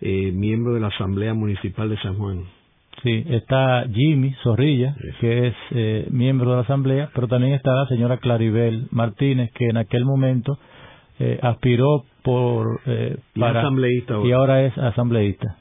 eh, 0.00 0.32
miembro 0.34 0.74
de 0.74 0.80
la 0.80 0.88
Asamblea 0.88 1.34
Municipal 1.34 1.88
de 1.88 1.96
San 1.98 2.16
Juan. 2.16 2.44
Sí, 3.02 3.24
está 3.28 3.86
Jimmy 3.90 4.34
Zorrilla, 4.42 4.94
que 5.20 5.48
es 5.48 5.54
eh, 5.70 6.06
miembro 6.10 6.50
de 6.50 6.56
la 6.56 6.62
Asamblea, 6.62 7.10
pero 7.14 7.28
también 7.28 7.54
está 7.54 7.72
la 7.72 7.86
señora 7.86 8.18
Claribel 8.18 8.88
Martínez, 8.90 9.50
que 9.54 9.66
en 9.66 9.78
aquel 9.78 10.04
momento 10.04 10.58
aspiró 11.42 12.04
por... 12.22 12.80
para, 13.38 13.60
asambleísta 13.60 14.14
y 14.24 14.32
ahora 14.32 14.64
es 14.64 14.78
asambleísta 14.78 15.59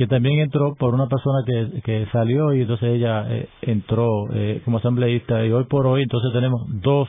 que 0.00 0.06
también 0.06 0.40
entró 0.40 0.74
por 0.76 0.94
una 0.94 1.08
persona 1.08 1.40
que, 1.44 1.82
que 1.82 2.06
salió 2.10 2.54
y 2.54 2.62
entonces 2.62 2.88
ella 2.88 3.26
eh, 3.28 3.50
entró 3.60 4.32
eh, 4.32 4.62
como 4.64 4.78
asambleísta 4.78 5.44
y 5.44 5.52
hoy 5.52 5.64
por 5.64 5.86
hoy 5.86 6.04
entonces 6.04 6.32
tenemos 6.32 6.62
dos 6.80 7.06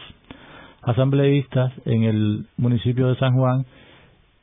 asambleístas 0.82 1.72
en 1.86 2.04
el 2.04 2.48
municipio 2.58 3.08
de 3.08 3.16
San 3.16 3.34
Juan, 3.34 3.66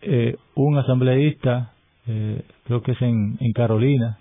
eh, 0.00 0.36
un 0.54 0.78
asambleísta 0.78 1.74
creo 2.06 2.80
que 2.82 2.92
es 2.92 3.02
en, 3.02 3.36
Carolina 3.54 4.18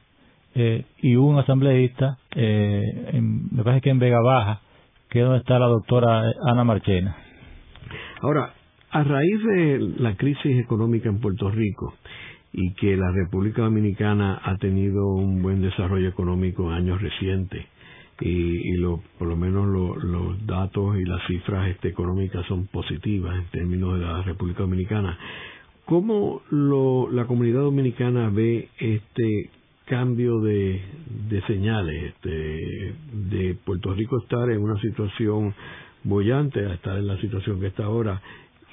y 1.01 1.15
un 1.15 1.39
asambleísta 1.39 2.17
en, 2.35 3.55
me 3.55 3.63
parece 3.63 3.79
que 3.79 3.91
en 3.91 3.99
Vega 3.99 4.19
Baja, 4.19 4.59
que 5.09 5.19
es 5.19 5.25
donde 5.25 5.39
está 5.39 5.57
la 5.57 5.67
doctora 5.67 6.33
Ana 6.51 6.65
Marchena. 6.65 7.15
Ahora, 8.21 8.51
a 8.91 9.03
raíz 9.05 9.43
de 9.45 9.79
la 9.99 10.17
crisis 10.17 10.59
económica 10.59 11.07
en 11.07 11.21
Puerto 11.21 11.49
Rico, 11.49 11.93
y 12.53 12.73
que 12.73 12.95
la 12.97 13.11
República 13.11 13.63
Dominicana 13.63 14.39
ha 14.43 14.57
tenido 14.57 15.07
un 15.07 15.41
buen 15.41 15.61
desarrollo 15.61 16.07
económico 16.07 16.65
en 16.65 16.73
años 16.73 17.01
recientes 17.01 17.65
y, 18.19 18.77
lo, 18.77 19.01
por 19.19 19.27
lo 19.27 19.35
menos 19.35 19.67
los 19.67 20.45
datos 20.45 20.97
y 20.97 21.05
las 21.05 21.25
cifras 21.27 21.69
este, 21.69 21.89
económicas 21.89 22.45
son 22.47 22.67
positivas 22.67 23.37
en 23.37 23.45
términos 23.51 23.99
de 23.99 24.05
la 24.05 24.23
República 24.23 24.61
Dominicana. 24.63 25.17
¿Cómo 25.85 26.41
lo, 26.49 27.09
la 27.11 27.25
comunidad 27.25 27.61
dominicana 27.61 28.29
ve 28.29 28.69
este 28.79 29.51
cambio 29.85 30.39
de, 30.39 30.81
de 31.29 31.41
señales 31.43 32.13
este, 32.13 32.95
de 33.13 33.55
Puerto 33.63 33.93
Rico 33.93 34.17
estar 34.21 34.49
en 34.49 34.61
una 34.61 34.79
situación 34.81 35.53
bollante 36.03 36.65
a 36.65 36.73
estar 36.73 36.97
en 36.97 37.07
la 37.07 37.19
situación 37.21 37.59
que 37.59 37.67
está 37.67 37.85
ahora 37.85 38.21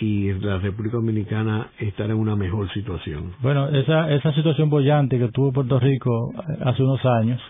y 0.04 0.32
la 0.34 0.58
República 0.58 0.98
Dominicana 0.98 1.70
estar 1.78 2.10
en 2.10 2.16
una 2.16 2.36
mejor 2.36 2.70
situación. 2.74 3.32
Bueno, 3.40 3.68
esa, 3.70 4.12
esa 4.12 4.32
situación 4.34 4.68
bollante 4.68 5.18
que 5.18 5.28
tuvo 5.28 5.50
Puerto 5.50 5.80
Rico 5.80 6.32
eh, 6.34 6.58
hace 6.62 6.82
unos 6.82 7.02
años 7.06 7.40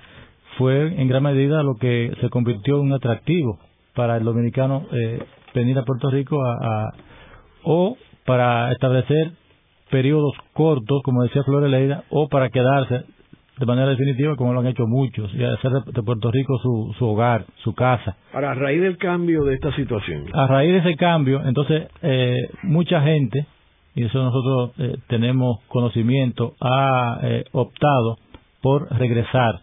fue 0.57 1.01
en 1.01 1.09
gran 1.09 1.25
medida 1.25 1.65
lo 1.65 1.75
que 1.75 2.13
se 2.21 2.31
convirtió 2.31 2.77
en 2.77 2.83
un 2.83 2.93
atractivo 2.93 3.59
para 3.97 4.17
el 4.17 4.25
dominicano 4.25 4.87
eh, 4.93 5.21
venir 5.53 5.77
a 5.79 5.85
Puerto 5.85 6.11
Rico 6.11 6.41
a, 6.45 6.93
o 7.65 7.97
para 8.25 8.71
establecer 8.71 9.33
periodos 9.91 10.35
cortos, 10.53 11.03
como 11.03 11.25
decía 11.25 11.43
Flores 11.43 11.71
Leida, 11.71 12.05
o 12.11 12.29
para 12.29 12.51
quedarse 12.51 13.05
de 13.59 13.67
manera 13.67 13.91
definitiva, 13.91 14.35
como 14.37 14.53
lo 14.53 14.61
han 14.61 14.67
hecho 14.67 14.87
muchos, 14.87 15.33
y 15.35 15.45
hacer 15.45 15.71
de 15.71 16.03
Puerto 16.03 16.31
Rico 16.31 16.59
su, 16.59 16.95
su 16.99 17.07
hogar, 17.07 17.45
su 17.63 17.73
casa. 17.75 18.17
Ahora, 18.33 18.51
a 18.51 18.55
raíz 18.55 18.83
del 18.83 18.97
cambio 18.97 19.45
de 19.45 19.55
esta 19.55 19.75
situación. 19.77 20.25
A 20.33 20.47
raíz 20.47 20.73
de 20.73 20.79
ese 20.79 20.97
cambio, 20.97 21.41
entonces, 21.45 21.89
eh, 22.03 22.49
mucha 22.65 23.01
gente, 23.03 23.47
y 23.95 24.05
eso 24.05 24.23
nosotros 24.23 24.73
eh, 24.79 24.97
tenemos 25.09 25.61
conocimiento, 25.69 26.55
ha 26.61 27.21
eh, 27.23 27.45
optado 27.53 28.19
por 28.61 28.91
regresar 28.99 29.61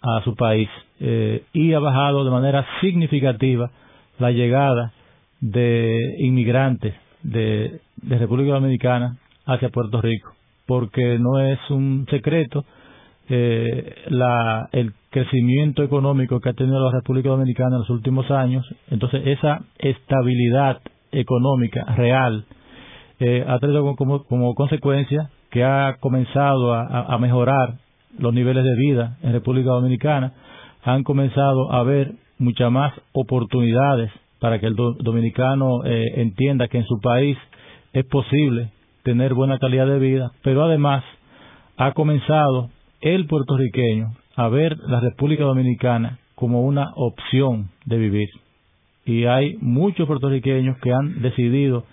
a 0.00 0.22
su 0.24 0.34
país 0.34 0.68
y 1.52 1.72
ha 1.72 1.80
bajado 1.80 2.24
de 2.24 2.30
manera 2.30 2.64
significativa 2.80 3.70
la 4.20 4.30
llegada 4.30 4.92
de 5.40 6.14
inmigrantes 6.20 6.94
de, 7.24 7.80
de 7.96 8.18
República 8.18 8.52
Dominicana 8.52 9.16
hacia 9.44 9.68
Puerto 9.70 10.00
Rico, 10.00 10.32
porque 10.66 11.18
no 11.18 11.40
es 11.40 11.58
un 11.70 12.06
secreto 12.08 12.64
eh, 13.34 13.94
la, 14.08 14.68
el 14.72 14.92
crecimiento 15.08 15.82
económico 15.82 16.38
que 16.38 16.50
ha 16.50 16.52
tenido 16.52 16.78
la 16.84 16.90
República 16.90 17.30
Dominicana 17.30 17.76
en 17.76 17.78
los 17.78 17.88
últimos 17.88 18.30
años, 18.30 18.62
entonces 18.90 19.22
esa 19.24 19.62
estabilidad 19.78 20.82
económica 21.12 21.82
real 21.96 22.44
eh, 23.20 23.42
ha 23.48 23.58
traído 23.58 23.96
como, 23.96 24.54
consecuencia 24.54 25.30
que 25.50 25.64
ha 25.64 25.96
comenzado 25.98 26.74
a, 26.74 27.16
mejorar 27.16 27.78
los 28.18 28.34
niveles 28.34 28.64
de 28.64 28.76
vida 28.76 29.16
en 29.22 29.32
República 29.32 29.70
Dominicana, 29.70 30.34
han 30.82 31.02
comenzado 31.02 31.72
a 31.72 31.78
haber 31.78 32.12
muchas 32.36 32.70
más 32.70 32.92
oportunidades 33.12 34.10
para 34.40 34.60
que 34.60 34.66
el 34.66 34.76
dominicano 34.76 35.86
eh, 35.86 36.04
entienda 36.16 36.68
que 36.68 36.76
en 36.76 36.84
su 36.84 37.00
país 37.00 37.38
es 37.94 38.04
posible 38.04 38.72
tener 39.04 39.32
buena 39.32 39.58
calidad 39.58 39.86
de 39.86 39.98
vida, 39.98 40.32
pero 40.42 40.64
además 40.64 41.02
ha 41.78 41.92
comenzado 41.92 42.68
el 43.02 43.26
puertorriqueño 43.26 44.14
a 44.36 44.48
ver 44.48 44.78
la 44.86 45.00
República 45.00 45.44
Dominicana 45.44 46.18
como 46.34 46.62
una 46.62 46.92
opción 46.96 47.68
de 47.84 47.98
vivir. 47.98 48.28
Y 49.04 49.24
hay 49.24 49.56
muchos 49.60 50.06
puertorriqueños 50.06 50.78
que 50.78 50.92
han 50.92 51.20
decidido, 51.20 51.84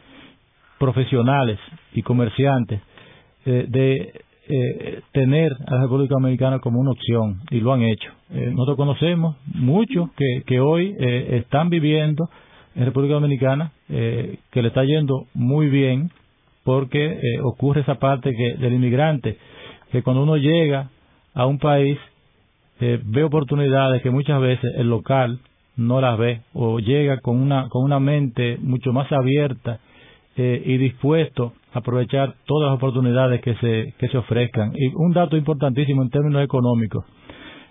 profesionales 0.77 1.59
y 1.93 2.03
comerciantes, 2.03 2.79
eh, 3.45 3.65
de 3.67 4.13
eh, 4.47 5.01
tener 5.11 5.51
a 5.67 5.75
la 5.75 5.81
República 5.81 6.13
Dominicana 6.13 6.59
como 6.59 6.79
una 6.79 6.91
opción 6.91 7.41
y 7.49 7.59
lo 7.59 7.73
han 7.73 7.81
hecho. 7.81 8.11
Eh, 8.31 8.51
nosotros 8.51 8.77
conocemos 8.77 9.35
muchos 9.45 10.11
que, 10.13 10.43
que 10.45 10.59
hoy 10.59 10.95
están 10.99 11.69
viviendo 11.69 12.29
en 12.75 12.85
República 12.85 13.15
Dominicana, 13.15 13.71
que 13.87 14.61
le 14.61 14.67
está 14.67 14.83
yendo 14.83 15.25
muy 15.33 15.69
bien 15.69 16.11
porque 16.63 17.19
ocurre 17.43 17.81
esa 17.81 17.95
parte 17.95 18.31
que 18.31 18.57
del 18.61 18.73
inmigrante 18.73 19.37
que 19.91 20.03
cuando 20.03 20.23
uno 20.23 20.37
llega 20.37 20.89
a 21.39 21.45
un 21.45 21.57
país 21.57 21.97
eh, 22.81 22.99
ve 23.01 23.23
oportunidades 23.23 24.01
que 24.01 24.11
muchas 24.11 24.41
veces 24.41 24.73
el 24.75 24.89
local 24.89 25.39
no 25.77 26.01
las 26.01 26.17
ve 26.17 26.41
o 26.53 26.79
llega 26.79 27.21
con 27.21 27.39
una 27.39 27.69
con 27.69 27.85
una 27.85 27.97
mente 27.97 28.57
mucho 28.61 28.91
más 28.91 29.09
abierta 29.09 29.79
eh, 30.35 30.61
y 30.65 30.77
dispuesto 30.77 31.53
a 31.73 31.79
aprovechar 31.79 32.35
todas 32.45 32.69
las 32.69 32.75
oportunidades 32.75 33.39
que 33.39 33.55
se 33.55 33.93
que 33.97 34.09
se 34.09 34.17
ofrezcan. 34.17 34.73
Y 34.75 34.93
un 34.95 35.13
dato 35.13 35.37
importantísimo 35.37 36.01
en 36.01 36.09
términos 36.09 36.43
económicos. 36.43 37.05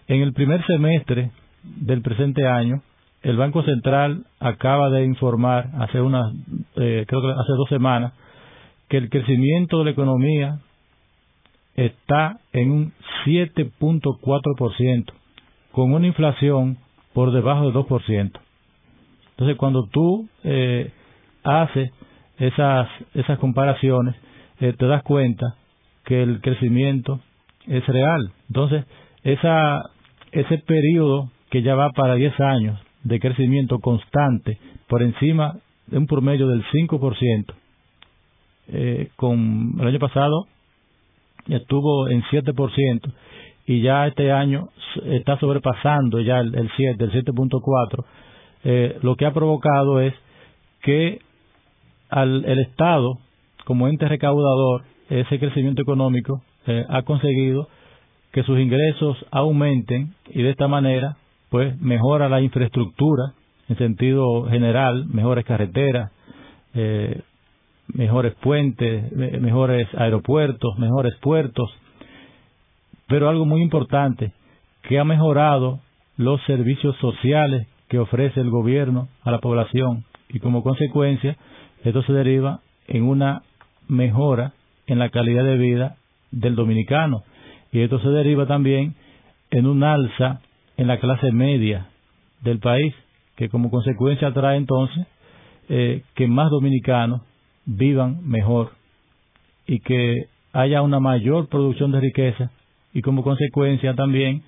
En 0.07 0.23
el 0.23 0.33
primer 0.33 0.65
semestre 0.65 1.31
del 1.63 2.01
presente 2.01 2.47
año 2.47 2.81
el 3.21 3.37
Banco 3.37 3.63
Central 3.65 4.25
acaba 4.41 4.89
de 4.89 5.05
informar 5.05 5.69
hace 5.79 6.01
unas 6.01 6.33
eh, 6.77 7.05
creo 7.07 7.21
que 7.21 7.31
hace 7.33 7.53
dos 7.55 7.69
semanas 7.69 8.15
que 8.89 8.97
el 8.97 9.11
crecimiento 9.11 9.81
de 9.81 9.85
la 9.85 9.91
economía 9.91 10.61
está 11.79 12.41
en 12.53 12.73
un 12.73 12.93
7.4%, 13.25 15.13
con 15.71 15.93
una 15.93 16.09
inflación 16.09 16.79
por 17.13 17.31
debajo 17.31 17.71
del 17.71 17.75
2%. 17.75 18.33
Entonces, 19.31 19.57
cuando 19.57 19.87
tú 19.87 20.29
eh, 20.43 20.91
haces 21.45 21.93
esas, 22.39 22.89
esas 23.15 23.39
comparaciones, 23.39 24.17
eh, 24.61 24.75
te 24.77 24.87
das 24.87 25.05
cuenta 25.05 25.55
que 26.05 26.21
el 26.21 26.41
crecimiento 26.41 27.21
es 27.69 27.87
real. 27.87 28.33
Entonces, 28.49 28.85
esa, 29.23 29.83
ese 30.33 30.59
periodo 30.59 31.31
que 31.51 31.63
ya 31.63 31.77
va 31.77 31.91
para 31.91 32.15
10 32.17 32.41
años 32.41 32.81
de 33.05 33.21
crecimiento 33.21 33.79
constante 33.79 34.59
por 34.89 35.03
encima 35.03 35.59
de 35.87 35.99
un 35.99 36.09
promedio 36.09 36.49
del 36.49 36.65
5%, 36.73 37.55
eh, 38.71 39.11
con 39.15 39.77
el 39.79 39.87
año 39.87 40.01
pasado 40.01 40.49
estuvo 41.49 42.09
en 42.09 42.23
7% 42.25 43.13
y 43.67 43.83
ya 43.83 44.07
este 44.07 44.33
año 44.33 44.69
está 45.05 45.39
sobrepasando 45.39 46.21
ya 46.21 46.41
el, 46.41 46.55
el 46.55 46.71
7, 46.77 47.05
el 47.05 47.13
7.4, 47.13 48.05
eh, 48.65 48.99
lo 49.03 49.17
que 49.17 49.27
ha 49.27 49.33
provocado 49.33 50.01
es 50.01 50.15
que 50.83 51.21
al, 52.09 52.45
el 52.45 52.59
Estado, 52.61 53.19
como 53.65 53.89
ente 53.89 54.09
recaudador, 54.09 54.85
ese 55.11 55.39
crecimiento 55.39 55.83
económico 55.83 56.43
eh, 56.67 56.85
ha 56.89 57.03
conseguido 57.03 57.69
que 58.33 58.43
sus 58.43 58.59
ingresos 58.59 59.17
aumenten 59.31 60.15
y 60.31 60.43
de 60.43 60.51
esta 60.51 60.69
manera 60.69 61.17
pues 61.51 61.81
mejora 61.81 62.29
la 62.29 62.41
infraestructura 62.41 63.33
en 63.69 63.77
sentido 63.77 64.45
general, 64.49 65.07
mejores 65.07 65.45
carreteras, 65.45 66.11
eh, 66.75 67.23
mejores 67.95 68.35
puentes, 68.35 69.13
mejores 69.13 69.89
aeropuertos, 69.95 70.79
mejores 70.79 71.15
puertos, 71.21 71.71
pero 73.07 73.29
algo 73.29 73.47
muy 73.47 73.63
importante, 73.63 74.33
que 74.83 74.99
ha 74.99 75.05
mejorado 75.05 75.81
los 76.17 76.43
servicios 76.45 76.97
sociales 76.97 77.67
que 77.89 77.99
ofrece 77.99 78.41
el 78.41 78.51
gobierno 78.51 79.09
a 79.23 79.31
la 79.31 79.39
población. 79.39 80.05
Y 80.29 80.41
como 80.41 80.63
consecuencia 80.63 81.37
esto 81.85 82.03
se 82.03 82.13
deriva 82.13 82.61
en 82.87 83.05
una 83.05 83.43
mejora 83.89 84.53
en 84.87 84.99
la 84.99 85.11
calidad 85.11 85.45
de 85.45 85.57
vida 85.57 85.97
del 86.31 86.55
dominicano. 86.55 87.23
Y 87.73 87.81
esto 87.81 87.99
se 88.01 88.09
deriva 88.09 88.47
también 88.47 88.95
en 89.51 89.67
un 89.67 89.83
alza 89.85 90.41
en 90.77 90.87
la 90.87 90.99
clase 90.99 91.33
media 91.33 91.89
del 92.43 92.59
país 92.59 92.95
que 93.37 93.49
como 93.49 93.71
consecuencia 93.71 94.33
trae 94.33 94.57
entonces 94.57 95.07
eh, 95.69 96.03
que 96.15 96.27
más 96.27 96.51
dominicanos 96.51 97.23
vivan 97.69 98.27
mejor 98.27 98.71
y 99.67 99.81
que 99.81 100.27
haya 100.53 100.81
una 100.81 101.01
mayor 101.01 101.49
producción 101.49 101.93
de 101.93 102.01
riqueza 102.01 102.51
y 102.95 103.03
como 103.03 103.23
consecuencia 103.23 103.95
también 103.95 104.43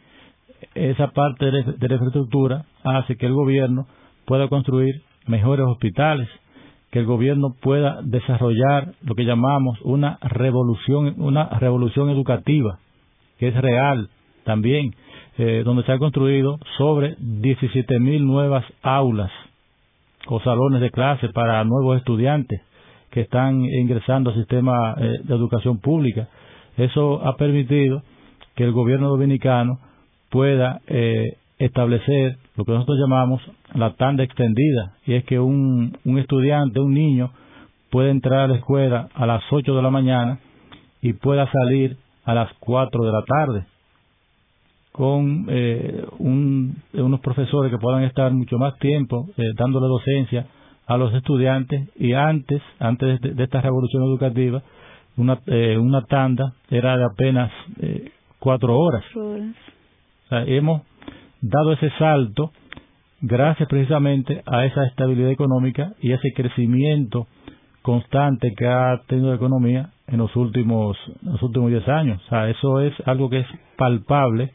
esa 0.75 1.09
parte 1.09 1.45
de 1.47 1.89
la 1.89 1.95
infraestructura 1.95 2.65
hace 2.83 3.17
que 3.17 3.27
el 3.27 3.35
gobierno 3.35 3.87
pueda 4.25 4.49
construir 4.49 5.03
mejores 5.27 5.67
hospitales, 5.67 6.29
que 6.91 7.01
el 7.01 7.07
gobierno 7.07 7.55
pueda 7.61 8.01
desarrollar 8.03 8.95
lo 9.03 9.15
que 9.15 9.25
llamamos 9.25 9.79
una 9.83 10.19
revolución, 10.23 11.15
una 11.19 11.47
revolución 11.61 12.09
educativa, 12.09 12.79
que 13.39 13.49
es 13.49 13.55
real 13.55 14.09
también, 14.45 14.95
eh, 15.37 15.63
donde 15.65 15.85
se 15.85 15.93
han 15.93 15.99
construido 15.99 16.59
sobre 16.79 17.17
17 17.19 18.01
mil 18.01 18.25
nuevas 18.25 18.65
aulas 18.83 19.31
o 20.27 20.41
salones 20.41 20.81
de 20.81 20.91
clase 20.91 21.29
para 21.29 21.63
nuevos 21.65 21.99
estudiantes 21.99 22.61
que 23.11 23.23
están 23.23 23.65
ingresando 23.65 24.31
al 24.31 24.37
sistema 24.37 24.95
eh, 24.99 25.19
de 25.25 25.35
educación 25.35 25.79
pública. 25.79 26.29
Eso 26.77 27.21
ha 27.27 27.37
permitido 27.37 28.03
que 28.55 28.65
el 28.65 28.73
gobierno 28.73 29.09
dominicano 29.09 29.79
pueda 30.31 30.81
eh, 30.87 31.37
establecer 31.59 32.39
lo 32.57 32.65
que 32.65 32.73
nosotros 32.73 32.99
llamamos 32.99 33.43
la 33.75 33.95
tanda 33.95 34.23
extendida, 34.23 34.95
y 35.07 35.15
es 35.15 35.25
que 35.25 35.39
un, 35.39 35.97
un 36.05 36.19
estudiante, 36.19 36.81
un 36.81 36.95
niño, 36.95 37.33
puede 37.91 38.11
entrar 38.11 38.41
a 38.41 38.49
la 38.49 38.57
escuela 38.57 39.09
a 39.15 39.27
las 39.27 39.43
8 39.51 39.75
de 39.75 39.83
la 39.83 39.91
mañana 39.91 40.39
y 41.03 41.13
pueda 41.13 41.51
salir 41.51 41.97
a 42.25 42.35
las 42.35 42.53
4 42.61 43.05
de 43.05 43.13
la 43.13 43.23
tarde 43.23 43.67
con 44.93 45.47
eh, 45.49 46.05
unos 46.19 47.21
profesores 47.21 47.71
que 47.71 47.79
puedan 47.79 48.03
estar 48.05 48.33
mucho 48.33 48.59
más 48.59 48.77
tiempo 48.79 49.29
dándole 49.57 49.87
docencia 49.87 50.47
a 50.91 50.97
los 50.97 51.15
estudiantes 51.15 51.89
y 51.95 52.15
antes, 52.15 52.61
antes 52.81 53.21
de, 53.21 53.45
esta 53.45 53.61
revolución 53.61 54.03
educativa, 54.03 54.61
una, 55.17 55.39
eh, 55.47 55.79
una 55.79 56.03
tanda 56.03 56.53
era 56.69 56.97
de 56.97 57.05
apenas 57.05 57.53
eh, 57.81 58.11
cuatro 58.41 58.77
horas. 58.77 59.05
hemos 60.49 60.83
dado 61.41 61.75
ese 61.75 61.91
salto 61.97 62.51
gracias 63.21 63.69
precisamente 63.69 64.43
a 64.47 64.65
esa 64.65 64.85
estabilidad 64.85 65.31
económica 65.31 65.93
y 66.01 66.11
ese 66.11 66.33
crecimiento 66.35 67.29
constante 67.83 68.53
que 68.59 68.67
ha 68.67 69.01
tenido 69.07 69.29
la 69.29 69.37
economía 69.37 69.91
en 70.09 70.19
los 70.19 70.35
últimos 70.35 70.97
los 71.23 71.41
últimos 71.41 71.71
diez 71.71 71.87
años. 71.89 72.21
O 72.27 72.29
sea, 72.31 72.51
eso 72.51 72.81
es 72.81 72.95
algo 73.07 73.31
que 73.31 73.39
es 73.39 73.47
palpable 73.77 74.51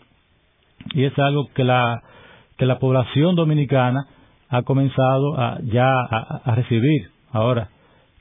y 0.93 1.05
es 1.05 1.17
algo 1.17 1.47
que 1.55 1.63
la 1.63 2.03
que 2.57 2.65
la 2.65 2.77
población 2.77 3.37
dominicana 3.37 4.07
ha 4.55 4.63
comenzado 4.63 5.37
a, 5.37 5.59
ya 5.63 5.87
a, 5.87 6.55
recibir. 6.55 7.09
Ahora, 7.31 7.69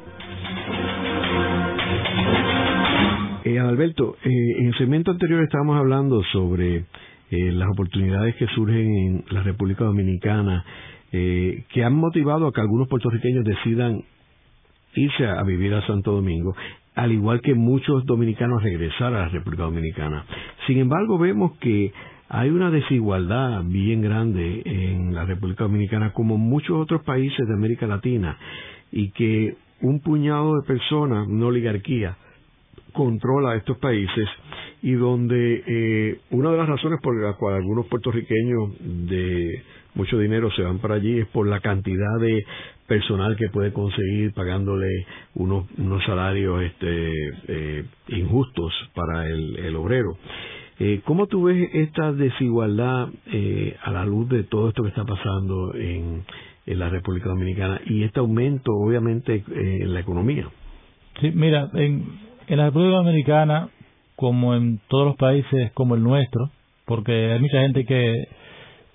Eh, 3.45 3.59
Alberto, 3.59 4.17
eh, 4.25 4.31
en 4.61 4.69
el 4.69 4.75
segmento 4.79 5.11
anterior 5.11 5.43
estábamos 5.43 5.77
hablando 5.77 6.23
sobre 6.33 6.87
eh, 7.31 7.53
las 7.53 7.69
oportunidades 7.69 8.37
que 8.37 8.47
surgen 8.55 8.97
en 8.97 9.25
la 9.29 9.43
República 9.43 9.85
Dominicana 9.85 10.65
eh, 11.13 11.63
que 11.75 11.85
han 11.85 11.95
motivado 11.95 12.47
a 12.47 12.53
que 12.53 12.63
algunos 12.63 12.89
puertorriqueños 12.89 13.45
decidan 13.45 14.03
irse 14.95 15.27
a 15.27 15.43
vivir 15.43 15.75
a 15.75 15.87
Santo 15.87 16.13
Domingo, 16.13 16.55
al 16.95 17.13
igual 17.13 17.41
que 17.41 17.55
muchos 17.55 18.05
dominicanos 18.05 18.63
regresar 18.63 19.15
a 19.15 19.21
la 19.21 19.29
República 19.29 19.65
Dominicana. 19.65 20.25
Sin 20.67 20.79
embargo, 20.79 21.19
vemos 21.19 21.53
que 21.59 21.93
hay 22.29 22.51
una 22.51 22.71
desigualdad 22.71 23.63
bien 23.65 24.03
grande 24.03 24.63
en 24.65 25.15
la 25.15 25.25
República 25.25 25.65
Dominicana 25.65 26.13
como 26.13 26.39
muchos 26.39 26.81
otros 26.81 27.03
países 27.03 27.47
de 27.47 27.55
América 27.55 27.87
Latina 27.87 28.37
y 28.93 29.11
que 29.13 29.57
un 29.83 30.01
puñado 30.01 30.57
de 30.57 30.67
personas, 30.67 31.27
una 31.27 31.47
oligarquía, 31.47 32.17
controla 32.93 33.57
estos 33.57 33.79
países 33.79 34.29
y 34.83 34.93
donde 34.93 35.63
eh, 35.67 36.21
una 36.31 36.51
de 36.51 36.57
las 36.57 36.69
razones 36.69 37.01
por 37.03 37.21
las 37.21 37.37
cuales 37.37 37.61
algunos 37.61 37.87
puertorriqueños 37.87 38.71
de 38.81 39.63
mucho 39.95 40.19
dinero 40.19 40.51
se 40.53 40.63
van 40.63 40.79
para 40.79 40.95
allí 40.95 41.19
es 41.19 41.27
por 41.29 41.47
la 41.47 41.61
cantidad 41.61 42.19
de 42.21 42.45
personal 42.91 43.37
que 43.37 43.49
puede 43.51 43.73
conseguir 43.73 44.35
pagándole 44.35 44.89
unos, 45.37 45.65
salarios 46.05 46.61
este, 46.65 47.13
eh, 47.47 47.85
injustos 48.09 48.73
para 48.97 49.29
el, 49.29 49.77
obrero. 49.77 50.19
Eh, 50.81 51.01
¿Cómo 51.05 51.29
tú 51.29 51.45
ves 51.45 51.71
esta 51.73 52.13
desigualdad 52.13 53.11
eh, 53.27 53.77
a 53.85 53.93
la 53.93 54.05
luz 54.05 54.29
de 54.29 54.43
todo 54.43 54.71
esto 54.71 54.83
que 54.83 54.89
está 54.89 55.05
pasando 55.05 55.73
en, 55.77 56.25
en 56.67 56.79
la 56.81 56.89
República 56.89 57.29
Dominicana 57.29 57.81
y 57.87 58.03
este 58.03 58.19
aumento, 58.19 58.73
obviamente, 58.73 59.37
eh, 59.37 59.79
en 59.83 59.95
la 59.95 60.01
economía? 60.01 60.49
Sí, 61.21 61.31
mira, 61.33 61.71
en, 61.75 62.07
en 62.49 62.59
la 62.59 62.65
República 62.65 62.97
Dominicana, 62.97 63.69
como 64.17 64.57
en 64.57 64.81
todos 64.89 65.07
los 65.07 65.17
países 65.17 65.71
como 65.75 65.95
el 65.95 66.03
nuestro, 66.03 66.51
porque 66.87 67.13
hay 67.13 67.39
mucha 67.39 67.61
gente 67.61 67.85
que 67.85 68.27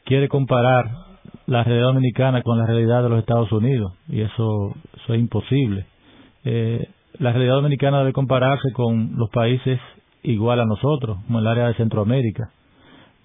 quiere 0.03 0.27
comparar 0.27 1.04
la 1.47 1.63
realidad 1.63 1.87
dominicana 1.87 2.41
con 2.41 2.57
la 2.57 2.65
realidad 2.65 3.03
de 3.03 3.09
los 3.09 3.19
Estados 3.19 3.51
Unidos 3.51 3.93
y 4.07 4.21
eso, 4.21 4.75
es 5.07 5.19
imposible. 5.19 5.85
Eh, 6.43 6.87
la 7.19 7.31
realidad 7.31 7.55
dominicana 7.55 7.99
debe 7.99 8.13
compararse 8.13 8.71
con 8.73 9.15
los 9.17 9.29
países 9.29 9.79
igual 10.23 10.59
a 10.59 10.65
nosotros, 10.65 11.17
como 11.27 11.39
el 11.39 11.47
área 11.47 11.67
de 11.67 11.75
Centroamérica. 11.75 12.51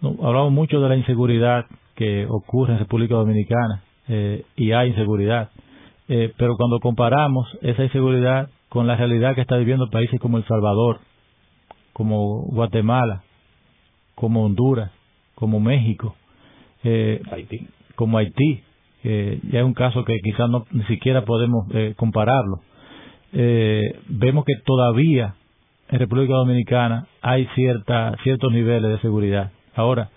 hablamos 0.03 0.53
mucho 0.53 0.81
de 0.81 0.89
la 0.89 0.97
inseguridad 0.97 1.67
que 1.95 2.27
ocurre 2.27 2.75
en 2.75 2.79
República 2.79 3.15
Dominicana 3.15 3.83
eh, 4.09 4.45
y 4.57 4.73
hay 4.73 4.91
inseguridad, 4.91 5.51
eh, 6.09 6.33
pero 6.37 6.57
cuando 6.57 6.79
comparamos 6.81 7.47
esa 7.63 7.85
inseguridad 7.85 8.49
con 8.69 8.87
la 8.87 8.97
realidad 8.97 9.35
que 9.35 9.41
está 9.41 9.57
viviendo 9.57 9.91
países 9.91 10.21
como 10.21 10.39
El 10.39 10.45
Salvador, 10.47 11.01
como 11.93 12.43
Guatemala, 12.45 13.23
como 14.15 14.45
Honduras, 14.45 14.93
como 15.35 15.61
México, 15.61 16.15
eh, 16.85 17.21
como 18.01 18.17
Haití, 18.17 18.63
que 19.03 19.41
ya 19.53 19.59
es 19.59 19.65
un 19.67 19.75
caso 19.75 20.07
que 20.07 20.17
quizás 20.25 20.49
no, 20.49 20.65
ni 20.71 20.85
siquiera 20.85 21.27
podemos 21.27 21.67
eh, 21.75 21.93
compararlo. 21.99 22.63
Eh, 23.35 24.01
vemos 24.09 24.47
que 24.47 24.55
todavía 24.65 25.35
en 25.91 25.99
República 25.99 26.33
Dominicana 26.33 27.07
hay 27.21 27.47
cierta, 27.55 28.17
ciertos 28.23 28.51
niveles 28.53 28.91
de 28.91 28.99
seguridad. 29.01 29.53
Ahora, 29.75 30.09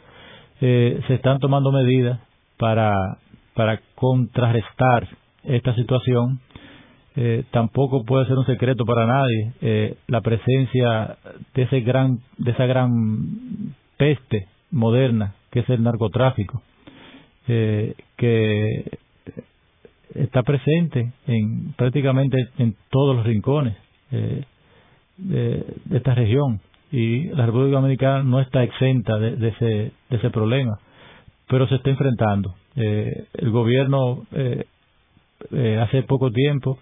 eh, 0.62 1.02
se 1.08 1.16
están 1.16 1.40
tomando 1.40 1.74
medidas 1.74 2.22
para, 2.58 2.96
para 3.54 3.82
contrarrestar 3.96 5.10
esta 5.44 5.76
situación. 5.76 6.40
Eh, 7.18 7.44
tampoco 7.52 8.06
puede 8.06 8.26
ser 8.28 8.38
un 8.38 8.46
secreto 8.46 8.86
para 8.86 9.06
nadie 9.06 9.54
eh, 9.62 9.98
la 10.08 10.22
presencia 10.22 11.18
de 11.54 11.64
ese 11.64 11.82
gran 11.82 12.20
de 12.38 12.52
esa 12.52 12.66
gran 12.66 13.76
peste 13.98 14.48
moderna 14.72 15.36
que 15.52 15.60
es 15.60 15.70
el 15.70 15.84
narcotráfico 15.84 16.64
eh, 17.48 17.96
que 18.18 19.00
está 20.16 20.44
presente 20.44 21.12
en 21.28 21.74
prácticamente 21.74 22.38
en 22.58 22.76
todos 22.90 23.16
los 23.16 23.26
rincones 23.26 23.76
eh, 24.12 24.44
de, 25.18 25.66
esta 25.92 26.16
región 26.16 26.60
y 26.92 27.28
la 27.30 27.46
República 27.46 27.78
Dominicana 27.78 28.24
no 28.24 28.40
está 28.40 28.64
exenta 28.64 29.18
de, 29.18 29.48
ese, 29.48 29.66
de 29.66 30.18
ese 30.18 30.30
problema, 30.30 30.80
pero 31.48 31.68
se 31.68 31.76
está 31.76 31.90
enfrentando. 31.90 32.54
Eh, 32.76 33.26
el 33.34 33.50
gobierno 33.50 34.26
eh, 34.32 34.66
hace 35.82 36.04
poco 36.04 36.32
tiempo 36.32 36.78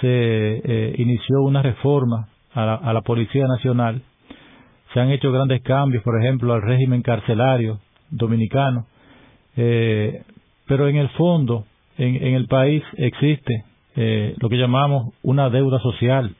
se 0.00 0.94
inició 0.98 1.42
una 1.42 1.62
reforma 1.62 2.28
a 2.52 2.64
la, 2.66 2.74
a 2.74 2.92
la 2.92 3.00
Policía 3.00 3.46
Nacional. 3.48 4.02
Se 4.92 5.00
han 5.00 5.10
hecho 5.10 5.32
grandes 5.32 5.62
cambios, 5.62 6.02
por 6.04 6.20
ejemplo, 6.20 6.52
al 6.52 6.62
régimen 6.62 7.02
carcelario 7.02 7.80
dominicano. 8.10 8.86
Pero 10.66 10.88
en 10.88 10.96
el 10.96 11.08
fondo 11.10 11.64
en, 11.96 12.14
en 12.14 12.34
el 12.34 12.46
país 12.46 12.82
existe 12.96 13.64
eh, 13.96 14.36
lo 14.38 14.48
que 14.48 14.56
llamamos 14.56 15.12
una 15.22 15.50
deuda 15.50 15.80
social, 15.80 16.36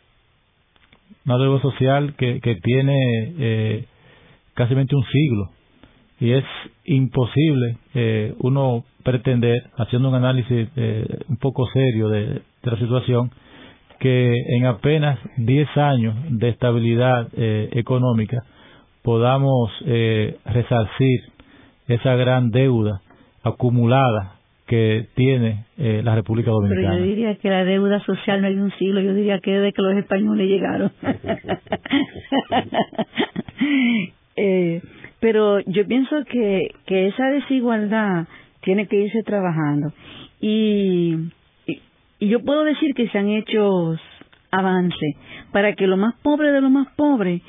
una 1.27 1.39
deuda 1.39 1.61
social 1.61 2.15
que, 2.15 2.41
tiene 2.63 3.35
eh, 3.39 3.85
casi 4.55 4.75
un 4.75 4.87
siglo. 4.87 5.51
Y 6.21 6.33
es 6.33 6.45
imposible 6.85 7.79
eh, 7.95 8.35
uno 8.39 8.85
pretender, 9.03 9.71
haciendo 9.77 10.09
un 10.09 10.15
análisis 10.15 10.69
eh, 10.77 11.07
un 11.29 11.37
poco 11.37 11.67
serio 11.73 12.09
de, 12.09 12.27
de, 12.27 12.43
la 12.63 12.79
situación, 12.79 13.31
que 13.99 14.33
en 14.57 14.67
apenas 14.67 15.19
10 15.39 15.77
años 15.77 16.15
de 16.29 16.51
estabilidad 16.51 17.29
eh, 17.37 17.71
económica 17.73 18.45
podamos 19.03 19.73
eh, 19.87 20.39
resarcir 20.45 21.21
esa 21.89 22.15
gran 22.15 22.51
deuda 22.51 23.01
acumulada 23.49 24.39
que 24.69 25.09
tiene 25.15 25.65
eh, 25.79 26.03
la 26.05 26.15
República 26.15 26.51
Dominicana. 26.51 26.91
Pero 26.91 26.99
yo 26.99 27.05
diría 27.05 27.35
que 27.37 27.49
la 27.49 27.65
deuda 27.65 28.01
social 28.01 28.43
no 28.43 28.49
hay 28.49 28.55
un 28.55 28.71
siglo, 28.73 29.01
yo 29.01 29.15
diría 29.15 29.41
que 29.41 29.53
desde 29.53 29.73
que 29.73 29.83
los 29.83 29.97
españoles 29.97 30.47
llegaron. 30.47 30.93
eh, 34.37 34.83
pero 35.21 35.61
yo 35.61 35.87
pienso 35.87 36.17
que, 36.31 36.69
que 36.87 37.09
esa 37.09 37.31
desigualdad 37.31 38.27
tiene 38.61 38.87
que 38.87 38.97
irse 38.97 39.23
trabajando. 39.23 39.93
Y, 40.39 41.15
y, 41.67 41.81
y 42.19 42.29
yo 42.29 42.41
puedo 42.41 42.63
decir 42.65 42.95
que 42.95 43.09
se 43.09 43.19
han 43.19 43.31
hecho 43.31 43.97
avances 44.51 45.17
para 45.51 45.75
que 45.75 45.87
lo 45.87 45.97
más 45.97 46.15
pobre 46.23 46.53
de 46.53 46.61
lo 46.61 46.69
más 46.69 46.89
pobre 46.95 47.41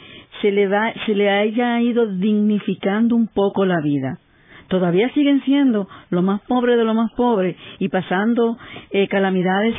se 0.41 0.51
le, 0.51 0.67
va, 0.67 0.93
se 1.05 1.15
le 1.15 1.29
haya 1.29 1.81
ido 1.81 2.07
dignificando 2.07 3.15
un 3.15 3.27
poco 3.27 3.65
la 3.65 3.81
vida 3.81 4.19
todavía 4.69 5.09
siguen 5.13 5.41
siendo 5.43 5.87
lo 6.09 6.21
más 6.21 6.41
pobre 6.41 6.77
de 6.77 6.85
lo 6.85 6.93
más 6.93 7.11
pobre 7.13 7.55
y 7.79 7.89
pasando 7.89 8.57
eh, 8.91 9.07
calamidades 9.07 9.75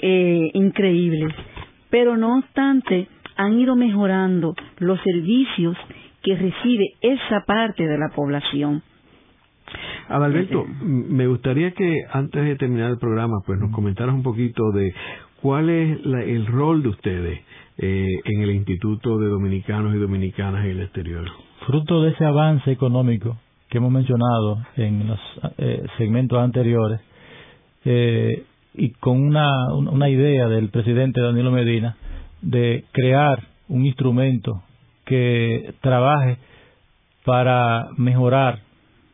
eh, 0.00 0.50
increíbles. 0.54 1.32
Pero 1.90 2.16
no 2.16 2.38
obstante, 2.38 3.08
han 3.36 3.58
ido 3.58 3.76
mejorando 3.76 4.54
los 4.78 5.00
servicios 5.02 5.76
que 6.22 6.36
recibe 6.36 6.94
esa 7.00 7.44
parte 7.46 7.86
de 7.86 7.98
la 7.98 8.08
población. 8.14 8.82
Adalberto, 10.08 10.66
me 10.82 11.26
gustaría 11.28 11.70
que 11.72 11.94
antes 12.12 12.44
de 12.44 12.56
terminar 12.56 12.90
el 12.90 12.98
programa, 12.98 13.36
pues 13.46 13.60
nos 13.60 13.70
comentaras 13.70 14.14
un 14.14 14.24
poquito 14.24 14.72
de 14.72 14.92
cuál 15.40 15.70
es 15.70 16.04
la, 16.04 16.22
el 16.22 16.46
rol 16.46 16.82
de 16.82 16.88
ustedes 16.88 17.40
eh, 17.78 18.08
en 18.24 18.40
el 18.42 18.50
Instituto 18.50 19.18
de 19.18 19.28
Dominicanos 19.28 19.94
y 19.94 19.98
Dominicanas 19.98 20.64
en 20.64 20.72
el 20.72 20.80
exterior. 20.82 21.24
Fruto 21.66 22.02
de 22.02 22.10
ese 22.10 22.24
avance 22.24 22.70
económico 22.70 23.38
que 23.70 23.78
hemos 23.78 23.92
mencionado 23.92 24.58
en 24.76 25.06
los 25.06 25.20
eh, 25.58 25.84
segmentos 25.96 26.38
anteriores 26.38 27.00
eh, 27.84 28.44
y 28.74 28.90
con 28.90 29.20
una, 29.22 29.72
una 29.72 30.08
idea 30.08 30.48
del 30.48 30.70
presidente 30.70 31.20
Danilo 31.20 31.52
Medina 31.52 31.96
de 32.42 32.84
crear 32.92 33.46
un 33.68 33.86
instrumento 33.86 34.62
que 35.04 35.72
trabaje 35.80 36.38
para 37.24 37.88
mejorar 37.96 38.60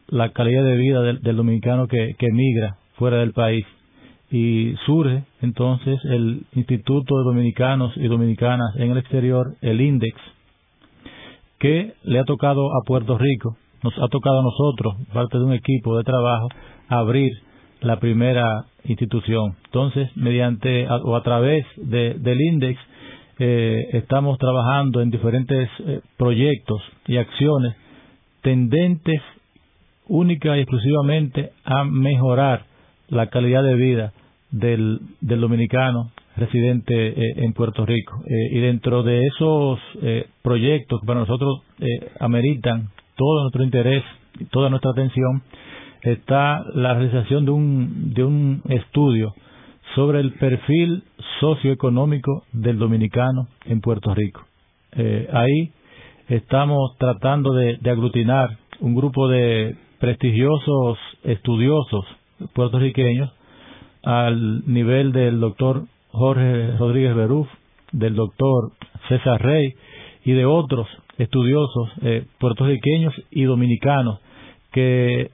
la 0.09 0.31
calidad 0.31 0.65
de 0.65 0.77
vida 0.77 1.03
del, 1.03 1.21
dominicano 1.37 1.87
que, 1.87 2.15
que 2.19 2.27
emigra 2.27 2.79
fuera 2.95 3.19
del 3.19 3.33
país. 3.33 3.67
Y 4.31 4.75
surge 4.87 5.25
entonces 5.43 6.01
el 6.05 6.45
Instituto 6.55 7.19
de 7.19 7.25
Dominicanos 7.25 7.93
y 7.97 8.09
Dominicanas 8.09 8.75
en 8.77 8.91
el 8.91 8.99
exterior, 8.99 9.55
el 9.61 9.81
INDEX, 9.81 10.19
que 11.59 11.95
le 12.03 12.19
ha 12.19 12.25
tocado 12.25 12.67
a 12.75 12.85
Puerto 12.87 13.19
Rico 13.19 13.57
nos 13.87 13.95
ha 13.99 14.09
tocado 14.09 14.41
a 14.41 14.43
nosotros, 14.43 14.95
parte 15.13 15.39
de 15.39 15.45
un 15.45 15.53
equipo 15.53 15.97
de 15.97 16.03
trabajo, 16.03 16.49
abrir 16.89 17.31
la 17.81 18.01
primera 18.01 18.65
institución. 18.85 19.55
Entonces, 19.67 20.09
mediante 20.17 20.89
o 20.89 21.15
a 21.15 21.23
través 21.23 21.65
de, 21.77 22.15
del 22.15 22.41
INDEX, 22.41 22.81
eh, 23.39 23.89
estamos 23.93 24.39
trabajando 24.39 25.03
en 25.03 25.11
diferentes 25.11 25.69
eh, 25.81 26.01
proyectos 26.17 26.81
y 27.07 27.19
acciones 27.19 27.77
tendentes 28.43 29.21
única 30.09 30.57
y 30.57 30.61
exclusivamente 30.61 31.51
a 31.65 31.85
mejorar 31.85 32.65
la 33.09 33.29
calidad 33.29 33.63
de 33.63 33.75
vida 33.75 34.13
del, 34.51 35.01
del 35.21 35.41
dominicano 35.41 36.11
residente 36.37 36.95
eh, 37.09 37.35
en 37.37 37.53
Puerto 37.53 37.85
Rico. 37.85 38.23
Eh, 38.27 38.57
y 38.57 38.61
dentro 38.61 39.03
de 39.03 39.21
esos 39.27 39.79
proyectos 40.43 41.01
que 41.01 41.07
para 41.07 41.21
nosotros 41.21 41.63
ameritan 42.21 42.89
todo 43.17 43.43
nuestro 43.43 43.65
interés 43.65 44.05
y 44.39 44.45
toda 44.45 44.71
nuestra 44.71 44.93
atención 44.93 45.43
está 46.03 46.65
la 46.75 46.95
realización 46.95 47.45
de 47.45 47.51
un, 47.51 48.15
de 48.15 48.25
un 48.25 48.63
estudio 48.69 49.35
sobre 49.95 50.21
el 50.21 50.35
perfil 50.35 51.03
socioeconómico 51.41 52.45
del 52.53 52.79
dominicano 52.79 53.49
en 53.65 53.81
Puerto 53.81 54.15
Rico. 54.15 54.43
Eh, 54.93 55.29
ahí 55.33 55.73
estamos 56.29 56.97
tratando 56.99 57.55
de, 57.55 57.79
de, 57.79 57.91
aglutinar 57.91 58.59
un 58.81 58.95
grupo 58.95 59.29
de 59.29 59.77
prestigiosos 59.99 60.99
estudiosos 61.25 62.05
puertorriqueños 62.53 63.33
al 64.03 64.63
nivel 64.67 65.13
del 65.13 65.41
doctor 65.41 65.85
Jorge 66.11 66.77
Rodríguez 66.77 67.15
Beruf, 67.15 67.49
del 67.93 68.15
doctor 68.15 68.73
César 69.09 69.43
Rey 69.43 69.75
y 70.25 70.33
de 70.33 70.45
otros 70.45 70.87
estudiosos 71.19 71.91
eh, 72.03 72.25
puertorriqueños 72.39 73.15
y 73.31 73.45
dominicanos 73.45 74.21
que 74.73 75.31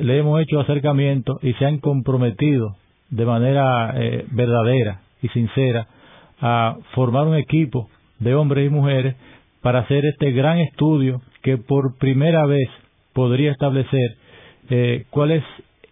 le 0.00 0.18
hemos 0.18 0.40
hecho 0.40 0.60
acercamiento 0.60 1.38
y 1.42 1.52
se 1.54 1.64
han 1.64 1.78
comprometido 1.78 2.76
de 3.10 3.24
manera 3.24 3.92
eh, 3.96 4.26
verdadera 4.30 5.02
y 5.22 5.28
sincera 5.28 5.88
a 6.40 6.76
formar 6.94 7.26
un 7.26 7.36
equipo 7.36 7.88
de 8.18 8.34
hombres 8.34 8.66
y 8.66 8.70
mujeres 8.70 9.16
para 9.62 9.80
hacer 9.80 10.04
este 10.06 10.32
gran 10.32 10.58
estudio 10.58 11.20
que 11.42 11.58
por 11.58 11.98
primera 11.98 12.46
vez 12.46 12.68
podría 13.12 13.52
establecer 13.52 14.16
eh, 14.70 15.04
cuál 15.10 15.32
es 15.32 15.44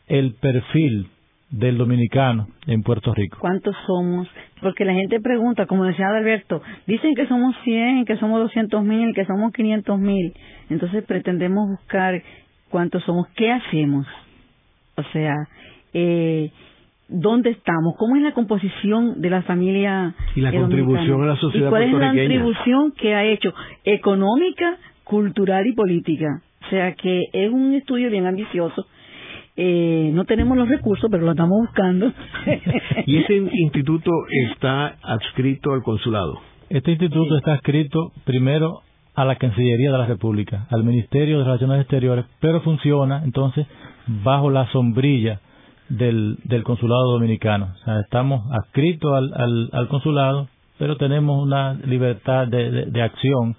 el 0.07 0.34
perfil 0.34 1.09
del 1.51 1.79
dominicano 1.79 2.49
en 2.67 2.83
Puerto 2.83 3.15
Rico. 3.15 3.39
¿Cuántos 3.41 3.75
somos? 3.87 4.29
Porque 4.61 4.85
la 4.85 4.93
gente 4.93 5.21
pregunta, 5.21 5.67
como 5.67 5.85
decía 5.85 6.07
Alberto, 6.09 6.63
dicen 6.87 7.15
que 7.15 7.27
somos 7.27 7.55
100, 7.65 8.05
que 8.05 8.17
somos 8.17 8.41
200 8.41 8.85
mil, 8.85 9.15
que 9.15 9.25
somos 9.25 9.53
500 9.53 9.99
mil. 9.99 10.35
Entonces 10.69 11.05
pretendemos 11.05 11.69
buscar 11.69 12.23
cuántos 12.71 13.03
somos, 13.05 13.29
qué 13.35 13.51
hacemos. 13.51 14.07
O 14.97 15.03
sea, 15.13 15.35
eh, 15.95 16.51
dónde 17.09 17.51
estamos, 17.51 17.95
cómo 17.97 18.17
es 18.17 18.23
la 18.23 18.33
composición 18.33 19.21
de 19.21 19.31
la 19.31 19.43
familia 19.43 20.15
y 20.35 20.41
la 20.43 20.53
contribución 20.53 21.23
a 21.23 21.27
la 21.27 21.37
sociedad 21.37 21.69
¿Y 21.69 21.71
cuál 21.71 21.83
es 21.85 21.93
la 21.93 22.09
contribución 22.09 22.93
que 22.93 23.15
ha 23.15 23.25
hecho 23.25 23.55
económica, 23.85 24.77
cultural 25.05 25.67
y 25.67 25.73
política. 25.73 26.43
O 26.67 26.71
sea 26.71 26.93
que 26.93 27.25
es 27.33 27.51
un 27.51 27.73
estudio 27.75 28.11
bien 28.11 28.27
ambicioso. 28.27 28.87
Eh, 29.61 30.13
no 30.15 30.25
tenemos 30.25 30.57
los 30.57 30.69
recursos, 30.69 31.11
pero 31.11 31.25
lo 31.25 31.33
estamos 31.33 31.59
buscando. 31.59 32.13
¿Y 33.07 33.17
ese 33.17 33.35
instituto 33.35 34.09
está 34.53 34.97
adscrito 35.03 35.73
al 35.73 35.83
consulado? 35.83 36.39
Este 36.71 36.93
instituto 36.93 37.37
está 37.37 37.55
adscrito 37.55 38.13
primero 38.25 38.83
a 39.17 39.25
la 39.25 39.35
Cancillería 39.35 39.91
de 39.91 39.99
la 39.99 40.07
República, 40.07 40.69
al 40.71 40.85
Ministerio 40.85 41.39
de 41.39 41.45
Relaciones 41.45 41.81
Exteriores, 41.81 42.25
pero 42.41 42.61
funciona 42.61 43.23
entonces 43.25 43.67
bajo 44.23 44.49
la 44.49 44.71
sombrilla 44.71 45.41
del, 45.89 46.39
del 46.45 46.63
consulado 46.63 47.11
dominicano. 47.11 47.73
O 47.81 47.85
sea, 47.85 47.99
estamos 47.99 48.49
adscritos 48.53 49.13
al, 49.13 49.71
al, 49.73 49.89
consulado, 49.89 50.49
pero 50.79 50.97
tenemos 50.99 51.43
una 51.43 51.75
libertad 51.75 52.47
de, 52.47 52.87
de, 52.87 53.03
acción, 53.03 53.57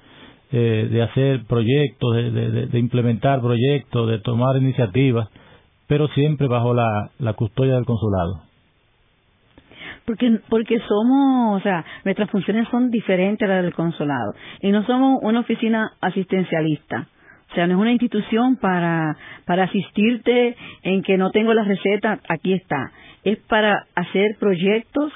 eh, 0.54 0.88
de 0.90 1.02
hacer 1.02 1.44
proyectos, 1.44 2.16
de, 2.16 2.68
de, 2.68 2.80
implementar 2.80 3.42
proyectos, 3.42 4.08
de 4.08 4.20
tomar 4.20 4.56
iniciativas, 4.56 5.28
pero 5.90 6.08
siempre 6.10 6.48
bajo 6.48 6.74
la, 6.74 7.34
custodia 7.36 7.74
del 7.74 7.86
consulado. 7.86 8.44
Porque, 10.06 10.40
porque 10.48 10.80
somos, 10.88 11.60
o 11.60 11.64
sea, 11.64 11.84
nuestras 12.06 12.30
funciones 12.30 12.68
son 12.70 12.90
diferentes 12.90 13.48
a 13.50 13.56
las 13.56 13.64
del 13.64 13.74
consulado 13.74 14.34
y 14.62 14.72
no 14.72 14.86
somos 14.86 15.20
una 15.22 15.42
oficina 15.42 15.92
asistencialista 16.00 17.08
o 17.52 17.56
sea, 17.56 17.66
no 17.66 17.74
es 17.74 17.80
una 17.80 17.92
institución 17.92 18.58
para, 18.58 19.18
para 19.46 19.64
asistirte 19.64 20.56
en 20.84 21.02
que 21.02 21.18
no 21.18 21.32
tengo 21.32 21.54
la 21.54 21.64
receta, 21.64 22.20
aquí 22.30 22.54
está. 22.54 22.92
Es 23.24 23.40
para 23.40 23.88
hacer 23.96 24.38
proyectos 24.40 25.12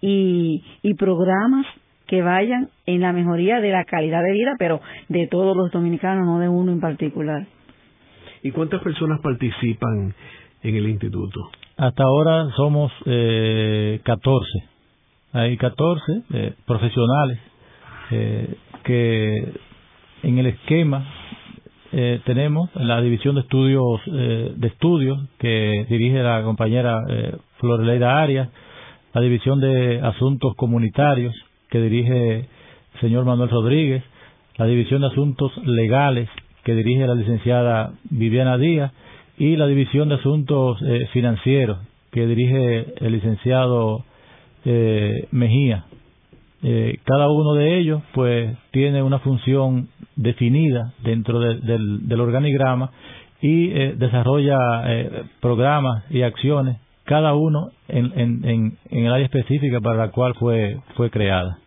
y, 0.00 0.64
y 0.82 0.94
programas 0.94 1.64
que 2.08 2.22
vayan 2.22 2.70
en 2.86 3.02
la 3.02 3.12
mejoría 3.12 3.60
de 3.60 3.70
la 3.70 3.84
calidad 3.84 4.22
de 4.22 4.32
vida, 4.32 4.54
pero 4.58 4.80
de 5.08 5.28
todos 5.28 5.56
los 5.56 5.70
dominicanos, 5.70 6.26
no 6.26 6.40
de 6.40 6.48
uno 6.48 6.72
en 6.72 6.80
particular. 6.80 7.46
¿Y 8.46 8.52
cuántas 8.52 8.80
personas 8.80 9.18
participan 9.20 10.14
en 10.62 10.76
el 10.76 10.88
instituto? 10.88 11.50
Hasta 11.76 12.04
ahora 12.04 12.48
somos 12.54 12.92
eh, 13.04 14.00
14. 14.04 14.48
Hay 15.32 15.56
14 15.56 16.02
eh, 16.32 16.54
profesionales 16.64 17.40
eh, 18.12 18.54
que 18.84 19.52
en 20.22 20.38
el 20.38 20.46
esquema 20.46 21.04
eh, 21.90 22.20
tenemos 22.24 22.70
la 22.76 23.00
división 23.00 23.34
de 23.34 23.40
estudios 23.40 24.00
eh, 24.12 24.52
de 24.56 24.68
estudios 24.68 25.18
que 25.38 25.84
dirige 25.88 26.22
la 26.22 26.44
compañera 26.44 27.02
eh, 27.08 27.36
Floreleida 27.58 28.22
Arias, 28.22 28.48
la 29.12 29.22
división 29.22 29.58
de 29.60 30.00
asuntos 30.02 30.54
comunitarios 30.54 31.34
que 31.68 31.80
dirige 31.80 32.36
el 32.36 33.00
señor 33.00 33.24
Manuel 33.24 33.50
Rodríguez, 33.50 34.04
la 34.56 34.66
división 34.66 35.00
de 35.00 35.08
asuntos 35.08 35.50
legales 35.64 36.28
que 36.66 36.74
dirige 36.74 37.06
la 37.06 37.14
licenciada 37.14 37.92
Viviana 38.10 38.58
Díaz 38.58 38.92
y 39.38 39.54
la 39.56 39.68
división 39.68 40.08
de 40.10 40.16
asuntos 40.16 40.82
eh, 40.82 41.06
financieros 41.12 41.78
que 42.10 42.26
dirige 42.26 42.92
el 43.00 43.12
licenciado 43.12 44.04
Mejía. 45.30 45.84
Eh, 46.62 46.98
cada 47.04 47.28
uno 47.28 47.54
de 47.54 47.78
ellos 47.78 48.02
pues 48.12 48.56
tiene 48.72 49.00
una 49.00 49.20
función 49.20 49.88
definida 50.16 50.94
dentro 51.04 51.38
del, 51.38 52.20
organigrama 52.20 52.90
y 53.40 53.70
eh, 53.70 53.94
desarrolla 53.96 54.58
eh, 54.86 55.24
programas 55.40 56.02
y 56.10 56.22
acciones 56.22 56.78
cada 57.04 57.34
uno 57.34 57.70
en, 57.86 58.10
en, 58.44 58.78
el 58.90 59.12
área 59.12 59.26
específica 59.26 59.80
para 59.80 59.96
la 60.06 60.10
cual 60.10 60.34
fue, 60.34 60.78
fue 60.96 61.08
creada. 61.08 61.58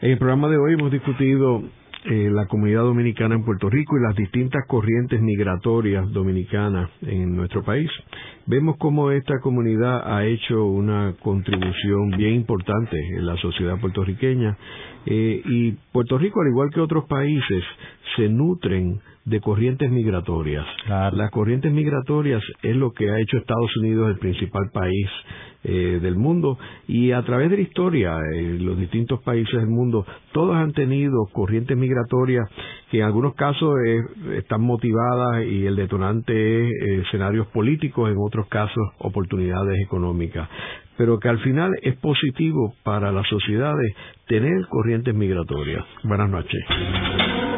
En 0.00 0.12
el 0.12 0.18
programa 0.18 0.48
de 0.48 0.56
hoy 0.56 0.72
hemos 0.72 0.90
discutido 0.90 1.62
la 2.04 2.46
comunidad 2.46 2.82
dominicana 2.82 3.34
en 3.34 3.44
Puerto 3.44 3.68
Rico 3.68 3.96
y 3.96 4.02
las 4.02 4.16
distintas 4.16 4.64
corrientes 4.66 5.20
migratorias 5.20 6.10
dominicanas 6.12 6.90
en 7.02 7.36
nuestro 7.36 7.62
país. 7.62 7.90
Vemos 8.46 8.76
cómo 8.78 9.10
esta 9.10 9.40
comunidad 9.40 10.02
ha 10.10 10.24
hecho 10.24 10.64
una 10.64 11.14
contribución 11.22 12.10
bien 12.16 12.34
importante 12.34 12.96
en 13.16 13.26
la 13.26 13.36
sociedad 13.36 13.78
puertorriqueña 13.80 14.56
eh, 15.06 15.42
y 15.44 15.72
Puerto 15.92 16.18
Rico, 16.18 16.40
al 16.40 16.48
igual 16.48 16.70
que 16.72 16.80
otros 16.80 17.04
países, 17.06 17.64
se 18.16 18.28
nutren 18.28 19.00
de 19.28 19.40
corrientes 19.40 19.90
migratorias. 19.90 20.64
Las 20.86 21.30
corrientes 21.30 21.72
migratorias 21.72 22.42
es 22.62 22.76
lo 22.76 22.92
que 22.92 23.10
ha 23.10 23.20
hecho 23.20 23.36
Estados 23.36 23.76
Unidos 23.76 24.10
el 24.10 24.18
principal 24.18 24.70
país 24.72 25.08
eh, 25.64 25.98
del 26.00 26.14
mundo 26.14 26.56
y 26.86 27.10
a 27.10 27.22
través 27.22 27.50
de 27.50 27.56
la 27.56 27.62
historia 27.62 28.16
en 28.32 28.64
los 28.64 28.78
distintos 28.78 29.20
países 29.22 29.58
del 29.58 29.66
mundo 29.66 30.06
todos 30.32 30.54
han 30.54 30.72
tenido 30.72 31.26
corrientes 31.32 31.76
migratorias 31.76 32.48
que 32.92 32.98
en 32.98 33.04
algunos 33.04 33.34
casos 33.34 33.74
eh, 33.84 34.00
están 34.36 34.62
motivadas 34.62 35.44
y 35.44 35.66
el 35.66 35.74
detonante 35.74 36.32
es 36.32 36.70
eh, 36.70 37.02
escenarios 37.04 37.48
políticos, 37.48 38.08
en 38.08 38.18
otros 38.18 38.46
casos 38.46 38.84
oportunidades 38.98 39.76
económicas 39.84 40.48
pero 40.96 41.18
que 41.18 41.28
al 41.28 41.38
final 41.40 41.72
es 41.82 41.96
positivo 41.96 42.74
para 42.82 43.12
las 43.12 43.26
sociedades 43.28 43.94
tener 44.26 44.66
corrientes 44.68 45.14
migratorias. 45.14 45.84
Buenas 46.02 46.28
noches. 46.28 47.57